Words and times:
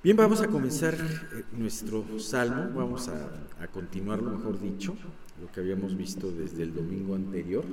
Bien, 0.00 0.16
vamos 0.16 0.40
a 0.40 0.46
comenzar 0.46 0.94
eh, 0.94 1.42
nuestro 1.50 2.20
salmo, 2.20 2.70
vamos 2.72 3.08
a, 3.08 3.66
continuarlo, 3.72 4.30
mejor 4.30 4.60
dicho, 4.60 4.94
lo 5.40 5.50
que 5.50 5.58
habíamos 5.58 5.96
visto 5.96 6.30
desde 6.30 6.62
el 6.62 6.72
domingo 6.72 7.16
anterior, 7.16 7.64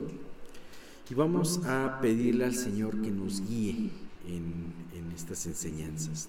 y 1.08 1.14
vamos 1.14 1.64
a 1.66 2.00
pedirle 2.02 2.46
al 2.46 2.56
Señor 2.56 3.00
que 3.04 3.12
nos 3.12 3.48
guíe 3.48 3.92
en, 4.28 4.74
estas 5.16 5.46
enseñanzas 5.46 6.28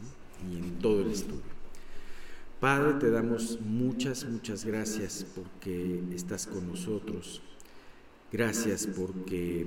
y 0.53 0.59
en 0.59 0.79
todo 0.80 1.01
el 1.01 1.12
estudio. 1.12 1.40
Padre, 2.60 3.01
te 3.01 3.10
damos 3.10 3.58
muchas, 3.63 4.26
muchas 4.26 4.67
gracias 4.67 5.24
porque 5.35 6.04
estás 6.15 6.47
con 6.47 6.69
nosotros. 6.69 7.40
Gracias 8.31 8.87
porque 8.87 9.67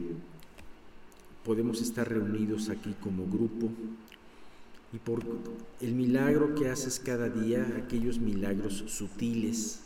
podemos 1.43 1.81
estar 1.81 2.07
reunidos 2.07 2.69
aquí 2.69 2.95
como 3.01 3.25
grupo 3.25 3.71
y 4.91 4.97
por 4.97 5.21
el 5.81 5.93
milagro 5.93 6.55
que 6.55 6.69
haces 6.69 6.99
cada 6.99 7.29
día, 7.29 7.65
aquellos 7.77 8.19
milagros 8.19 8.83
sutiles, 8.87 9.81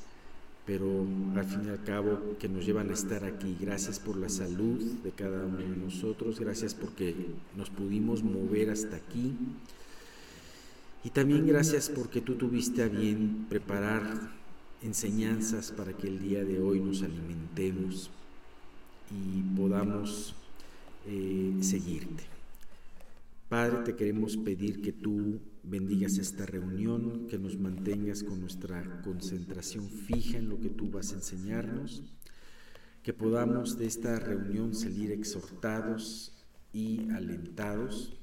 pero 0.66 1.06
al 1.36 1.46
fin 1.46 1.66
y 1.66 1.70
al 1.70 1.84
cabo 1.84 2.38
que 2.40 2.48
nos 2.48 2.66
llevan 2.66 2.90
a 2.90 2.94
estar 2.94 3.26
aquí. 3.26 3.58
Gracias 3.60 4.00
por 4.00 4.16
la 4.16 4.30
salud 4.30 4.80
de 5.04 5.12
cada 5.12 5.46
uno 5.46 5.58
de 5.58 5.76
nosotros, 5.76 6.40
gracias 6.40 6.74
porque 6.74 7.14
nos 7.58 7.70
pudimos 7.70 8.24
mover 8.24 8.70
hasta 8.70 8.96
aquí. 8.96 9.34
Y 11.04 11.10
también 11.10 11.46
gracias 11.46 11.90
porque 11.90 12.22
tú 12.22 12.36
tuviste 12.36 12.82
a 12.82 12.88
bien 12.88 13.46
preparar 13.50 14.32
enseñanzas 14.82 15.72
para 15.72 15.92
que 15.92 16.08
el 16.08 16.20
día 16.20 16.46
de 16.46 16.62
hoy 16.62 16.80
nos 16.80 17.02
alimentemos 17.04 18.10
y 19.12 19.42
podamos 19.58 20.34
eh, 21.06 21.58
seguirte. 21.62 22.33
Padre, 23.54 23.84
te 23.86 23.96
queremos 23.96 24.36
pedir 24.36 24.82
que 24.82 24.92
tú 24.92 25.40
bendigas 25.62 26.18
esta 26.18 26.44
reunión, 26.44 27.28
que 27.28 27.38
nos 27.38 27.56
mantengas 27.60 28.24
con 28.24 28.42
nuestra 28.42 29.00
concentración 29.04 29.92
fija 29.92 30.40
en 30.40 30.50
lo 30.50 30.60
que 30.60 30.72
tú 30.72 30.90
vas 30.90 31.12
a 31.12 31.18
enseñarnos, 31.18 32.02
que 33.04 33.14
podamos 33.14 33.78
de 33.78 33.86
esta 33.86 34.18
reunión 34.18 34.74
salir 34.74 35.12
exhortados 35.12 36.34
y 36.74 37.12
alentados. 37.12 38.20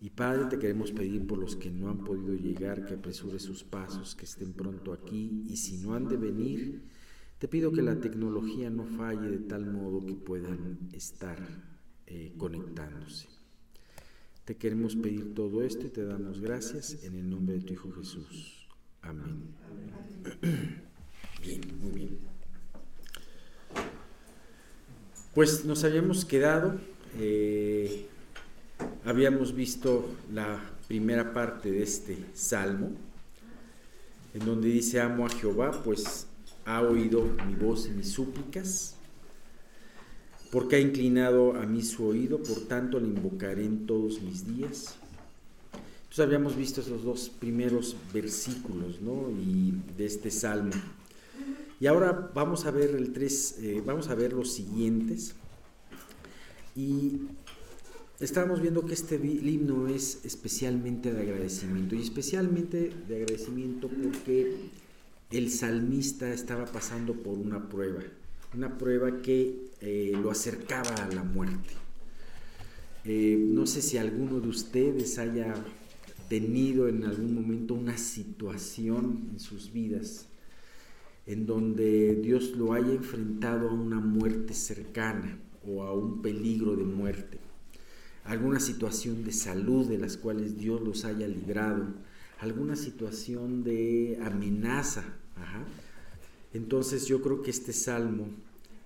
Y 0.00 0.10
Padre, 0.10 0.46
te 0.46 0.58
queremos 0.58 0.90
pedir 0.90 1.24
por 1.24 1.38
los 1.38 1.54
que 1.54 1.70
no 1.70 1.88
han 1.88 2.02
podido 2.02 2.34
llegar, 2.34 2.84
que 2.84 2.94
apresure 2.94 3.38
sus 3.38 3.62
pasos, 3.62 4.16
que 4.16 4.24
estén 4.24 4.54
pronto 4.54 4.92
aquí, 4.92 5.44
y 5.46 5.56
si 5.56 5.76
no 5.76 5.94
han 5.94 6.08
de 6.08 6.16
venir, 6.16 6.82
te 7.38 7.46
pido 7.46 7.70
que 7.70 7.82
la 7.82 8.00
tecnología 8.00 8.70
no 8.70 8.86
falle 8.86 9.30
de 9.30 9.38
tal 9.38 9.70
modo 9.70 10.04
que 10.04 10.14
puedan 10.14 10.80
estar 10.92 11.38
eh, 12.08 12.34
conectándose. 12.36 13.37
Te 14.48 14.56
queremos 14.56 14.96
pedir 14.96 15.34
todo 15.34 15.62
esto 15.62 15.86
y 15.86 15.90
te 15.90 16.06
damos 16.06 16.40
gracias 16.40 17.04
en 17.04 17.14
el 17.16 17.28
nombre 17.28 17.56
de 17.56 17.60
tu 17.60 17.74
Hijo 17.74 17.92
Jesús. 17.92 18.66
Amén. 19.02 19.42
Bien, 21.42 21.60
muy 21.82 21.90
bien. 21.90 22.18
Pues 25.34 25.66
nos 25.66 25.84
habíamos 25.84 26.24
quedado, 26.24 26.80
eh, 27.18 28.06
habíamos 29.04 29.54
visto 29.54 30.08
la 30.32 30.58
primera 30.88 31.34
parte 31.34 31.70
de 31.70 31.82
este 31.82 32.16
salmo, 32.32 32.92
en 34.32 34.46
donde 34.46 34.68
dice, 34.68 34.98
amo 34.98 35.26
a 35.26 35.28
Jehová, 35.28 35.82
pues 35.84 36.26
ha 36.64 36.80
oído 36.80 37.22
mi 37.46 37.54
voz 37.54 37.86
y 37.86 37.90
mis 37.90 38.12
súplicas 38.12 38.96
porque 40.50 40.76
ha 40.76 40.80
inclinado 40.80 41.54
a 41.54 41.66
mí 41.66 41.82
su 41.82 42.06
oído, 42.06 42.38
por 42.42 42.60
tanto 42.60 42.98
le 42.98 43.08
invocaré 43.08 43.64
en 43.64 43.86
todos 43.86 44.22
mis 44.22 44.46
días. 44.46 44.96
Entonces 46.02 46.24
habíamos 46.24 46.56
visto 46.56 46.80
esos 46.80 47.04
dos 47.04 47.28
primeros 47.28 47.96
versículos 48.14 49.00
¿no? 49.02 49.30
y 49.30 49.74
de 49.96 50.06
este 50.06 50.30
salmo. 50.30 50.72
Y 51.80 51.86
ahora 51.86 52.30
vamos 52.34 52.64
a 52.64 52.70
ver 52.70 52.90
el 52.90 53.12
tres, 53.12 53.58
eh, 53.60 53.82
vamos 53.84 54.08
a 54.08 54.14
ver 54.14 54.32
los 54.32 54.50
siguientes. 54.50 55.34
Y 56.74 57.20
estábamos 58.20 58.62
viendo 58.62 58.86
que 58.86 58.94
este 58.94 59.16
himno 59.16 59.86
es 59.86 60.24
especialmente 60.24 61.12
de 61.12 61.20
agradecimiento, 61.20 61.94
y 61.94 62.02
especialmente 62.02 62.90
de 63.06 63.16
agradecimiento 63.16 63.88
porque 63.88 64.70
el 65.30 65.50
salmista 65.50 66.32
estaba 66.32 66.64
pasando 66.64 67.12
por 67.12 67.38
una 67.38 67.68
prueba 67.68 68.02
una 68.54 68.78
prueba 68.78 69.20
que 69.22 69.70
eh, 69.80 70.12
lo 70.20 70.30
acercaba 70.30 70.94
a 70.94 71.14
la 71.14 71.22
muerte. 71.22 71.74
Eh, 73.04 73.38
no 73.38 73.66
sé 73.66 73.82
si 73.82 73.98
alguno 73.98 74.40
de 74.40 74.48
ustedes 74.48 75.18
haya 75.18 75.54
tenido 76.28 76.88
en 76.88 77.04
algún 77.04 77.34
momento 77.34 77.74
una 77.74 77.96
situación 77.96 79.28
en 79.32 79.40
sus 79.40 79.72
vidas 79.72 80.28
en 81.28 81.44
donde 81.44 82.16
Dios 82.16 82.56
lo 82.56 82.72
haya 82.72 82.90
enfrentado 82.90 83.68
a 83.68 83.72
una 83.74 84.00
muerte 84.00 84.54
cercana 84.54 85.38
o 85.62 85.82
a 85.82 85.92
un 85.92 86.22
peligro 86.22 86.74
de 86.74 86.84
muerte, 86.84 87.38
alguna 88.24 88.58
situación 88.60 89.24
de 89.24 89.32
salud 89.32 89.86
de 89.86 89.98
las 89.98 90.16
cuales 90.16 90.56
Dios 90.56 90.80
los 90.80 91.04
haya 91.04 91.28
librado, 91.28 91.86
alguna 92.40 92.76
situación 92.76 93.62
de 93.62 94.18
amenaza. 94.22 95.04
Entonces 96.52 97.06
yo 97.06 97.20
creo 97.20 97.42
que 97.42 97.50
este 97.50 97.72
salmo 97.72 98.28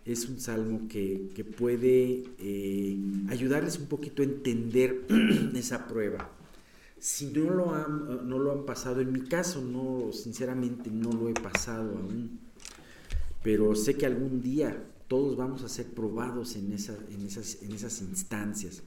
es 0.05 0.29
un 0.29 0.41
salmo 0.41 0.89
que, 0.89 1.47
puede 1.57 2.25
eh, 2.39 2.99
ayudarles 3.29 3.79
un 3.79 3.87
poquito 3.87 4.23
a 4.23 4.25
entender 4.25 5.07
esa 5.55 5.87
prueba. 5.87 6.31
Si 6.99 7.27
no 7.27 7.51
lo, 7.51 7.75
han, 7.75 8.29
no 8.29 8.39
lo 8.39 8.53
han 8.53 8.65
pasado, 8.65 9.01
en 9.01 9.13
mi 9.13 9.23
caso, 9.23 9.61
no, 9.61 10.13
sinceramente 10.13 10.91
no 10.91 11.13
lo 11.13 11.29
he 11.29 11.35
pasado 11.35 11.99
aún, 11.99 12.39
pero 13.43 13.75
sé 13.75 13.97
que 13.97 14.07
algún 14.07 14.41
día 14.41 14.85
todos 15.09 15.37
vamos 15.37 15.63
a 15.63 15.69
ser 15.69 15.87
probados 15.87 16.55
en, 16.57 16.67
en, 16.67 16.73
esas, 17.23 17.63
en 17.63 17.73
esas 17.73 18.01
instancias. 18.03 18.83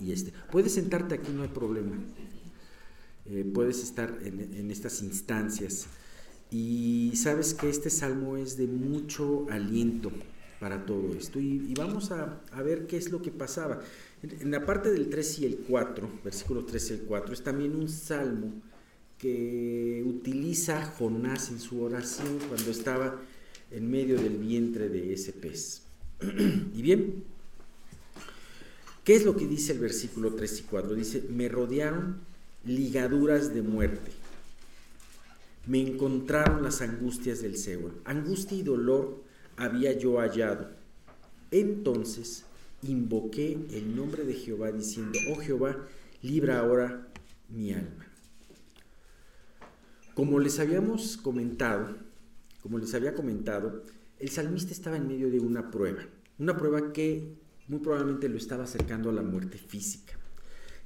Y 0.00 0.12
este, 0.12 0.32
puedes 0.50 0.74
sentarte 0.74 1.14
aquí, 1.16 1.32
no 1.32 1.42
hay 1.42 1.48
problema. 1.48 1.96
Eh, 3.26 3.50
puedes 3.52 3.82
estar 3.82 4.18
en, 4.22 4.40
en 4.54 4.70
estas 4.70 5.02
instancias. 5.02 5.88
Y 6.50 7.12
sabes 7.16 7.54
que 7.54 7.68
este 7.68 7.90
salmo 7.90 8.36
es 8.36 8.56
de 8.56 8.66
mucho 8.66 9.46
aliento 9.50 10.12
para 10.60 10.86
todo 10.86 11.14
esto. 11.14 11.40
Y, 11.40 11.74
vamos 11.74 12.10
a, 12.12 12.40
ver 12.62 12.86
qué 12.86 12.96
es 12.96 13.10
lo 13.10 13.20
que 13.20 13.30
pasaba. 13.30 13.80
En, 14.22 14.50
la 14.50 14.64
parte 14.64 14.90
del 14.90 15.08
3 15.08 15.38
y 15.40 15.46
el 15.46 15.56
4, 15.58 16.20
versículo 16.24 16.64
3 16.64 16.90
y 16.90 16.92
el 16.94 17.00
4, 17.00 17.34
es 17.34 17.42
también 17.42 17.74
un 17.74 17.88
salmo 17.88 18.52
que 19.18 20.04
utiliza 20.06 20.84
Jonás 20.84 21.50
en 21.50 21.58
su 21.58 21.82
oración 21.82 22.38
cuando 22.48 22.70
estaba 22.70 23.20
en 23.70 23.90
medio 23.90 24.20
del 24.20 24.36
vientre 24.36 24.88
de 24.88 25.12
ese 25.12 25.32
pez. 25.32 25.82
y 26.74 26.82
bien, 26.82 27.24
¿qué 29.04 29.16
es 29.16 29.24
lo 29.24 29.36
que 29.36 29.46
dice 29.46 29.72
el 29.72 29.80
versículo 29.80 30.34
3 30.34 30.60
y 30.60 30.62
4? 30.62 30.94
Dice, 30.94 31.24
me 31.28 31.48
rodearon 31.48 32.20
ligaduras 32.64 33.52
de 33.52 33.62
muerte 33.62 34.12
me 35.66 35.80
encontraron 35.80 36.62
las 36.62 36.80
angustias 36.80 37.42
del 37.42 37.56
Seol. 37.56 38.00
Angustia 38.04 38.56
y 38.56 38.62
dolor 38.62 39.22
había 39.56 39.92
yo 39.92 40.18
hallado. 40.18 40.68
Entonces 41.50 42.44
invoqué 42.82 43.58
el 43.70 43.96
nombre 43.96 44.24
de 44.24 44.34
Jehová 44.34 44.70
diciendo, 44.70 45.18
oh 45.30 45.36
Jehová, 45.36 45.76
libra 46.22 46.60
ahora 46.60 47.08
mi 47.48 47.72
alma. 47.72 48.06
Como 50.14 50.38
les 50.38 50.58
habíamos 50.60 51.16
comentado, 51.16 51.96
como 52.62 52.78
les 52.78 52.94
había 52.94 53.14
comentado, 53.14 53.82
el 54.18 54.30
salmista 54.30 54.72
estaba 54.72 54.96
en 54.96 55.08
medio 55.08 55.30
de 55.30 55.40
una 55.40 55.70
prueba, 55.70 56.02
una 56.38 56.56
prueba 56.56 56.92
que 56.92 57.34
muy 57.68 57.80
probablemente 57.80 58.28
lo 58.28 58.36
estaba 58.36 58.64
acercando 58.64 59.10
a 59.10 59.12
la 59.12 59.22
muerte 59.22 59.58
física. 59.58 60.14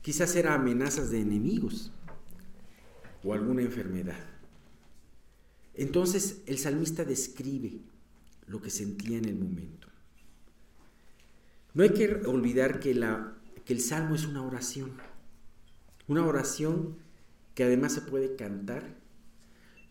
Quizás 0.03 0.35
era 0.35 0.55
amenazas 0.55 1.11
de 1.11 1.21
enemigos 1.21 1.93
o 3.23 3.35
alguna 3.35 3.63
enfermedad. 3.63 4.40
Entonces 5.75 6.43
el 6.47 6.59
salmista 6.59 7.05
describe 7.05 7.81
lo 8.47 8.61
que 8.61 8.71
sentía 8.71 9.19
en 9.19 9.27
el 9.27 9.37
momento. 9.37 9.89
No 11.73 11.85
hay 11.85 11.91
que 11.91 12.13
olvidar 12.27 12.81
que, 12.81 12.91
el 12.91 13.81
salmo 13.81 14.17
es 14.17 14.27
una 14.27 14.43
oración, 14.43 14.91
una 16.09 16.27
oración 16.27 16.97
que 17.55 17.63
además 17.63 17.93
se 17.93 18.01
puede 18.01 18.35
cantar 18.35 18.97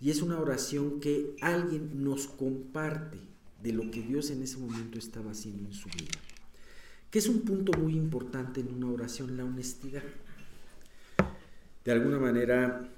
y 0.01 0.09
es 0.09 0.21
una 0.21 0.39
oración 0.39 0.99
que 0.99 1.35
alguien 1.41 2.03
nos 2.03 2.27
comparte 2.27 3.17
de 3.63 3.71
lo 3.73 3.89
que 3.91 4.01
Dios 4.01 4.29
en 4.29 4.43
ese 4.43 4.57
momento 4.57 4.99
estaba 4.99 5.31
haciendo 5.31 5.69
en 5.69 5.73
su 5.73 5.87
vida. 5.89 6.19
Que 7.09 7.19
es 7.19 7.27
un 7.27 7.41
punto 7.41 7.71
muy 7.77 7.95
importante 7.95 8.59
en 8.59 8.73
una 8.73 8.91
oración, 8.91 9.37
la 9.37 9.45
honestidad. 9.45 10.03
De 11.85 11.91
alguna 11.91 12.19
manera, 12.19 12.89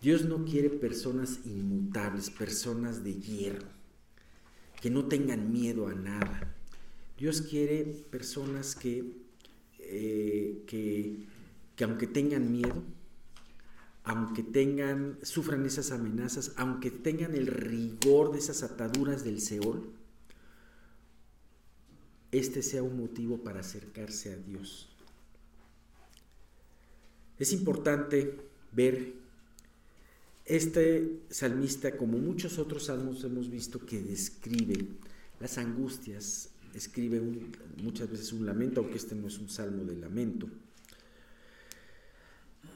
Dios 0.00 0.24
no 0.24 0.44
quiere 0.44 0.70
personas 0.70 1.40
inmutables, 1.44 2.30
personas 2.30 3.02
de 3.02 3.14
hierro, 3.14 3.66
que 4.80 4.90
no 4.90 5.06
tengan 5.06 5.52
miedo 5.52 5.88
a 5.88 5.94
nada. 5.94 6.54
Dios 7.16 7.42
quiere 7.42 7.84
personas 8.10 8.76
que, 8.76 9.12
eh, 9.80 10.62
que 10.66 11.26
que 11.78 11.84
aunque 11.84 12.08
tengan 12.08 12.50
miedo, 12.50 12.82
aunque 14.02 14.42
tengan, 14.42 15.16
sufran 15.22 15.64
esas 15.64 15.92
amenazas, 15.92 16.52
aunque 16.56 16.90
tengan 16.90 17.36
el 17.36 17.46
rigor 17.46 18.32
de 18.32 18.38
esas 18.38 18.64
ataduras 18.64 19.22
del 19.22 19.40
Seol, 19.40 19.92
este 22.32 22.64
sea 22.64 22.82
un 22.82 22.98
motivo 22.98 23.44
para 23.44 23.60
acercarse 23.60 24.32
a 24.32 24.36
Dios. 24.36 24.88
Es 27.38 27.52
importante 27.52 28.36
ver 28.72 29.14
este 30.48 31.20
salmista, 31.30 31.96
como 31.96 32.18
muchos 32.18 32.58
otros 32.58 32.86
salmos 32.86 33.22
hemos 33.24 33.50
visto, 33.50 33.84
que 33.84 34.00
describe 34.00 34.86
las 35.40 35.58
angustias, 35.58 36.50
escribe 36.74 37.22
muchas 37.82 38.10
veces 38.10 38.32
un 38.32 38.46
lamento, 38.46 38.80
aunque 38.80 38.96
este 38.96 39.14
no 39.14 39.28
es 39.28 39.38
un 39.38 39.48
salmo 39.48 39.84
de 39.84 39.96
lamento. 39.96 40.48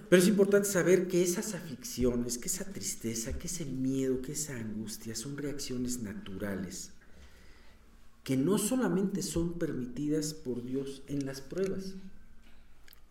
Pero 0.09 0.23
es 0.23 0.29
importante 0.29 0.69
saber 0.69 1.09
que 1.09 1.23
esas 1.23 1.55
aflicciones, 1.55 2.39
que 2.39 2.49
esa 2.49 2.65
tristeza, 2.65 3.39
que 3.39 3.47
ese 3.47 3.65
miedo, 3.65 4.21
que 4.21 4.33
esa 4.33 4.57
angustia 4.57 5.15
son 5.15 5.37
reacciones 5.37 6.03
naturales 6.03 6.93
que 8.25 8.37
no 8.37 8.59
solamente 8.59 9.23
son 9.23 9.59
permitidas 9.59 10.33
por 10.33 10.65
Dios 10.65 11.03
en 11.09 11.27
las 11.27 11.41
pruebas, 11.41 11.95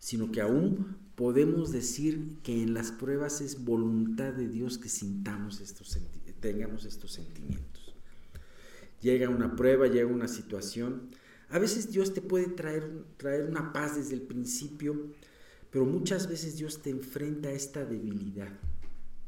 sino 0.02 0.32
que 0.32 0.40
aún 0.40 0.96
podemos 1.14 1.70
decir 1.70 2.38
que 2.42 2.60
en 2.60 2.74
las 2.74 2.90
pruebas 2.90 3.40
es 3.40 3.64
voluntad 3.64 4.32
de 4.32 4.48
Dios 4.48 4.76
que 4.76 4.88
sintamos 4.88 5.60
estos 5.60 5.96
tengamos 6.40 6.84
estos 6.84 7.12
sentimientos. 7.12 7.94
Llega 9.00 9.28
una 9.28 9.54
prueba, 9.54 9.86
llega 9.86 10.08
una 10.08 10.26
situación, 10.26 11.10
a 11.50 11.60
veces 11.60 11.92
Dios 11.92 12.12
te 12.14 12.20
puede 12.20 12.48
traer, 12.48 13.04
traer 13.16 13.48
una 13.48 13.72
paz 13.72 13.94
desde 13.94 14.14
el 14.14 14.22
principio, 14.22 15.12
pero 15.70 15.84
muchas 15.84 16.28
veces 16.28 16.56
Dios 16.56 16.82
te 16.82 16.90
enfrenta 16.90 17.50
a 17.50 17.52
esta 17.52 17.84
debilidad. 17.84 18.58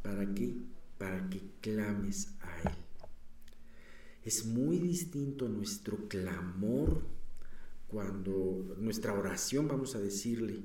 ¿Para 0.02 0.34
qué? 0.34 0.56
Para 0.98 1.30
que 1.30 1.40
clames 1.60 2.30
a 2.40 2.68
Él. 2.68 2.74
Es 4.24 4.44
muy 4.44 4.80
distinto 4.80 5.48
nuestro 5.48 6.08
clamor 6.08 7.13
cuando 7.94 8.74
nuestra 8.80 9.14
oración, 9.14 9.68
vamos 9.68 9.94
a 9.94 10.00
decirle, 10.00 10.64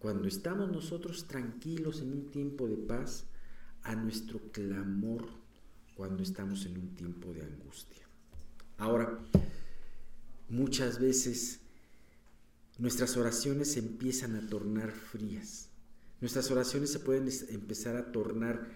cuando 0.00 0.26
estamos 0.26 0.68
nosotros 0.72 1.28
tranquilos 1.28 2.00
en 2.00 2.12
un 2.12 2.30
tiempo 2.32 2.66
de 2.66 2.76
paz, 2.76 3.26
a 3.84 3.94
nuestro 3.94 4.40
clamor 4.50 5.24
cuando 5.94 6.24
estamos 6.24 6.66
en 6.66 6.76
un 6.78 6.88
tiempo 6.96 7.32
de 7.32 7.42
angustia. 7.42 8.04
Ahora, 8.76 9.20
muchas 10.48 10.98
veces 10.98 11.60
nuestras 12.78 13.16
oraciones 13.16 13.70
se 13.74 13.78
empiezan 13.78 14.34
a 14.34 14.44
tornar 14.48 14.90
frías. 14.90 15.68
Nuestras 16.20 16.50
oraciones 16.50 16.90
se 16.90 16.98
pueden 16.98 17.28
empezar 17.50 17.94
a 17.94 18.10
tornar 18.10 18.68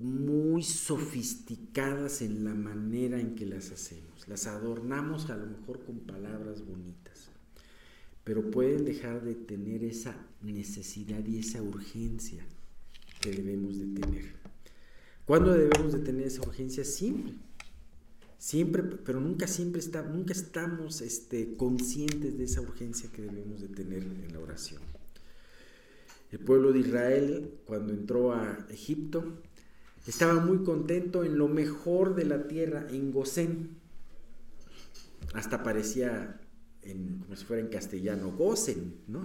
muy 0.00 0.62
sofisticadas 0.62 2.22
en 2.22 2.42
la 2.42 2.54
manera 2.54 3.20
en 3.20 3.36
que 3.36 3.44
las 3.44 3.70
hacemos. 3.70 4.26
Las 4.28 4.46
adornamos 4.46 5.28
a 5.28 5.36
lo 5.36 5.46
mejor 5.46 5.84
con 5.84 6.00
palabras 6.00 6.64
bonitas, 6.66 7.28
pero 8.24 8.50
pueden 8.50 8.86
dejar 8.86 9.22
de 9.22 9.34
tener 9.34 9.84
esa 9.84 10.16
necesidad 10.40 11.24
y 11.26 11.38
esa 11.38 11.62
urgencia 11.62 12.44
que 13.20 13.30
debemos 13.30 13.78
de 13.78 14.00
tener. 14.00 14.40
¿Cuándo 15.26 15.52
debemos 15.52 15.92
de 15.92 16.00
tener 16.00 16.26
esa 16.26 16.42
urgencia? 16.42 16.82
Siempre. 16.84 17.34
Siempre, 18.38 18.82
pero 18.82 19.20
nunca 19.20 19.46
siempre 19.46 19.80
está, 19.80 20.02
nunca 20.02 20.32
estamos 20.32 21.02
este, 21.02 21.56
conscientes 21.58 22.38
de 22.38 22.44
esa 22.44 22.62
urgencia 22.62 23.10
que 23.12 23.20
debemos 23.20 23.60
de 23.60 23.68
tener 23.68 24.02
en 24.02 24.32
la 24.32 24.40
oración. 24.40 24.80
El 26.32 26.38
pueblo 26.38 26.72
de 26.72 26.78
Israel, 26.78 27.54
cuando 27.66 27.92
entró 27.92 28.32
a 28.32 28.66
Egipto, 28.70 29.42
estaba 30.06 30.40
muy 30.40 30.64
contento 30.64 31.24
en 31.24 31.38
lo 31.38 31.48
mejor 31.48 32.14
de 32.14 32.24
la 32.24 32.46
tierra, 32.46 32.86
en 32.90 33.12
Gosén. 33.12 33.76
Hasta 35.34 35.62
parecía 35.62 36.40
como 36.82 37.36
si 37.36 37.44
fuera 37.44 37.62
en 37.62 37.68
castellano, 37.68 38.32
Gosen, 38.32 38.94
¿no? 39.06 39.24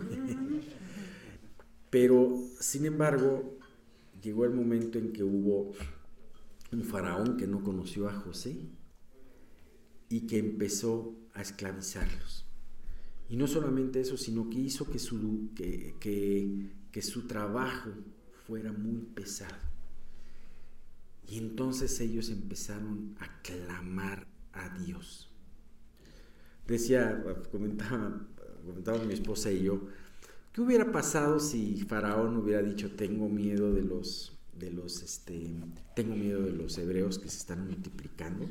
Pero, 1.89 2.37
sin 2.59 2.85
embargo, 2.85 3.57
llegó 4.21 4.45
el 4.45 4.51
momento 4.51 4.99
en 4.99 5.13
que 5.13 5.23
hubo 5.23 5.71
un 6.71 6.83
faraón 6.83 7.37
que 7.37 7.47
no 7.47 7.63
conoció 7.63 8.09
a 8.09 8.13
José 8.13 8.57
y 10.09 10.27
que 10.27 10.37
empezó 10.37 11.15
a 11.33 11.41
esclavizarlos. 11.41 12.45
Y 13.29 13.37
no 13.37 13.47
solamente 13.47 14.01
eso, 14.01 14.17
sino 14.17 14.49
que 14.49 14.59
hizo 14.59 14.85
que 14.91 14.99
su, 14.99 15.49
que, 15.55 15.95
que 16.91 17.01
su 17.01 17.27
trabajo 17.27 17.89
fuera 18.45 18.71
muy 18.71 19.01
pesado. 19.01 19.74
Y 21.27 21.37
entonces 21.37 21.99
ellos 21.99 22.29
empezaron 22.29 23.15
a 23.19 23.41
clamar 23.41 24.27
a 24.53 24.69
Dios. 24.79 25.29
Decía, 26.67 27.23
comentaba, 27.51 28.27
comentaba 28.65 29.03
mi 29.03 29.13
esposa 29.13 29.51
y 29.51 29.63
yo, 29.63 29.87
¿qué 30.51 30.61
hubiera 30.61 30.91
pasado 30.91 31.39
si 31.39 31.81
Faraón 31.81 32.37
hubiera 32.37 32.61
dicho, 32.61 32.95
tengo 32.95 33.29
miedo 33.29 33.71
de 33.73 33.83
los, 33.83 34.37
de 34.57 34.71
los, 34.71 35.03
este, 35.03 35.53
tengo 35.95 36.15
miedo 36.15 36.41
de 36.41 36.51
los 36.51 36.77
hebreos 36.77 37.19
que 37.19 37.29
se 37.29 37.37
están 37.37 37.65
multiplicando 37.65 38.47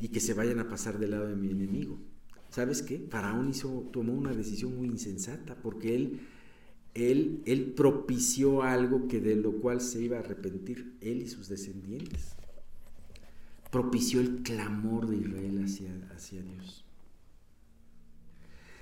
y 0.00 0.08
que 0.08 0.20
se 0.20 0.34
vayan 0.34 0.58
a 0.58 0.68
pasar 0.68 0.98
del 0.98 1.12
lado 1.12 1.28
de 1.28 1.36
mi 1.36 1.50
enemigo? 1.50 1.98
¿Sabes 2.50 2.82
qué? 2.82 3.06
Faraón 3.10 3.50
hizo, 3.50 3.88
tomó 3.92 4.12
una 4.12 4.34
decisión 4.34 4.76
muy 4.76 4.88
insensata 4.88 5.54
porque 5.54 5.94
él 5.94 6.20
él, 6.94 7.72
propició 7.76 8.62
algo 8.62 9.06
que 9.08 9.20
de 9.20 9.36
lo 9.36 9.52
cual 9.52 9.80
se 9.80 10.02
iba 10.02 10.16
a 10.16 10.20
arrepentir 10.20 10.96
él 11.00 11.22
y 11.22 11.28
sus 11.28 11.48
descendientes. 11.48 12.34
Propició 13.70 14.20
el 14.20 14.42
clamor 14.42 15.08
de 15.08 15.16
Israel 15.16 15.64
hacia, 15.64 15.90
hacia 16.14 16.42
Dios. 16.42 16.84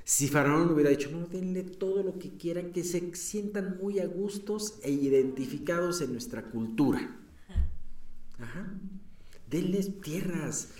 Si 0.05 0.26
Faraón 0.26 0.70
hubiera 0.70 0.88
dicho, 0.88 1.10
no, 1.10 1.26
denle 1.26 1.62
todo 1.62 2.02
lo 2.02 2.19
que 2.19 2.31
quieran, 2.31 2.72
que 2.72 2.82
se 2.82 3.14
sientan 3.14 3.76
muy 3.78 3.99
a 3.99 4.06
gustos 4.06 4.78
e 4.82 4.90
identificados 4.90 6.00
en 6.00 6.12
nuestra 6.12 6.50
cultura. 6.50 7.14
Ajá. 8.38 8.72
Denles 9.50 10.00
tierras, 10.00 10.70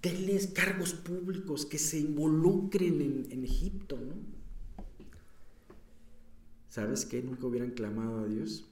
denles 0.00 0.46
cargos 0.46 0.94
públicos, 0.94 1.66
que 1.66 1.76
se 1.78 1.98
involucren 1.98 3.02
en, 3.02 3.26
en 3.30 3.44
Egipto, 3.44 3.98
¿no? 3.98 4.37
¿Sabes 6.68 7.06
qué? 7.06 7.22
Nunca 7.22 7.46
hubieran 7.46 7.70
clamado 7.70 8.20
a 8.20 8.26
Dios. 8.26 8.68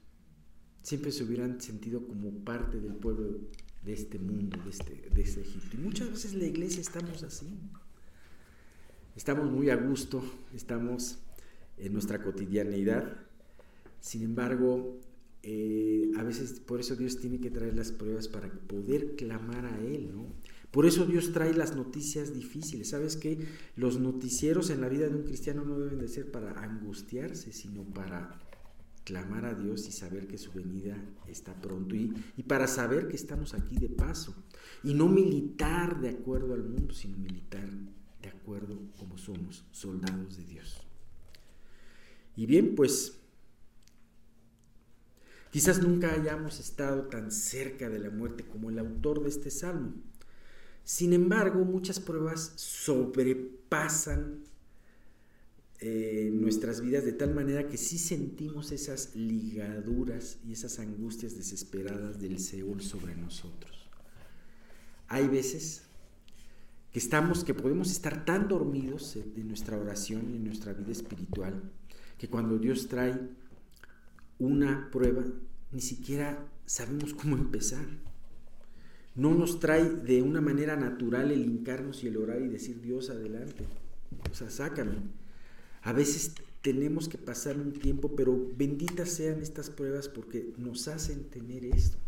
Siempre 0.83 1.13
se 1.13 1.25
hubieran 1.25 1.61
sentido 1.61 2.07
como 2.07 2.31
parte 2.45 2.81
del 2.81 2.95
pueblo 2.95 3.41
de 3.85 3.93
este 3.93 4.19
mundo, 4.19 4.59
de 4.65 4.71
este, 4.71 5.11
de 5.11 5.23
este 5.23 5.41
Egipto. 5.41 5.77
Y 5.77 5.81
muchas 5.81 6.11
veces 6.11 6.35
la 6.35 6.47
iglesia 6.47 6.81
estamos 6.81 7.23
así. 7.23 7.47
Estamos 9.17 9.51
muy 9.51 9.71
a 9.71 9.77
gusto, 9.77 10.23
estamos 10.55 11.19
en 11.79 11.93
nuestra 11.93 12.23
cotidianidad. 12.23 13.17
Sin 14.01 14.23
embargo, 14.23 15.01
eh, 15.43 16.11
a 16.17 16.23
veces 16.23 16.61
por 16.61 16.81
eso 16.81 16.97
Dios 16.97 17.19
tiene 17.19 17.41
que 17.41 17.51
traer 17.51 17.75
las 17.77 17.93
pruebas 17.93 18.29
para 18.29 18.51
poder 18.51 19.17
clamar 19.17 19.65
a 19.65 19.79
Él, 19.81 20.11
¿no? 20.13 20.27
Por 20.77 20.85
eso 20.85 21.07
Dios 21.07 21.33
trae 21.33 21.55
las 21.55 21.75
noticias 21.75 22.35
difíciles. 22.35 22.91
¿Sabes 22.91 23.17
qué? 23.17 23.39
Los 23.77 23.99
noticieros 23.99 24.69
en 24.69 24.83
la 24.83 24.91
vida 24.91 25.09
de 25.09 25.17
un 25.17 25.23
cristiano 25.23 25.65
no 25.65 25.79
deben 25.79 26.01
de 26.01 26.07
ser 26.07 26.31
para 26.31 26.51
angustiarse, 26.63 27.55
sino 27.55 27.83
para 27.83 28.39
clamar 29.03 29.47
a 29.47 29.55
Dios 29.55 29.89
y 29.89 29.93
saber 29.93 30.27
que 30.27 30.37
su 30.37 30.53
venida 30.53 31.03
está 31.29 31.55
pronto 31.55 31.95
y, 31.97 32.13
y, 32.37 32.43
para 32.43 32.67
saber 32.67 33.09
que 33.09 33.17
estamos 33.17 33.55
aquí 33.55 33.79
de 33.79 33.89
paso 33.89 34.35
y 34.85 34.93
no 34.93 35.09
militar 35.09 35.99
de 35.99 36.11
acuerdo 36.11 36.53
al 36.53 36.65
mundo, 36.65 36.93
sino 36.93 37.17
militar 37.17 37.71
de 38.21 38.29
acuerdo 38.29 38.79
como 38.99 39.17
somos, 39.17 39.65
soldados 39.71 40.37
de 40.37 40.45
Dios. 40.45 40.83
Y 42.37 42.45
bien, 42.45 42.75
pues 42.75 43.19
quizás 45.53 45.81
nunca 45.81 46.13
hayamos 46.13 46.61
estado 46.61 47.05
tan 47.05 47.31
cerca 47.31 47.89
de 47.89 47.99
la 47.99 48.11
muerte 48.11 48.45
como 48.45 48.69
el 48.69 48.79
autor 48.79 49.23
de 49.23 49.31
este 49.31 49.51
salmo. 49.51 49.95
Sin 50.87 51.13
embargo, 51.13 51.65
muchas 51.65 51.99
pruebas 51.99 52.53
sobrepasan 52.55 54.45
eh, 55.81 56.31
nuestras 56.33 56.81
vidas 56.81 57.05
de 57.05 57.13
tal 57.13 57.35
manera 57.35 57.67
que 57.67 57.77
sí 57.77 57.99
sentimos 57.99 58.71
esas 58.71 59.17
ligaduras 59.17 60.39
y 60.47 60.53
esas 60.53 60.79
angustias 60.79 61.37
desesperadas 61.37 62.21
del 62.21 62.39
Seúl 62.39 62.83
sobre 62.83 63.17
nosotros. 63.17 63.91
Hay 65.09 65.27
veces 65.27 65.83
que 66.93 67.01
estamos, 67.01 67.43
que 67.43 67.53
podemos 67.53 67.91
estar 67.91 68.25
tan 68.25 68.47
dormidos 68.47 69.17
en 69.17 69.49
nuestra 69.49 69.77
oración 69.77 70.31
y 70.31 70.37
en 70.37 70.45
nuestra 70.45 70.73
vida 70.73 70.93
espiritual, 70.93 71.69
que 72.17 72.29
cuando 72.29 72.59
Dios 72.61 72.87
trae 72.87 73.19
una 74.39 74.89
prueba, 74.93 75.25
ni 75.73 75.81
siquiera 75.81 76.47
sabemos 76.65 77.13
cómo 77.13 77.37
empezar 77.37 77.85
no 79.17 79.35
nos 79.35 79.61
trae 79.61 79.89
de 79.89 80.23
una 80.23 80.41
manera 80.41 80.77
natural 80.77 81.31
el 81.31 81.45
hincarnos 81.45 82.05
y 82.05 82.09
el 82.09 82.17
orar 82.17 82.43
y 82.43 82.49
decir 82.49 82.81
Dios 82.81 83.11
adelante. 83.11 83.65
O 84.31 84.35
sea, 84.35 84.51
sácame. 84.51 84.97
A 85.83 85.93
veces 85.93 86.33
tenemos 86.61 87.09
que 87.09 87.19
pasar 87.19 87.59
un 87.59 87.73
tiempo, 87.73 88.15
pero 88.15 88.51
benditas 88.57 89.09
sean 89.09 89.41
estas 89.41 89.71
pruebas 89.71 90.09
porque 90.09 90.53
nos 90.59 90.89
hacen 90.89 91.25
tener 91.25 91.65
esto. 91.65 91.99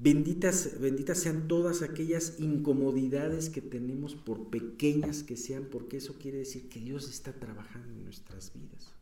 Benditas, 0.00 0.80
benditas 0.80 1.18
sean 1.18 1.48
todas 1.48 1.82
aquellas 1.82 2.38
incomodidades 2.38 3.50
que 3.50 3.60
tenemos, 3.60 4.14
por 4.14 4.48
pequeñas 4.48 5.24
que 5.24 5.36
sean, 5.36 5.64
porque 5.64 5.96
eso 5.96 6.14
quiere 6.20 6.38
decir 6.38 6.68
que 6.68 6.78
Dios 6.78 7.10
está 7.10 7.32
trabajando 7.32 7.92
en 7.92 8.04
nuestras 8.04 8.52
vidas. 8.54 8.92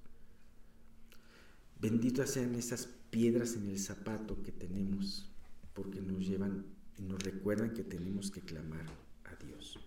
Benditas 1.79 2.31
sean 2.31 2.55
esas 2.55 2.89
piedras 3.11 3.57
en 3.57 3.69
el 3.69 3.79
zapato 3.79 4.43
que 4.43 4.53
tenemos, 4.53 5.31
porque 5.77 6.01
nos 6.01 6.27
llevan 6.27 6.65
y 6.99 7.03
nos 7.03 7.23
recuerdan 7.23 7.75
que 7.75 7.85
tenemos 7.85 8.31
que 8.31 8.41
clamar 8.41 8.87
a 9.25 9.45
Dios. 9.45 9.79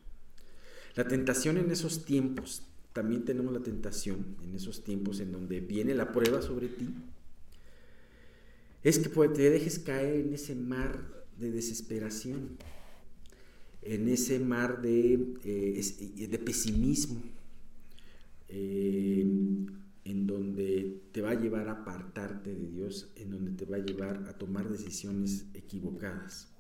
La 0.96 1.08
tentación 1.08 1.58
en 1.58 1.72
esos 1.72 2.06
tiempos, 2.06 2.64
también 2.94 3.26
tenemos 3.26 3.52
la 3.52 3.62
tentación 3.62 4.38
en 4.44 4.56
esos 4.56 4.84
tiempos 4.84 5.20
en 5.20 5.32
donde 5.32 5.60
viene 5.60 5.96
la 5.96 6.12
prueba 6.12 6.42
sobre 6.42 6.68
ti, 6.68 6.88
es 8.84 9.00
que 9.00 9.10
te 9.10 9.50
dejes 9.50 9.80
caer 9.80 10.28
en 10.28 10.34
ese 10.34 10.56
mar 10.56 11.26
de 11.38 11.52
desesperación, 11.52 12.58
en 13.82 14.08
ese 14.08 14.40
mar 14.40 14.82
de, 14.82 15.34
eh, 15.44 16.28
de 16.30 16.40
pesimismo, 16.40 17.22
eh, 18.48 19.26
en 20.10 20.26
donde 20.26 21.02
te 21.12 21.22
va 21.22 21.32
a 21.32 21.40
llevar 21.40 21.70
a 21.70 21.74
apartarte 21.74 22.56
de 22.56 22.68
Dios, 22.68 23.12
en 23.16 23.30
donde 23.30 23.52
te 23.52 23.66
va 23.66 23.78
a 23.78 23.80
llevar 23.80 24.26
a 24.28 24.34
tomar 24.34 24.68
decisiones 24.68 25.46
equivocadas. 25.54 26.52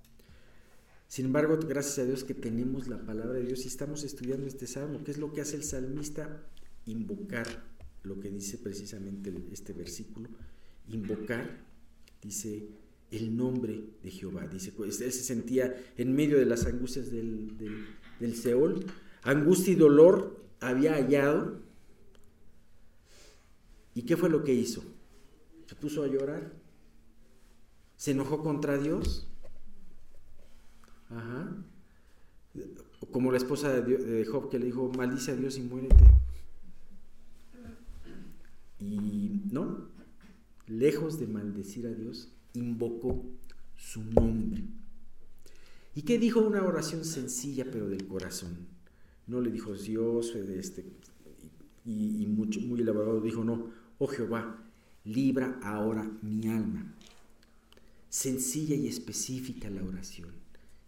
Sin 1.08 1.26
embargo, 1.26 1.58
gracias 1.68 2.00
a 2.00 2.06
Dios 2.06 2.24
que 2.24 2.36
tenemos 2.36 2.88
la 2.88 3.04
palabra 3.04 3.34
de 3.34 3.46
Dios 3.46 3.66
y 3.66 3.68
estamos 3.68 4.04
estudiando 4.04 4.46
este 4.46 4.68
salmo, 4.68 5.04
¿qué 5.04 5.10
es 5.10 5.18
lo 5.18 5.34
que 5.34 5.42
hace 5.42 5.56
el 5.56 5.64
salmista? 5.64 6.44
Invocar 6.86 7.48
lo 8.04 8.20
que 8.20 8.30
dice 8.30 8.60
precisamente 8.60 9.34
este 9.52 9.74
versículo, 9.74 10.30
invocar 10.88 11.66
dice 12.22 12.68
el 13.10 13.36
nombre 13.36 13.84
de 14.04 14.12
Jehová. 14.12 14.48
Dice, 14.48 14.72
pues, 14.72 15.02
él 15.02 15.12
se 15.12 15.24
sentía 15.24 15.76
en 15.98 16.14
medio 16.14 16.38
de 16.38 16.46
las 16.46 16.68
angustias 16.68 17.10
del, 17.10 17.58
del, 18.20 18.36
Seol, 18.36 18.86
angustia 19.24 19.74
y 19.74 19.76
dolor 19.76 20.40
había 20.60 20.94
hallado. 20.94 21.68
¿Y 24.00 24.04
qué 24.04 24.16
fue 24.16 24.30
lo 24.30 24.46
que 24.46 24.54
hizo? 24.54 24.82
Se 25.66 25.76
puso 25.76 26.04
a 26.04 26.08
llorar. 26.08 26.54
Se 27.98 28.12
enojó 28.12 28.42
contra 28.42 28.78
Dios. 28.78 29.28
Ajá. 31.10 31.54
Como 33.12 33.30
la 33.30 33.38
esposa 33.38 33.82
de 33.82 34.24
Job 34.24 34.50
que 34.50 34.58
le 34.58 34.68
dijo, 34.68 34.90
maldice 34.96 35.32
a 35.32 35.36
Dios 35.36 35.58
y 35.58 35.64
muérete. 35.64 36.06
Y 38.80 39.42
no, 39.52 39.90
lejos 40.68 41.20
de 41.20 41.28
maldecir 41.28 41.86
a 41.86 41.92
Dios, 41.92 42.32
invocó 42.54 43.26
su 43.76 44.02
nombre. 44.02 44.64
¿Y 45.94 46.04
qué 46.04 46.18
dijo 46.18 46.40
una 46.40 46.64
oración 46.64 47.04
sencilla 47.04 47.66
pero 47.70 47.90
del 47.90 48.08
corazón? 48.08 48.66
No 49.28 49.42
le 49.42 49.52
dijo 49.52 49.74
Dios 49.74 50.34
este, 50.36 50.86
y, 51.84 52.26
muy 52.28 52.82
elaborado, 52.82 53.20
dijo 53.20 53.44
no, 53.44 53.78
oh 54.00 54.08
Jehová, 54.08 54.58
libra 55.04 55.60
ahora 55.62 56.10
mi 56.22 56.48
alma. 56.48 56.96
Sencilla 58.10 58.76
y 58.76 58.88
específica 58.88 59.70
la 59.70 59.84
oración. 59.84 60.32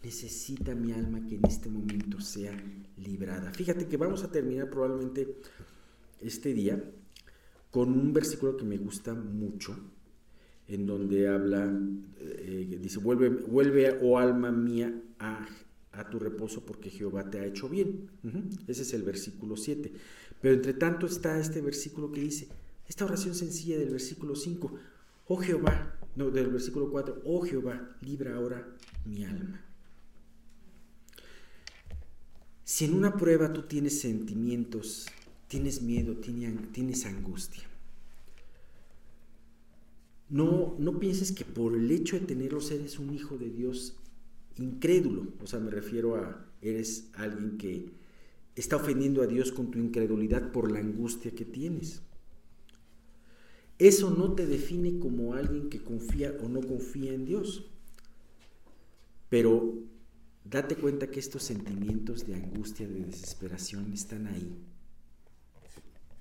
Necesita 0.04 0.74
mi 0.74 0.92
alma 0.94 1.24
que 1.28 1.36
en 1.36 1.46
este 1.46 1.70
momento 1.70 2.20
sea 2.20 2.58
librada. 2.98 3.52
Fíjate 3.54 3.88
que 3.88 3.98
vamos 3.98 4.24
a 4.24 4.32
terminar 4.32 4.70
probablemente 4.70 5.38
este 6.20 6.54
día 6.54 6.84
con 7.70 7.90
un 7.90 8.12
versículo 8.12 8.58
que 8.58 8.66
me 8.66 8.78
gusta 8.78 9.14
mucho, 9.14 9.78
en 10.68 10.86
donde 10.88 11.28
habla, 11.28 11.72
eh, 12.20 12.80
dice, 12.82 13.00
vuelve, 13.00 13.30
vuelve, 13.30 14.00
oh 14.02 14.18
alma 14.18 14.52
mía, 14.52 14.94
a, 15.20 15.48
tu 16.10 16.18
reposo 16.18 16.66
porque 16.66 16.90
Jehová 16.90 17.30
te 17.30 17.40
ha 17.40 17.46
hecho 17.46 17.70
bien. 17.70 18.10
Ese 18.68 18.82
es 18.82 18.94
el 18.94 19.04
versículo 19.04 19.56
7. 19.56 19.92
Pero 20.42 20.56
entre 20.56 20.74
tanto 20.74 21.06
está 21.06 21.40
este 21.40 21.62
versículo 21.62 22.12
que 22.12 22.22
dice, 22.22 22.48
esta 22.92 23.06
oración 23.06 23.34
sencilla 23.36 23.80
del 23.80 23.92
versículo 23.92 24.36
5, 24.36 24.74
oh 25.28 25.38
Jehová, 25.38 25.98
no, 26.18 26.30
del 26.30 26.48
versículo 26.48 26.92
4, 26.92 27.22
oh 27.24 27.40
Jehová, 27.40 27.96
libra 28.02 28.36
ahora 28.36 28.68
mi 29.06 29.24
alma. 29.24 29.64
Si 32.66 32.84
en 32.84 32.94
una 32.94 33.16
prueba 33.16 33.54
tú 33.54 33.62
tienes 33.62 34.02
sentimientos 34.02 35.08
tienes 35.48 35.82
miedo, 35.82 36.18
tienes 36.18 37.06
angustia. 37.06 37.64
No, 40.28 40.76
no 40.78 41.00
pienses 41.00 41.32
que 41.32 41.46
por 41.46 41.76
el 41.76 41.90
hecho 41.92 42.20
de 42.20 42.26
tenerlos 42.26 42.72
eres 42.72 43.00
un 43.00 43.14
hijo 43.14 43.38
de 43.38 43.50
Dios 43.50 43.96
incrédulo. 44.58 45.28
O 45.42 45.48
sea, 45.48 45.62
me 45.62 45.72
refiero 45.72 46.18
a, 46.18 46.46
eres 46.62 47.10
alguien 47.14 47.58
que 47.58 47.90
está 48.56 48.76
ofendiendo 48.76 49.22
a 49.22 49.28
Dios 49.28 49.54
con 49.54 49.72
tu 49.72 49.80
incredulidad 49.80 50.52
por 50.52 50.70
la 50.70 50.80
angustia 50.80 51.32
que 51.32 51.46
tienes. 51.46 52.02
Eso 53.82 54.12
no 54.12 54.34
te 54.34 54.46
define 54.46 55.00
como 55.00 55.34
alguien 55.34 55.68
que 55.68 55.84
confía 55.84 56.38
o 56.44 56.48
no 56.48 56.62
confía 56.62 57.14
en 57.14 57.26
Dios. 57.26 57.66
Pero 59.28 59.74
date 60.46 60.76
cuenta 60.76 61.10
que 61.10 61.20
estos 61.20 61.42
sentimientos 61.42 62.28
de 62.28 62.36
angustia, 62.36 62.88
de 62.88 63.06
desesperación 63.06 63.92
están 63.92 64.28
ahí 64.28 64.56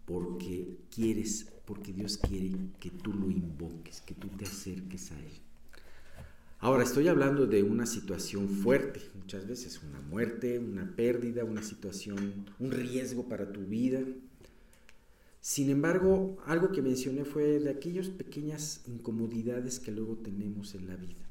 porque 0.07 0.79
quieres, 0.91 1.53
porque 1.67 1.93
Dios 1.93 2.17
quiere 2.17 2.53
que 2.81 2.89
tú 2.89 3.13
lo 3.13 3.31
invoques, 3.31 4.01
que 4.01 4.15
tú 4.15 4.29
te 4.29 4.47
acerques 4.47 5.13
a 5.13 5.21
Él. 5.21 5.33
Ahora, 6.61 6.85
estoy 6.85 7.09
hablando 7.09 7.47
de 7.47 7.63
una 7.63 7.85
situación 7.85 8.49
fuerte, 8.49 9.03
muchas 9.15 9.47
veces 9.47 9.83
una 9.83 10.01
muerte, 10.01 10.59
una 10.59 10.97
pérdida, 10.97 11.45
una 11.45 11.63
situación, 11.63 12.47
un 12.59 12.71
riesgo 12.71 13.29
para 13.29 13.53
tu 13.53 13.61
vida. 13.67 14.01
Sin 15.41 15.71
embargo, 15.71 16.37
algo 16.45 16.71
que 16.71 16.83
mencioné 16.83 17.25
fue 17.25 17.59
de 17.59 17.71
aquellas 17.71 18.09
pequeñas 18.09 18.83
incomodidades 18.87 19.81
que 19.81 19.91
luego 19.91 20.17
tenemos 20.17 20.75
en 20.75 20.87
la 20.87 20.97
vida. 20.97 21.25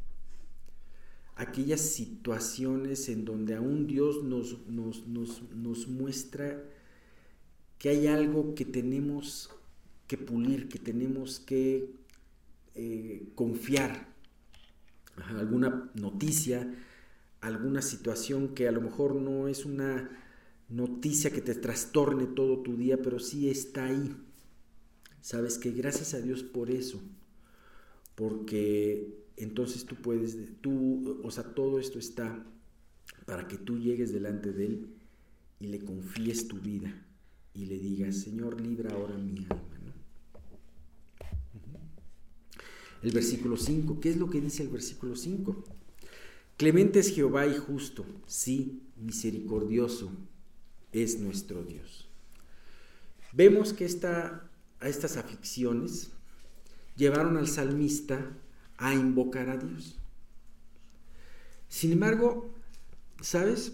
Aquellas 1.35 1.81
situaciones 1.81 3.07
en 3.07 3.23
donde 3.23 3.55
aún 3.55 3.87
Dios 3.87 4.23
nos, 4.23 4.67
nos, 4.67 5.07
nos, 5.07 5.43
nos 5.53 5.87
muestra 5.87 6.63
que 7.77 7.89
hay 7.89 8.07
algo 8.07 8.55
que 8.55 8.65
tenemos 8.65 9.49
que 10.07 10.17
pulir, 10.17 10.67
que 10.67 10.79
tenemos 10.79 11.39
que 11.39 11.91
eh, 12.75 13.29
confiar. 13.35 14.07
alguna 15.15 15.91
noticia, 15.93 16.73
alguna 17.41 17.81
situación 17.81 18.55
que 18.55 18.67
a 18.67 18.71
lo 18.71 18.81
mejor 18.81 19.15
no 19.15 19.47
es 19.47 19.65
una 19.65 20.09
noticia 20.69 21.31
que 21.31 21.41
te 21.41 21.55
trastorne 21.55 22.25
todo 22.27 22.59
tu 22.59 22.77
día, 22.77 23.01
pero 23.01 23.19
sí 23.19 23.49
está 23.49 23.85
ahí. 23.85 24.15
Sabes 25.21 25.57
que 25.57 25.71
gracias 25.71 26.13
a 26.13 26.21
Dios 26.21 26.43
por 26.43 26.69
eso, 26.69 27.01
porque 28.15 29.25
entonces 29.35 29.85
tú 29.85 29.95
puedes, 29.95 30.37
tú, 30.61 31.19
o 31.23 31.31
sea, 31.31 31.43
todo 31.43 31.79
esto 31.79 31.99
está 31.99 32.45
para 33.25 33.47
que 33.47 33.57
tú 33.57 33.77
llegues 33.79 34.13
delante 34.13 34.51
de 34.51 34.65
Él 34.65 34.87
y 35.59 35.67
le 35.67 35.79
confíes 35.79 36.47
tu 36.47 36.57
vida 36.59 37.05
y 37.53 37.65
le 37.65 37.79
digas, 37.79 38.17
Señor, 38.17 38.61
libra 38.61 38.93
ahora 38.93 39.17
mi 39.17 39.39
alma. 39.39 39.65
El 43.01 43.11
versículo 43.11 43.55
5, 43.57 43.99
¿qué 43.99 44.09
es 44.09 44.17
lo 44.17 44.29
que 44.29 44.41
dice 44.41 44.63
el 44.63 44.69
versículo 44.69 45.15
5? 45.15 45.63
Clemente 46.57 46.99
es 46.99 47.13
Jehová 47.13 47.47
y 47.47 47.55
justo, 47.55 48.05
sí, 48.25 48.83
misericordioso 48.97 50.11
es 50.91 51.19
nuestro 51.19 51.63
Dios. 51.63 52.07
Vemos 53.33 53.73
que 53.73 53.85
esta, 53.85 54.49
a 54.79 54.89
estas 54.89 55.17
aflicciones 55.17 56.11
llevaron 56.95 57.37
al 57.37 57.47
salmista 57.47 58.31
a 58.77 58.93
invocar 58.93 59.49
a 59.49 59.57
Dios. 59.57 59.99
Sin 61.67 61.91
embargo, 61.91 62.53
¿sabes? 63.21 63.73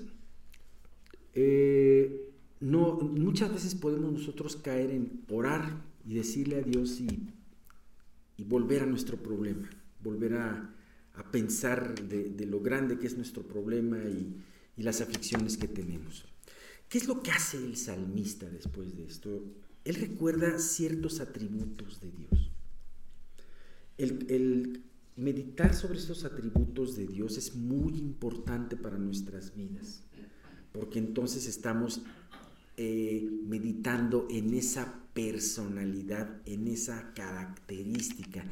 Eh, 1.34 2.32
no, 2.60 2.96
muchas 2.96 3.52
veces 3.52 3.76
podemos 3.76 4.12
nosotros 4.12 4.56
caer 4.56 4.92
en 4.92 5.22
orar 5.30 5.82
y 6.06 6.16
decirle 6.16 6.58
a 6.58 6.62
Dios 6.62 7.00
y, 7.00 7.32
volver 8.44 8.84
a 8.84 8.86
nuestro 8.86 9.18
problema, 9.18 9.70
volver 10.04 10.36
a, 10.36 10.72
pensar 11.32 11.96
de, 11.96 12.46
lo 12.46 12.60
grande 12.60 13.00
que 13.00 13.08
es 13.08 13.16
nuestro 13.16 13.44
problema 13.44 13.98
y, 13.98 14.36
las 14.78 15.00
aflicciones 15.00 15.56
que 15.58 15.70
tenemos. 15.70 16.26
¿Qué 16.90 16.98
es 16.98 17.08
lo 17.08 17.22
que 17.22 17.32
hace 17.32 17.58
el 17.58 17.78
salmista 17.78 18.50
después 18.50 18.96
de 18.96 19.06
esto? 19.06 19.44
Él 19.84 19.96
recuerda 19.96 20.58
ciertos 20.60 21.20
atributos 21.20 22.00
de 22.02 22.12
Dios. 22.12 22.52
El, 23.98 24.84
meditar 25.16 25.74
sobre 25.74 25.98
estos 25.98 26.26
atributos 26.26 26.98
de 26.98 27.08
Dios 27.08 27.38
es 27.38 27.56
muy 27.56 27.94
importante 27.98 28.76
para 28.76 28.98
nuestras 28.98 29.56
vidas, 29.56 30.04
porque 30.74 31.00
entonces 31.00 31.48
estamos 31.48 32.02
eh, 32.76 33.26
meditando 33.48 34.28
en 34.30 34.54
esa 34.54 35.02
personalidad, 35.14 36.42
en 36.46 36.68
esa 36.68 37.14
característica 37.14 38.44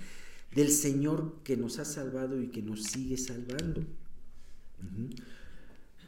del 0.56 0.70
Señor 0.70 1.42
que 1.44 1.58
nos 1.58 1.80
ha 1.80 1.86
salvado 1.86 2.42
y 2.42 2.48
que 2.48 2.62
nos 2.62 2.84
sigue 2.84 3.18
salvando. 3.18 3.84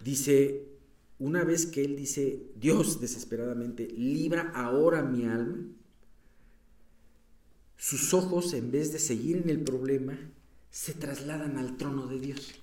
Dice, 0.04 0.75
una 1.20 1.44
vez 1.44 1.66
que 1.66 1.84
Él 1.84 1.96
dice, 1.96 2.52
Dios 2.56 3.00
desesperadamente, 3.00 3.88
libra 3.88 4.52
ahora 4.54 5.02
mi 5.02 5.26
alma, 5.26 5.66
sus 7.78 8.14
ojos, 8.14 8.54
en 8.54 8.72
vez 8.72 8.92
de 8.92 9.00
seguir 9.00 9.38
en 9.38 9.50
el 9.50 9.62
problema, 9.62 10.18
se 10.70 10.94
trasladan 10.94 11.58
al 11.58 11.78
trono 11.78 12.08
de 12.08 12.20
Dios. 12.20 12.56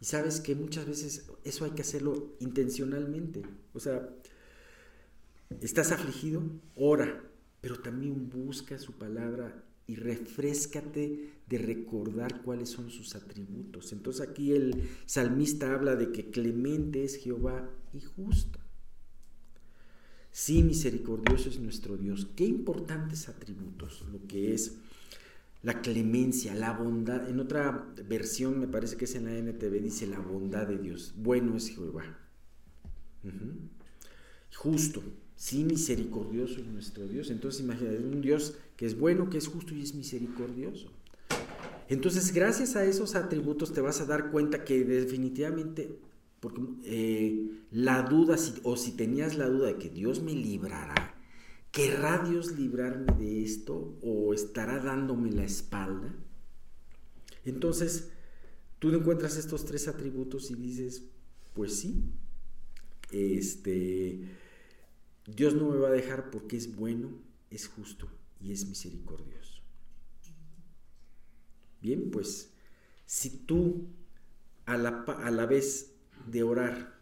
Y 0.00 0.04
sabes 0.04 0.40
que 0.40 0.54
muchas 0.54 0.86
veces 0.86 1.26
eso 1.44 1.64
hay 1.64 1.70
que 1.70 1.82
hacerlo 1.82 2.36
intencionalmente. 2.40 3.42
O 3.72 3.80
sea, 3.80 4.08
estás 5.60 5.92
afligido, 5.92 6.42
ora, 6.74 7.22
pero 7.60 7.80
también 7.80 8.28
busca 8.28 8.78
su 8.78 8.92
palabra 8.92 9.64
y 9.86 9.96
refrescate 9.96 11.30
de 11.48 11.58
recordar 11.58 12.42
cuáles 12.42 12.70
son 12.70 12.90
sus 12.90 13.14
atributos. 13.14 13.92
Entonces 13.92 14.26
aquí 14.26 14.52
el 14.52 14.88
salmista 15.06 15.72
habla 15.72 15.94
de 15.94 16.10
que 16.10 16.30
clemente 16.30 17.04
es 17.04 17.16
Jehová 17.16 17.70
y 17.92 18.00
justo. 18.00 18.58
Sí, 20.32 20.62
misericordioso 20.62 21.48
es 21.48 21.58
nuestro 21.60 21.96
Dios. 21.96 22.28
Qué 22.36 22.44
importantes 22.44 23.28
atributos, 23.28 24.04
lo 24.12 24.26
que 24.26 24.52
es 24.52 24.76
la 25.62 25.80
clemencia, 25.80 26.54
la 26.54 26.72
bondad. 26.72 27.28
En 27.28 27.40
otra 27.40 27.86
versión, 28.06 28.60
me 28.60 28.68
parece 28.68 28.96
que 28.96 29.06
es 29.06 29.14
en 29.14 29.24
la 29.24 29.36
NTV, 29.36 29.80
dice 29.80 30.06
la 30.06 30.18
bondad 30.18 30.66
de 30.66 30.78
Dios. 30.78 31.14
Bueno 31.16 31.56
es 31.56 31.68
Jehová. 31.68 32.18
Justo, 34.54 35.02
sí, 35.36 35.64
misericordioso 35.64 36.60
es 36.60 36.66
nuestro 36.66 37.06
Dios. 37.08 37.30
Entonces, 37.30 37.62
imagínate, 37.62 37.98
un 37.98 38.20
Dios 38.20 38.58
que 38.76 38.86
es 38.86 38.98
bueno, 38.98 39.30
que 39.30 39.38
es 39.38 39.48
justo 39.48 39.74
y 39.74 39.82
es 39.82 39.94
misericordioso. 39.94 40.90
Entonces, 41.88 42.32
gracias 42.32 42.76
a 42.76 42.84
esos 42.84 43.14
atributos 43.14 43.72
te 43.72 43.80
vas 43.80 44.00
a 44.00 44.06
dar 44.06 44.30
cuenta 44.30 44.64
que 44.64 44.84
definitivamente 44.84 45.98
porque 46.40 46.62
eh, 46.84 47.50
la 47.70 48.02
duda, 48.02 48.36
o 48.62 48.76
si 48.76 48.92
tenías 48.92 49.36
la 49.36 49.46
duda 49.46 49.68
de 49.68 49.78
que 49.78 49.88
Dios 49.88 50.22
me 50.22 50.32
librará, 50.32 51.14
¿querrá 51.72 52.18
Dios 52.18 52.52
librarme 52.52 53.12
de 53.18 53.42
esto 53.42 53.96
o 54.02 54.34
estará 54.34 54.78
dándome 54.78 55.30
la 55.30 55.44
espalda? 55.44 56.14
Entonces, 57.44 58.10
tú 58.78 58.92
encuentras 58.92 59.36
estos 59.36 59.64
tres 59.64 59.88
atributos 59.88 60.50
y 60.50 60.54
dices, 60.54 61.04
pues 61.54 61.78
sí, 61.78 62.04
este, 63.10 64.20
Dios 65.26 65.54
no 65.54 65.70
me 65.70 65.78
va 65.78 65.88
a 65.88 65.92
dejar 65.92 66.30
porque 66.30 66.56
es 66.56 66.76
bueno, 66.76 67.10
es 67.50 67.66
justo 67.68 68.08
y 68.40 68.52
es 68.52 68.66
misericordioso. 68.68 69.55
Bien, 71.80 72.10
pues 72.10 72.52
si 73.06 73.30
tú 73.30 73.86
a 74.64 74.76
la, 74.76 75.04
a 75.04 75.30
la 75.30 75.46
vez 75.46 75.92
de 76.26 76.42
orar 76.42 76.98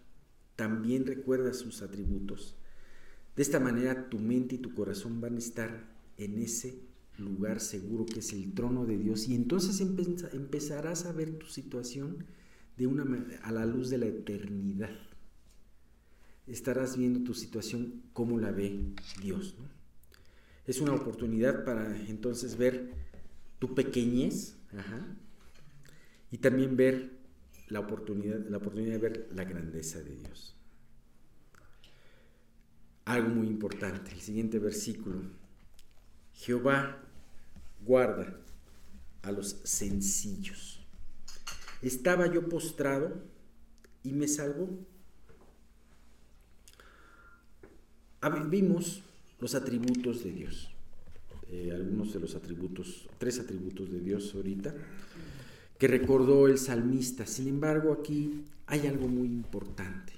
también 0.57 1.07
recuerda 1.07 1.53
sus 1.55 1.83
atributos, 1.83 2.57
de 3.37 3.43
esta 3.43 3.59
manera 3.59 4.09
tu 4.09 4.19
mente 4.19 4.57
y 4.57 4.59
tu 4.59 4.75
corazón 4.75 5.21
van 5.21 5.35
a 5.37 5.39
estar 5.39 5.89
en 6.17 6.39
ese 6.39 6.79
lugar 7.19 7.61
seguro 7.61 8.07
que 8.07 8.21
es 8.21 8.33
el 8.33 8.53
trono 8.55 8.87
de 8.87 8.99
Dios 8.99 9.29
y 9.29 9.35
entonces 9.35 9.81
empezarás 9.81 11.07
a 11.07 11.13
ver 11.13 11.39
tu 11.39 11.47
situación 11.47 12.25
de 12.77 12.87
una 12.87 13.05
a 13.43 13.53
la 13.53 13.67
luz 13.67 13.91
de 13.91 13.99
la 13.99 14.07
eternidad. 14.07 14.97
Estarás 16.47 16.97
viendo 16.97 17.21
tu 17.21 17.35
situación 17.35 18.03
como 18.13 18.39
la 18.39 18.51
ve 18.51 18.95
Dios. 19.23 19.57
Es 20.67 20.81
una 20.81 20.95
oportunidad 20.95 21.65
para 21.65 21.97
entonces 22.09 22.57
ver 22.57 22.93
tu 23.59 23.75
pequeñez 23.75 24.57
y 26.31 26.39
también 26.39 26.77
ver 26.77 27.11
la 27.69 27.81
oportunidad, 27.81 28.41
la 28.49 28.59
oportunidad 28.59 28.93
de 28.93 28.99
ver 28.99 29.29
la 29.33 29.45
grandeza 29.45 30.01
de 30.01 30.17
Dios. 30.17 30.55
Algo 33.05 33.29
muy 33.29 33.47
importante, 33.47 34.13
el 34.13 34.21
siguiente 34.21 34.59
versículo. 34.59 35.23
Jehová 36.33 37.03
guarda 37.85 38.41
a 39.23 39.33
los 39.33 39.61
sencillos. 39.65 40.81
Estaba 41.83 42.27
yo 42.33 42.49
postrado 42.49 43.23
y 44.03 44.13
me 44.13 44.27
salvó. 44.27 44.69
Vimos 48.49 49.03
los 49.39 49.55
atributos 49.55 50.25
de 50.25 50.33
Dios. 50.33 50.74
Eh, 51.49 51.73
algunos 51.75 52.13
de 52.13 52.21
los 52.21 52.35
atributos, 52.35 53.09
tres 53.19 53.39
atributos 53.39 53.91
de 53.93 54.01
Dios 54.01 54.35
ahorita 54.35 54.75
que 55.79 55.89
recordó 55.89 56.47
el 56.47 56.59
salmista. 56.59 57.27
Sin 57.27 57.49
embargo, 57.49 57.93
aquí 57.93 58.45
hay 58.67 58.87
algo 58.87 59.09
muy 59.09 59.29
importante. 59.29 60.13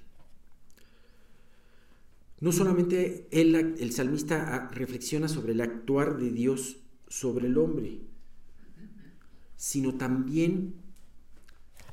No 2.41 2.53
solamente 2.53 3.27
el 3.31 3.93
salmista 3.93 4.69
reflexiona 4.69 5.27
sobre 5.27 5.53
el 5.53 5.61
actuar 5.63 6.19
de 6.19 6.31
Dios 6.31 6.77
sobre 7.09 7.47
el 7.47 7.57
hombre, 7.57 8.01
sino 9.57 9.95
también 9.95 10.75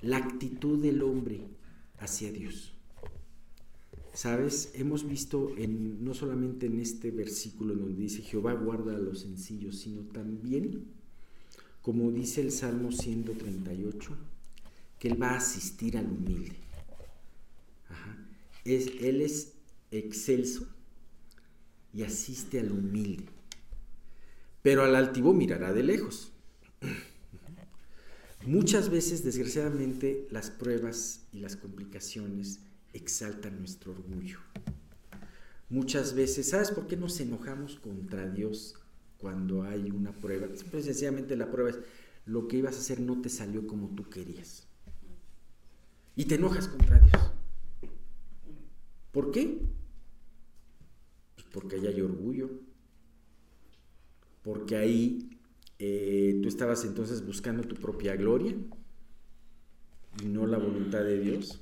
la 0.01 0.17
actitud 0.17 0.81
del 0.81 1.01
hombre 1.01 1.47
hacia 1.99 2.31
Dios. 2.31 2.72
Sabes, 4.13 4.71
hemos 4.75 5.07
visto 5.07 5.53
en, 5.57 6.03
no 6.03 6.13
solamente 6.13 6.67
en 6.67 6.79
este 6.79 7.09
versículo 7.09 7.73
donde 7.73 8.03
dice 8.03 8.21
Jehová 8.21 8.53
guarda 8.53 8.95
a 8.95 8.99
los 8.99 9.21
sencillos, 9.21 9.79
sino 9.79 10.03
también 10.03 10.85
como 11.83 12.11
dice 12.11 12.39
el 12.39 12.51
Salmo 12.51 12.93
138, 12.93 14.17
que 14.97 15.09
Él 15.09 15.21
va 15.21 15.31
a 15.31 15.37
asistir 15.37 15.97
al 15.97 16.05
humilde. 16.05 16.55
Es, 18.63 18.87
él 19.01 19.19
es 19.19 19.51
excelso 19.91 20.65
y 21.93 22.03
asiste 22.03 22.61
al 22.61 22.71
humilde, 22.71 23.25
pero 24.61 24.83
al 24.83 24.95
altivo 24.95 25.33
mirará 25.33 25.73
de 25.73 25.83
lejos. 25.83 26.31
Muchas 28.45 28.89
veces, 28.89 29.25
desgraciadamente, 29.25 30.25
las 30.31 30.49
pruebas 30.49 31.25
y 31.33 31.39
las 31.39 31.57
complicaciones 31.57 32.61
exaltan 32.93 33.59
nuestro 33.59 33.91
orgullo. 33.91 34.39
Muchas 35.69 36.13
veces, 36.13 36.49
¿sabes 36.49 36.71
por 36.71 36.87
qué 36.87 36.95
nos 36.95 37.19
enojamos 37.19 37.79
contra 37.79 38.29
Dios 38.29 38.75
cuando 39.23 39.63
hay 39.63 39.89
una 39.89 40.11
prueba. 40.11 40.47
Pues 40.69 40.83
sencillamente 40.83 41.37
la 41.37 41.49
prueba 41.49 41.69
es 41.69 41.79
lo 42.25 42.49
que 42.49 42.57
ibas 42.57 42.75
a 42.75 42.79
hacer 42.79 42.99
no 42.99 43.21
te 43.21 43.29
salió 43.29 43.65
como 43.65 43.87
tú 43.95 44.09
querías. 44.09 44.67
Y 46.17 46.25
te 46.25 46.35
enojas 46.35 46.67
contra 46.67 46.99
Dios. 46.99 47.31
¿Por 49.13 49.31
qué? 49.31 49.61
Pues 51.35 51.47
porque 51.53 51.77
ahí 51.77 51.87
hay 51.87 52.01
orgullo. 52.01 52.49
Porque 54.43 54.75
ahí 54.75 55.39
eh, 55.79 56.37
tú 56.43 56.49
estabas 56.49 56.83
entonces 56.83 57.25
buscando 57.25 57.63
tu 57.63 57.75
propia 57.75 58.17
gloria 58.17 58.53
y 60.21 60.25
no 60.25 60.45
la 60.47 60.57
voluntad 60.57 61.05
de 61.05 61.21
Dios 61.21 61.61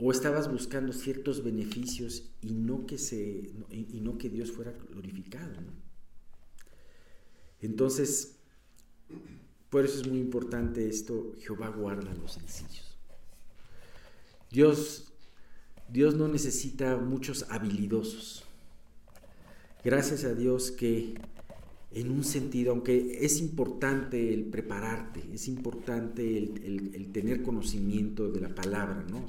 o 0.00 0.12
estabas 0.12 0.50
buscando 0.50 0.92
ciertos 0.92 1.42
beneficios 1.42 2.30
y 2.40 2.52
no 2.52 2.86
que, 2.86 2.98
se, 2.98 3.50
y 3.70 4.00
no 4.00 4.16
que 4.16 4.30
Dios 4.30 4.52
fuera 4.52 4.72
glorificado. 4.90 5.54
Entonces, 7.60 8.36
por 9.70 9.84
eso 9.84 10.00
es 10.00 10.06
muy 10.06 10.18
importante 10.18 10.88
esto, 10.88 11.34
Jehová 11.40 11.68
guarda 11.68 12.14
los 12.14 12.32
sencillos. 12.32 12.96
Dios, 14.50 15.12
Dios 15.88 16.14
no 16.14 16.28
necesita 16.28 16.96
muchos 16.96 17.46
habilidosos. 17.50 18.44
Gracias 19.84 20.24
a 20.24 20.34
Dios 20.34 20.70
que 20.70 21.14
en 21.90 22.10
un 22.10 22.24
sentido, 22.24 22.72
aunque 22.72 23.18
es 23.24 23.40
importante 23.40 24.32
el 24.32 24.44
prepararte, 24.44 25.22
es 25.32 25.48
importante 25.48 26.38
el, 26.38 27.10
tener 27.12 27.42
conocimiento 27.42 28.30
de 28.30 28.40
la 28.40 28.54
palabra, 28.54 29.04
¿no? 29.10 29.26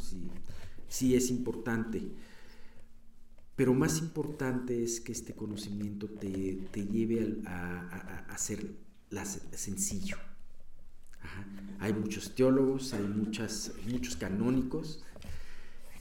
Sí 0.90 1.16
es 1.16 1.30
importante. 1.30 2.02
Pero 3.56 3.74
más 3.74 4.00
importante 4.00 4.84
es 4.84 5.00
que 5.02 5.12
este 5.12 5.34
conocimiento 5.34 6.08
te, 6.08 6.86
lleve 6.86 7.42
a, 7.46 8.26
a, 8.30 8.38
ser 8.38 8.66
sencillo. 9.52 10.18
Hay 11.80 11.94
muchos 11.94 12.36
teólogos, 12.36 12.94
hay 12.94 13.04
muchas, 13.04 13.74
muchos 13.90 14.16
canónicos 14.16 15.04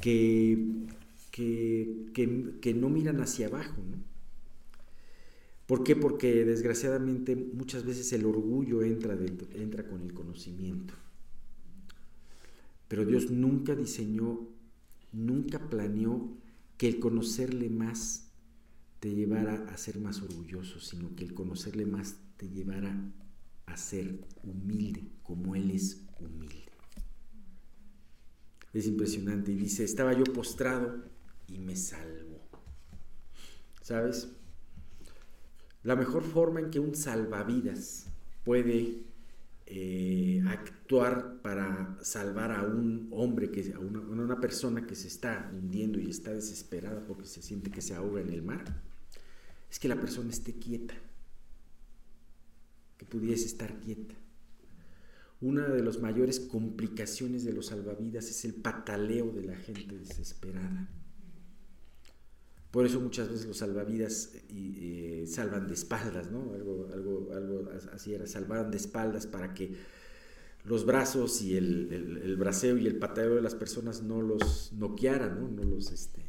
que, 0.01 0.87
que, 1.33 2.75
no 2.75 2.89
miran 2.89 3.21
hacia 3.21 3.49
abajo. 3.49 3.83
¿Por 5.67 5.85
qué? 5.85 5.97
Porque 5.97 6.45
desgraciadamente 6.45 7.37
muchas 7.37 7.85
veces 7.85 8.13
el 8.13 8.25
orgullo 8.25 8.83
entra, 8.83 9.17
dentro, 9.17 9.49
entra 9.55 9.87
con 9.87 10.03
el 10.03 10.15
conocimiento. 10.15 10.95
Pero 12.89 13.05
Dios 13.05 13.31
nunca 13.31 13.75
diseñó 13.75 14.49
nunca 15.13 15.69
planeó 15.69 16.37
que 16.77 16.89
el 16.89 17.01
conocerle 17.01 17.69
más 17.69 18.31
te 19.01 19.15
llevara 19.15 19.67
a 19.69 19.77
ser 19.77 19.99
más 20.01 20.23
orgulloso, 20.23 20.81
sino 20.81 21.15
que 21.15 21.25
el 21.25 21.35
conocerle 21.35 21.87
más 21.87 22.17
te 22.37 22.49
llevara 22.49 23.13
a 23.67 23.77
ser 23.77 24.21
humilde, 24.43 25.09
como 25.23 25.55
Él 25.55 25.71
es 25.71 26.07
humilde. 26.19 26.69
Es 28.73 28.87
impresionante. 28.87 29.53
Y 29.53 29.57
dice, 29.57 29.85
estaba 29.85 30.13
yo 30.13 30.25
postrado 30.25 31.05
y 31.49 31.59
me 31.59 31.77
salvo. 31.77 32.41
¿Sabes? 33.83 34.29
La 35.83 35.97
mejor 35.97 36.23
forma 36.23 36.61
en 36.61 36.71
que 36.71 36.81
un 36.81 36.95
salvavidas 36.95 38.07
puede 38.45 39.08
eh, 39.71 40.43
actuar 40.47 41.43
para 41.43 41.99
salvar 42.01 42.53
a 42.53 42.63
un 42.63 43.09
hombre, 43.11 43.51
que, 43.51 43.75
a 43.75 43.79
una, 43.79 44.01
una, 44.01 44.41
persona 44.41 44.87
que 44.87 44.95
se 44.95 45.09
está 45.09 45.51
hundiendo 45.53 46.01
y 46.01 46.09
está 46.09 46.33
desesperada 46.33 47.05
porque 47.07 47.27
se 47.27 47.43
siente 47.43 47.71
que 47.71 47.83
se 47.83 47.95
ahoga 47.95 48.23
en 48.23 48.31
el 48.31 48.43
mar, 48.43 48.65
es 49.71 49.79
que 49.79 49.89
la 49.89 50.01
persona 50.01 50.31
esté 50.31 50.55
quieta, 50.55 50.95
que 52.97 53.05
pudiese 53.05 53.45
estar 53.45 53.79
quieta. 53.79 54.15
Una 55.43 55.69
de 55.69 55.83
las 55.83 56.01
mayores 56.01 56.41
complicaciones 56.41 57.45
de 57.45 57.53
los 57.53 57.67
salvavidas 57.67 58.31
es 58.31 58.47
el 58.47 58.55
pataleo 58.55 59.33
de 59.33 59.43
la 59.43 59.57
gente 59.57 59.99
desesperada. 59.99 60.89
Por 62.71 62.85
eso 62.85 63.01
muchas 63.01 63.31
veces 63.31 63.47
los 63.47 63.59
salvavidas 63.59 64.33
eh, 64.51 65.25
salvan 65.27 65.67
de 65.67 65.75
espaldas, 65.75 66.31
¿no? 66.31 66.53
Algo, 66.53 66.89
algo, 66.93 67.33
algo 67.33 67.71
así 67.93 68.15
era, 68.15 68.27
salvaban 68.27 68.71
de 68.71 68.77
espaldas 68.77 69.27
para 69.27 69.55
que 69.55 69.73
los 70.65 70.85
brazos 70.85 71.41
y 71.41 71.57
el, 71.57 72.21
el, 72.23 72.37
braceo 72.37 72.77
y 72.77 72.87
el 72.87 72.99
pataleo 72.99 73.37
de 73.37 73.43
las 73.43 73.55
personas 73.55 74.03
no 74.03 74.21
los 74.21 74.73
noquearan, 74.75 75.41
¿no? 75.41 75.49
no 75.49 75.63
los, 75.63 75.91
este... 75.91 76.23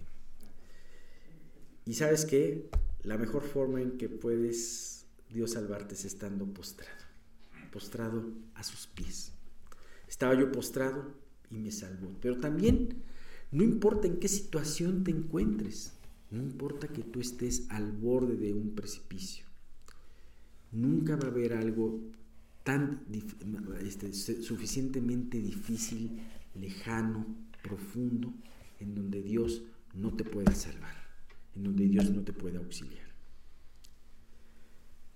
Y 1.85 1.95
sabes 1.95 2.25
qué? 2.25 2.69
La 3.03 3.17
mejor 3.17 3.43
forma 3.43 3.81
en 3.81 3.97
que 3.97 4.07
puedes 4.07 5.07
Dios 5.29 5.51
salvarte 5.51 5.95
es 5.95 6.05
estando 6.05 6.45
postrado 6.45 7.09
postrado 7.69 8.25
a 8.55 8.63
sus 8.63 8.87
pies. 8.87 9.31
Estaba 10.07 10.33
yo 10.33 10.51
postrado 10.51 11.13
y 11.49 11.57
me 11.57 11.71
salvó. 11.71 12.09
Pero 12.21 12.37
también 12.37 13.03
no 13.51 13.63
importa 13.63 14.07
en 14.07 14.19
qué 14.19 14.27
situación 14.27 15.03
te 15.03 15.11
encuentres, 15.11 15.93
no 16.31 16.43
importa 16.43 16.87
que 16.87 17.03
tú 17.03 17.19
estés 17.19 17.65
al 17.69 17.91
borde 17.91 18.35
de 18.35 18.53
un 18.53 18.75
precipicio. 18.75 19.45
Nunca 20.71 21.15
va 21.15 21.27
a 21.27 21.31
haber 21.31 21.53
algo 21.53 21.99
tan 22.63 23.03
este, 23.81 24.13
suficientemente 24.13 25.39
difícil, 25.39 26.21
lejano, 26.53 27.25
profundo, 27.63 28.33
en 28.79 28.93
donde 28.93 29.23
Dios 29.23 29.63
no 29.95 30.15
te 30.15 30.23
pueda 30.23 30.53
salvar, 30.53 30.95
en 31.55 31.63
donde 31.63 31.87
Dios 31.87 32.11
no 32.11 32.21
te 32.21 32.33
pueda 32.33 32.59
auxiliar. 32.59 33.09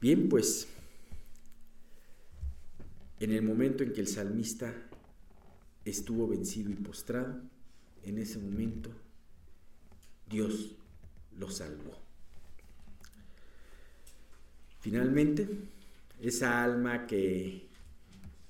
Bien, 0.01 0.27
pues 0.27 0.67
en 3.19 3.31
el 3.31 3.43
momento 3.43 3.83
en 3.83 3.93
que 3.93 4.01
el 4.01 4.07
salmista 4.07 4.73
estuvo 5.85 6.27
vencido 6.27 6.71
y 6.71 6.75
postrado, 6.75 7.41
en 8.03 8.17
ese 8.17 8.39
momento 8.39 8.89
Dios 10.29 10.75
lo 11.37 11.49
salvó. 11.49 11.97
Finalmente, 14.79 15.47
esa 16.21 16.63
alma 16.63 17.07
que, 17.07 17.67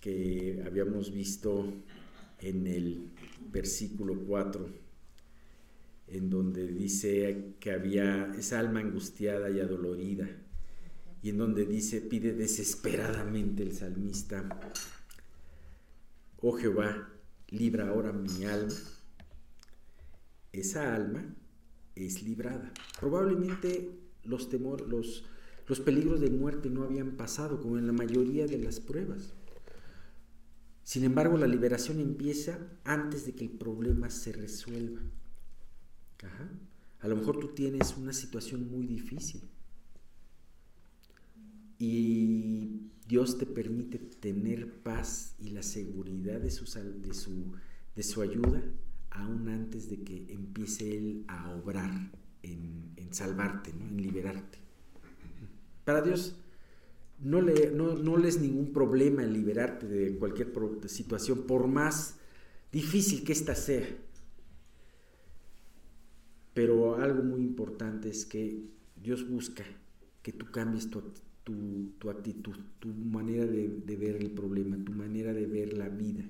que 0.02 0.64
habíamos 0.66 1.12
visto 1.12 1.72
en 2.40 2.68
el 2.68 3.12
versículo 3.52 4.16
4, 4.26 4.68
en 6.08 6.30
donde 6.30 6.68
dice 6.68 7.54
que 7.60 7.72
había 7.72 8.34
esa 8.38 8.60
alma 8.60 8.80
angustiada 8.80 9.50
y 9.50 9.60
adolorida, 9.60 10.28
y 11.22 11.30
en 11.30 11.38
donde 11.38 11.66
dice, 11.66 12.02
pide 12.02 12.34
desesperadamente 12.34 13.64
el 13.64 13.74
salmista, 13.74 14.44
oh 16.42 16.52
Jehová, 16.54 17.10
libra 17.50 17.88
ahora 17.88 18.12
mi 18.12 18.44
alma. 18.44 18.74
Esa 20.52 20.94
alma 20.96 21.24
es 21.96 22.24
librada. 22.24 22.72
Probablemente 23.00 23.92
los, 24.24 24.50
temor, 24.50 24.88
los, 24.88 25.26
los 25.68 25.80
peligros 25.80 26.22
de 26.22 26.30
muerte 26.30 26.70
no 26.70 26.84
habían 26.84 27.12
pasado, 27.12 27.62
como 27.62 27.78
en 27.78 27.88
la 27.88 27.94
mayoría 27.94 28.48
de 28.48 28.58
las 28.58 28.80
pruebas. 28.80 29.34
Sin 30.84 31.04
embargo, 31.04 31.38
la 31.38 31.48
liberación 31.48 32.00
empieza 32.00 32.60
antes 32.84 33.26
de 33.26 33.34
que 33.34 33.46
el 33.46 33.52
problema 33.52 34.10
se 34.10 34.34
resuelva. 34.34 35.02
A 37.00 37.08
lo 37.08 37.18
mejor 37.18 37.40
tú 37.40 37.50
tienes 37.50 37.98
una 37.98 38.14
situación 38.14 38.72
muy 38.72 38.88
difícil 38.88 39.42
y 41.78 42.92
Dios 43.08 43.38
te 43.38 43.46
permite 43.46 43.98
tener 43.98 44.82
paz 44.84 45.36
y 45.38 45.50
la 45.50 45.64
seguridad 45.64 46.40
de 46.40 46.50
su, 46.50 46.64
de 46.64 47.14
su, 47.14 47.52
de 47.94 48.04
su 48.04 48.22
ayuda 48.22 48.64
aún 49.14 49.48
antes 49.48 49.90
de 49.90 50.04
que 50.04 50.34
empiece 50.34 50.98
Él 50.98 51.26
a 51.28 51.52
obrar 51.56 52.12
en, 52.42 52.94
salvarte, 53.12 53.70
en 53.70 54.02
liberarte. 54.02 54.58
Para 55.86 56.02
Dios 56.02 56.36
no 57.20 57.42
le, 57.42 57.72
no, 57.72 58.18
es 58.18 58.40
ningún 58.40 58.74
problema 58.74 59.24
en 59.24 59.34
liberarte 59.34 59.88
de 59.88 60.18
cualquier 60.18 60.52
situación, 60.88 61.44
por 61.44 61.68
más 61.68 62.18
difícil 62.72 63.24
que 63.24 63.34
ésta 63.34 63.56
sea. 63.56 63.88
Pero 66.54 66.96
algo 66.96 67.24
muy 67.24 67.42
importante 67.42 68.10
es 68.10 68.26
que 68.26 68.66
Dios 68.96 69.28
busca 69.30 69.64
que 70.22 70.32
tú 70.32 70.52
cambies 70.52 70.90
tu, 70.90 71.02
tu, 71.44 72.10
actitud, 72.10 72.56
tu 72.80 72.88
manera 72.88 73.46
de, 73.46 73.96
ver 73.98 74.16
el 74.16 74.32
problema, 74.32 74.78
tu 74.84 74.94
manera 74.94 75.34
de 75.34 75.46
ver 75.46 75.74
la 75.74 75.90
vida. 75.90 76.24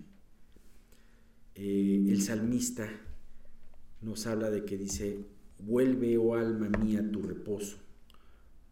Eh, 1.56 2.06
el 2.10 2.22
salmista 2.22 2.90
nos 4.02 4.26
habla 4.28 4.50
de 4.50 4.66
que 4.66 4.78
dice, 4.78 5.26
vuelve, 5.60 6.18
oh 6.18 6.36
alma 6.36 6.70
mía, 6.70 7.04
tu 7.12 7.22
reposo, 7.22 7.78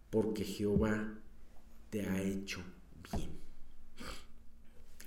porque 0.09 0.43
Jehová 0.43 1.19
te 1.89 2.07
ha 2.07 2.21
hecho 2.21 2.61
bien. 3.13 3.29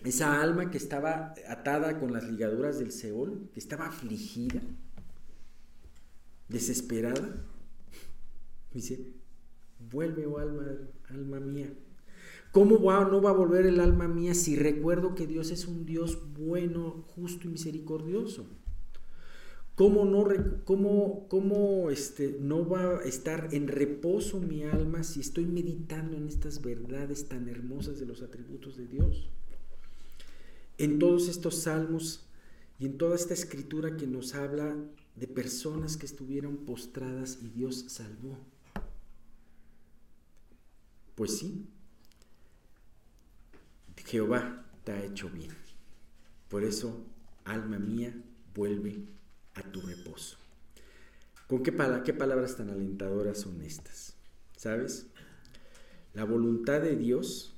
Esa 0.05 0.41
alma 0.41 0.71
que 0.71 0.79
estaba 0.79 1.35
atada 1.49 1.99
con 1.99 2.13
las 2.13 2.25
ligaduras 2.25 2.79
del 2.79 2.93
Seol, 2.93 3.51
que 3.53 3.61
estaba 3.61 3.87
afligida, 3.87 4.61
desesperada, 6.49 7.45
dice, 8.73 9.15
Vuelve, 9.91 10.27
oh 10.27 10.39
alma, 10.39 10.67
alma 11.09 11.41
mía. 11.41 11.73
¿Cómo 12.55 12.79
no 12.79 13.21
va 13.21 13.31
a 13.31 13.33
volver 13.33 13.67
el 13.67 13.81
alma 13.81 14.07
mía 14.07 14.33
si 14.33 14.55
recuerdo 14.55 15.17
que 15.17 15.27
Dios 15.27 15.51
es 15.51 15.67
un 15.67 15.85
Dios 15.85 16.21
bueno, 16.39 17.05
justo 17.09 17.49
y 17.49 17.51
misericordioso? 17.51 18.47
¿Cómo 19.75 20.05
no, 20.05 20.29
cómo, 20.65 21.27
cómo 21.27 21.91
este, 21.91 22.39
no 22.41 22.65
va 22.69 23.01
a 23.01 23.03
estar 23.03 23.49
en 23.51 23.67
reposo 23.67 24.39
mi 24.39 24.63
alma 24.63 25.03
si 25.03 25.19
estoy 25.19 25.47
meditando 25.47 26.17
en 26.17 26.29
estas 26.29 26.63
verdades 26.63 27.27
tan 27.27 27.49
hermosas 27.49 27.99
de 27.99 28.07
los 28.07 28.23
atributos 28.23 28.77
de 28.77 28.87
Dios? 28.87 29.29
En 30.79 31.01
todos 31.01 31.29
estos 31.29 31.57
salmos 31.57 32.25
y 32.79 32.87
en 32.87 32.99
toda 32.99 33.17
esta 33.17 33.35
escritura 33.35 33.97
que 33.97 34.07
nos 34.07 34.37
habla 34.37 34.77
de 35.17 35.27
personas 35.27 35.97
que 35.97 36.07
estuvieron 36.07 36.59
postradas 36.59 37.41
y 37.43 37.49
Dios 37.49 37.87
salvó. 37.89 38.39
Pues 41.17 41.37
sí, 41.37 41.67
Jehová 44.05 44.65
te 44.85 44.93
ha 44.93 45.05
hecho 45.05 45.31
bien. 45.31 45.51
Por 46.49 46.65
eso, 46.65 47.07
alma 47.45 47.79
mía, 47.79 48.15
vuelve 48.55 49.05
a 49.55 49.63
tu 49.63 49.81
reposo. 49.81 50.37
¿Con 51.47 51.63
qué, 51.63 51.75
qué 52.05 52.13
palabras 52.13 52.57
tan 52.57 52.71
alentadoras 52.71 53.41
son 53.41 53.61
estas? 53.63 54.15
¿Sabes? 54.57 55.07
La 56.15 56.25
voluntad 56.25 56.81
de 56.81 56.97
Dios, 56.97 57.55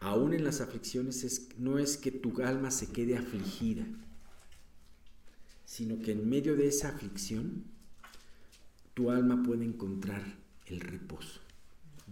aún 0.00 0.32
en 0.32 0.44
las 0.44 0.60
aflicciones, 0.60 1.24
es, 1.24 1.58
no 1.58 1.78
es 1.78 1.96
que 1.96 2.10
tu 2.10 2.40
alma 2.42 2.70
se 2.70 2.86
quede 2.88 3.16
afligida, 3.16 3.84
sino 5.64 5.98
que 6.00 6.12
en 6.12 6.28
medio 6.28 6.56
de 6.56 6.68
esa 6.68 6.88
aflicción, 6.88 7.64
tu 8.94 9.10
alma 9.10 9.42
puede 9.42 9.64
encontrar 9.64 10.22
el 10.66 10.80
reposo. 10.80 11.40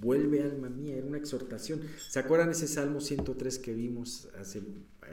Vuelve 0.00 0.42
alma 0.42 0.68
mía, 0.68 0.96
era 0.96 1.06
una 1.06 1.18
exhortación. 1.18 1.80
¿Se 2.08 2.18
acuerdan 2.18 2.50
ese 2.50 2.68
Salmo 2.68 3.00
103 3.00 3.58
que 3.58 3.72
vimos 3.72 4.28
hace 4.38 4.62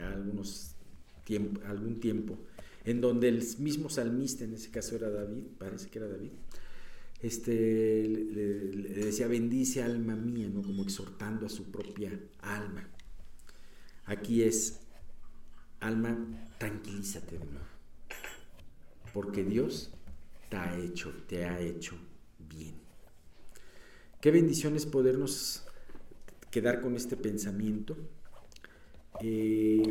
algunos 0.01 0.75
tiempo, 1.23 1.61
algún 1.65 1.99
tiempo? 1.99 2.37
En 2.83 2.99
donde 2.99 3.29
el 3.29 3.43
mismo 3.59 3.89
salmista, 3.89 4.43
en 4.43 4.53
ese 4.53 4.69
caso 4.71 4.95
era 4.95 5.09
David, 5.09 5.43
parece 5.57 5.89
que 5.89 5.99
era 5.99 6.07
David, 6.09 6.31
este, 7.21 8.05
le, 8.05 9.05
decía, 9.05 9.27
bendice 9.27 9.81
alma 9.81 10.15
mía, 10.17 10.49
¿no? 10.53 10.61
como 10.61 10.83
exhortando 10.83 11.45
a 11.45 11.49
su 11.49 11.71
propia 11.71 12.19
alma. 12.41 12.85
Aquí 14.05 14.43
es, 14.43 14.81
alma, 15.79 16.17
tranquilízate 16.57 17.37
de 17.37 17.45
nuevo. 17.45 17.65
porque 19.13 19.45
Dios 19.45 19.93
te 20.49 20.57
ha 20.57 20.77
hecho, 20.77 21.13
te 21.27 21.45
ha 21.45 21.61
hecho 21.61 21.95
bien. 22.37 22.82
Qué 24.23 24.31
bendición 24.31 24.77
es 24.77 24.85
podernos 24.85 25.65
quedar 26.49 26.79
con 26.79 26.95
este 26.95 27.17
pensamiento. 27.17 27.97
Eh, 29.19 29.83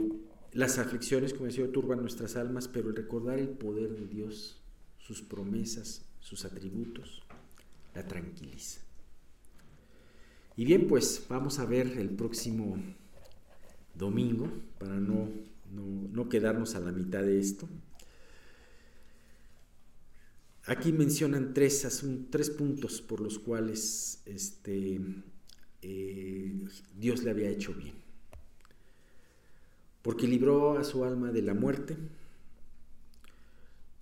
las 0.53 0.79
aflicciones, 0.79 1.35
como 1.35 1.49
decía, 1.49 1.71
turban 1.71 2.01
nuestras 2.01 2.37
almas, 2.37 2.67
pero 2.67 2.89
el 2.89 2.97
recordar 2.97 3.39
el 3.39 3.51
poder 3.51 3.95
de 3.95 4.07
Dios, 4.07 4.59
sus 4.97 5.21
promesas, 5.21 6.07
sus 6.21 6.47
atributos, 6.47 7.23
la 7.95 8.09
tranquiliza. 8.09 8.81
Y 10.57 10.65
bien, 10.65 10.89
pues 10.89 11.27
vamos 11.29 11.59
a 11.59 11.67
ver 11.67 11.89
el 11.99 12.09
próximo 12.09 12.79
domingo, 13.95 14.49
para 14.79 14.95
no, 14.95 15.29
no, 15.71 16.29
quedarnos 16.31 16.75
a 16.75 16.81
la 16.81 16.91
mitad 16.91 17.21
de 17.21 17.39
esto. 17.39 17.69
Aquí 20.67 20.93
mencionan 20.93 21.55
tres, 21.55 22.05
tres 22.31 22.51
puntos 22.51 23.01
por 23.01 23.21
los 23.21 23.39
cuales 23.39 24.23
este, 24.27 25.01
eh, 25.83 26.65
Dios 26.97 27.23
le 27.25 27.31
había 27.31 27.49
hecho 27.49 27.75
bien. 27.75 27.95
Porque 30.03 30.27
libró 30.27 30.79
a 30.79 30.85
su 30.85 31.05
alma 31.05 31.33
de 31.33 31.43
la 31.43 31.55
muerte, 31.55 31.97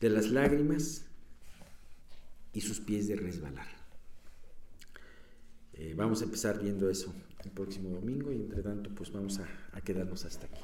de 0.01 0.11
las 0.11 0.31
lágrimas 0.31 1.07
y 2.53 2.61
sus 2.61 2.81
pies 2.81 3.09
de 3.09 3.17
resbalar. 3.17 3.69
Eh, 5.75 5.95
vamos 5.97 6.21
a 6.21 6.25
empezar 6.25 6.61
viendo 6.61 6.91
eso 6.91 7.15
el 7.43 7.51
próximo 7.53 7.89
domingo 7.89 8.31
y 8.33 8.37
entre 8.37 8.63
tanto 8.63 8.91
pues 8.95 9.11
vamos 9.11 9.39
a, 9.39 9.49
a 9.73 9.81
quedarnos 9.81 10.27
hasta 10.27 10.47
aquí. 10.47 10.61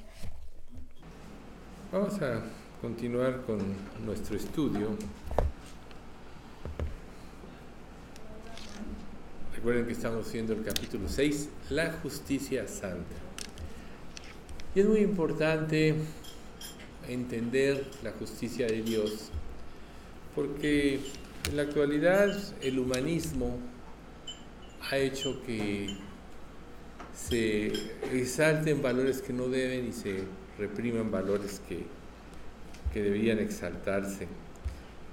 Vamos 1.91 2.21
a 2.21 2.45
continuar 2.83 3.47
con 3.47 3.59
nuestro 4.05 4.37
estudio. 4.37 4.97
Recuerden 9.67 9.87
que 9.89 9.95
estamos 9.95 10.33
viendo 10.33 10.53
el 10.53 10.63
capítulo 10.63 11.09
6, 11.09 11.49
la 11.71 11.91
justicia 11.95 12.69
santa. 12.69 13.17
Y 14.77 14.79
es 14.79 14.87
muy 14.87 15.01
importante 15.01 15.97
entender 17.09 17.85
la 18.05 18.13
justicia 18.13 18.69
de 18.69 18.83
Dios, 18.83 19.31
porque 20.37 21.01
en 21.51 21.57
la 21.57 21.63
actualidad 21.63 22.31
el 22.63 22.79
humanismo 22.79 23.59
ha 24.89 24.99
hecho 24.99 25.43
que 25.45 25.97
se 27.13 27.73
exalten 28.13 28.81
valores 28.81 29.21
que 29.21 29.33
no 29.33 29.49
deben 29.49 29.89
y 29.89 29.93
se 29.93 30.23
repriman 30.61 31.11
valores 31.11 31.61
que, 31.69 31.87
que 32.93 33.03
deberían 33.03 33.41
exaltarse. 33.41 34.29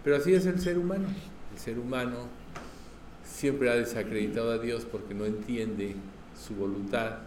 Pero 0.03 0.17
así 0.17 0.35
es 0.35 0.45
el 0.45 0.59
ser 0.59 0.77
humano. 0.77 1.07
El 1.51 1.59
ser 1.59 1.79
humano 1.79 2.42
siempre 3.43 3.69
ha 3.69 3.75
desacreditado 3.75 4.51
a 4.51 4.57
Dios 4.57 4.87
porque 4.89 5.13
no 5.13 5.25
entiende 5.25 5.95
su 6.33 6.55
voluntad. 6.55 7.17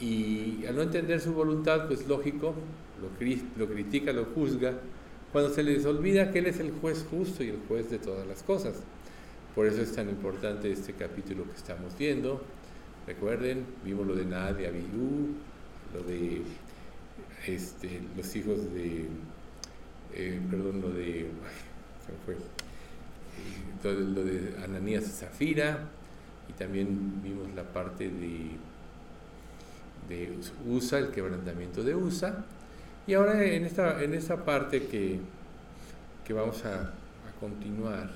Y 0.00 0.66
al 0.66 0.74
no 0.74 0.82
entender 0.82 1.20
su 1.20 1.32
voluntad, 1.32 1.86
pues 1.86 2.08
lógico, 2.08 2.56
lo, 3.00 3.08
lo 3.56 3.72
critica, 3.72 4.12
lo 4.12 4.24
juzga, 4.24 4.74
cuando 5.30 5.54
se 5.54 5.62
les 5.62 5.86
olvida 5.86 6.32
que 6.32 6.40
Él 6.40 6.46
es 6.46 6.58
el 6.58 6.72
juez 6.72 7.06
justo 7.08 7.44
y 7.44 7.50
el 7.50 7.60
juez 7.68 7.88
de 7.88 8.00
todas 8.00 8.26
las 8.26 8.42
cosas. 8.42 8.82
Por 9.54 9.66
eso 9.66 9.80
es 9.80 9.92
tan 9.92 10.08
importante 10.08 10.72
este 10.72 10.92
capítulo 10.94 11.44
que 11.44 11.56
estamos 11.56 11.96
viendo. 11.96 12.42
Recuerden, 13.06 13.64
vimos 13.84 14.04
lo 14.04 14.16
de 14.16 14.24
Nadia 14.24 14.70
Abiú, 14.70 15.36
lo 15.94 16.02
de 16.02 16.42
este, 17.46 18.00
los 18.16 18.34
hijos 18.34 18.74
de, 18.74 19.06
eh, 20.14 20.40
perdón, 20.50 20.80
lo 20.80 20.90
de, 20.90 21.28
ay, 22.08 22.14
fue? 22.26 22.61
Eh, 23.84 23.94
lo 24.14 24.24
de 24.24 24.56
Ananías 24.64 25.04
y 25.04 25.10
Zafira, 25.10 25.88
y 26.48 26.52
también 26.52 27.20
vimos 27.22 27.48
la 27.54 27.64
parte 27.64 28.08
de, 28.08 28.50
de 30.08 30.38
USA, 30.66 30.98
el 30.98 31.10
quebrantamiento 31.10 31.82
de 31.82 31.94
USA. 31.94 32.44
Y 33.06 33.14
ahora 33.14 33.44
en 33.44 33.64
esta, 33.64 34.02
en 34.02 34.14
esta 34.14 34.44
parte 34.44 34.86
que, 34.86 35.18
que 36.24 36.32
vamos 36.32 36.64
a, 36.64 36.82
a 36.82 37.40
continuar, 37.40 38.10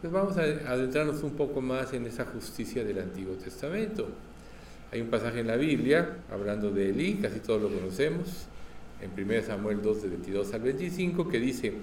pues 0.00 0.12
vamos 0.12 0.36
a 0.36 0.42
adentrarnos 0.42 1.22
un 1.22 1.32
poco 1.32 1.60
más 1.60 1.92
en 1.94 2.06
esa 2.06 2.24
justicia 2.26 2.84
del 2.84 2.98
Antiguo 2.98 3.34
Testamento. 3.34 4.08
Hay 4.92 5.00
un 5.00 5.08
pasaje 5.08 5.40
en 5.40 5.46
la 5.46 5.56
Biblia 5.56 6.18
hablando 6.30 6.70
de 6.70 6.90
Elí, 6.90 7.14
casi 7.16 7.40
todos 7.40 7.60
lo 7.62 7.68
conocemos, 7.68 8.46
en 9.00 9.10
1 9.22 9.42
Samuel 9.42 9.82
2, 9.82 10.02
de 10.02 10.08
22 10.08 10.54
al 10.54 10.60
25, 10.60 11.28
que 11.28 11.38
dice, 11.38 11.74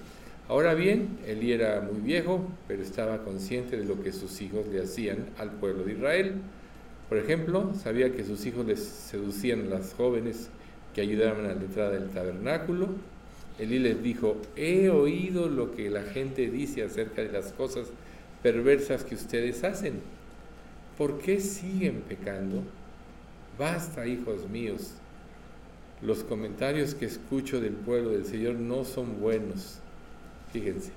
ahora 0.47 0.73
bien, 0.73 1.17
Elí 1.25 1.51
era 1.51 1.81
muy 1.81 2.01
viejo, 2.01 2.47
pero 2.67 2.81
estaba 2.81 3.23
consciente 3.23 3.77
de 3.77 3.86
lo 3.86 4.01
que 4.01 4.12
sus 4.12 4.41
hijos 4.41 4.67
le 4.67 4.81
hacían 4.81 5.27
al 5.38 5.51
pueblo 5.51 5.84
de 5.84 5.93
Israel. 5.93 6.34
Por 7.10 7.17
ejemplo, 7.17 7.73
sabía 7.73 8.13
que 8.13 8.23
sus 8.23 8.45
hijos 8.45 8.65
les 8.65 8.79
seducían 8.84 9.62
a 9.62 9.75
las 9.77 9.93
jóvenes 9.93 10.49
que 10.93 11.01
ayudaban 11.01 11.45
a 11.45 11.53
la 11.53 11.62
entrada 11.62 11.91
del 11.91 12.10
tabernáculo, 12.10 12.89
Elí 13.58 13.79
les 13.79 14.03
dijo, 14.03 14.38
he 14.58 14.89
oído 14.89 15.47
lo 15.47 15.73
que 15.73 15.89
la 15.89 16.03
gente 16.03 16.49
dice 16.49 16.84
acerca 16.84 17.21
de 17.21 17.31
las 17.31 17.53
cosas 17.53 17.88
perversas 18.43 19.05
que 19.05 19.15
ustedes 19.15 19.63
hacen. 19.63 20.01
¿Por 20.97 21.19
qué 21.19 21.39
siguen 21.39 22.01
pecando? 22.01 22.63
Basta, 23.58 24.08
hijos 24.08 24.49
míos. 24.49 24.95
Los 26.01 26.23
comentarios 26.25 26.95
que 26.95 27.05
escucho 27.05 27.62
del 27.62 27.73
pueblo 27.73 28.10
del 28.10 28.25
Señor 28.25 28.55
no 28.55 28.84
son 28.84 29.21
buenos. 29.21 29.79
Fíjense, 30.55 30.91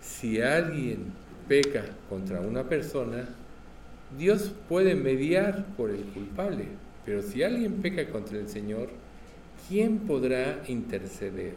si 0.00 0.40
alguien 0.40 1.12
peca 1.46 1.84
contra 2.08 2.40
una 2.40 2.64
persona, 2.64 3.28
Dios 4.18 4.52
puede 4.68 4.96
mediar 4.96 5.64
por 5.76 5.90
el 5.90 6.02
culpable, 6.06 6.66
pero 7.06 7.22
si 7.22 7.44
alguien 7.44 7.74
peca 7.74 8.08
contra 8.08 8.36
el 8.36 8.48
Señor, 8.48 8.88
¿quién 9.68 10.00
podrá 10.00 10.64
interceder? 10.66 11.54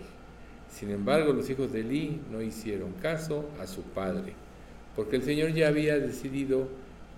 Sin 0.72 0.92
embargo, 0.92 1.34
los 1.34 1.50
hijos 1.50 1.74
de 1.74 1.80
Eli 1.80 2.22
no 2.32 2.40
hicieron 2.44 2.92
caso 3.02 3.50
a 3.60 3.66
su 3.66 3.82
padre 3.82 4.34
porque 4.96 5.16
el 5.16 5.24
Señor 5.24 5.54
ya 5.54 5.70
había 5.70 5.98
decidido 5.98 6.68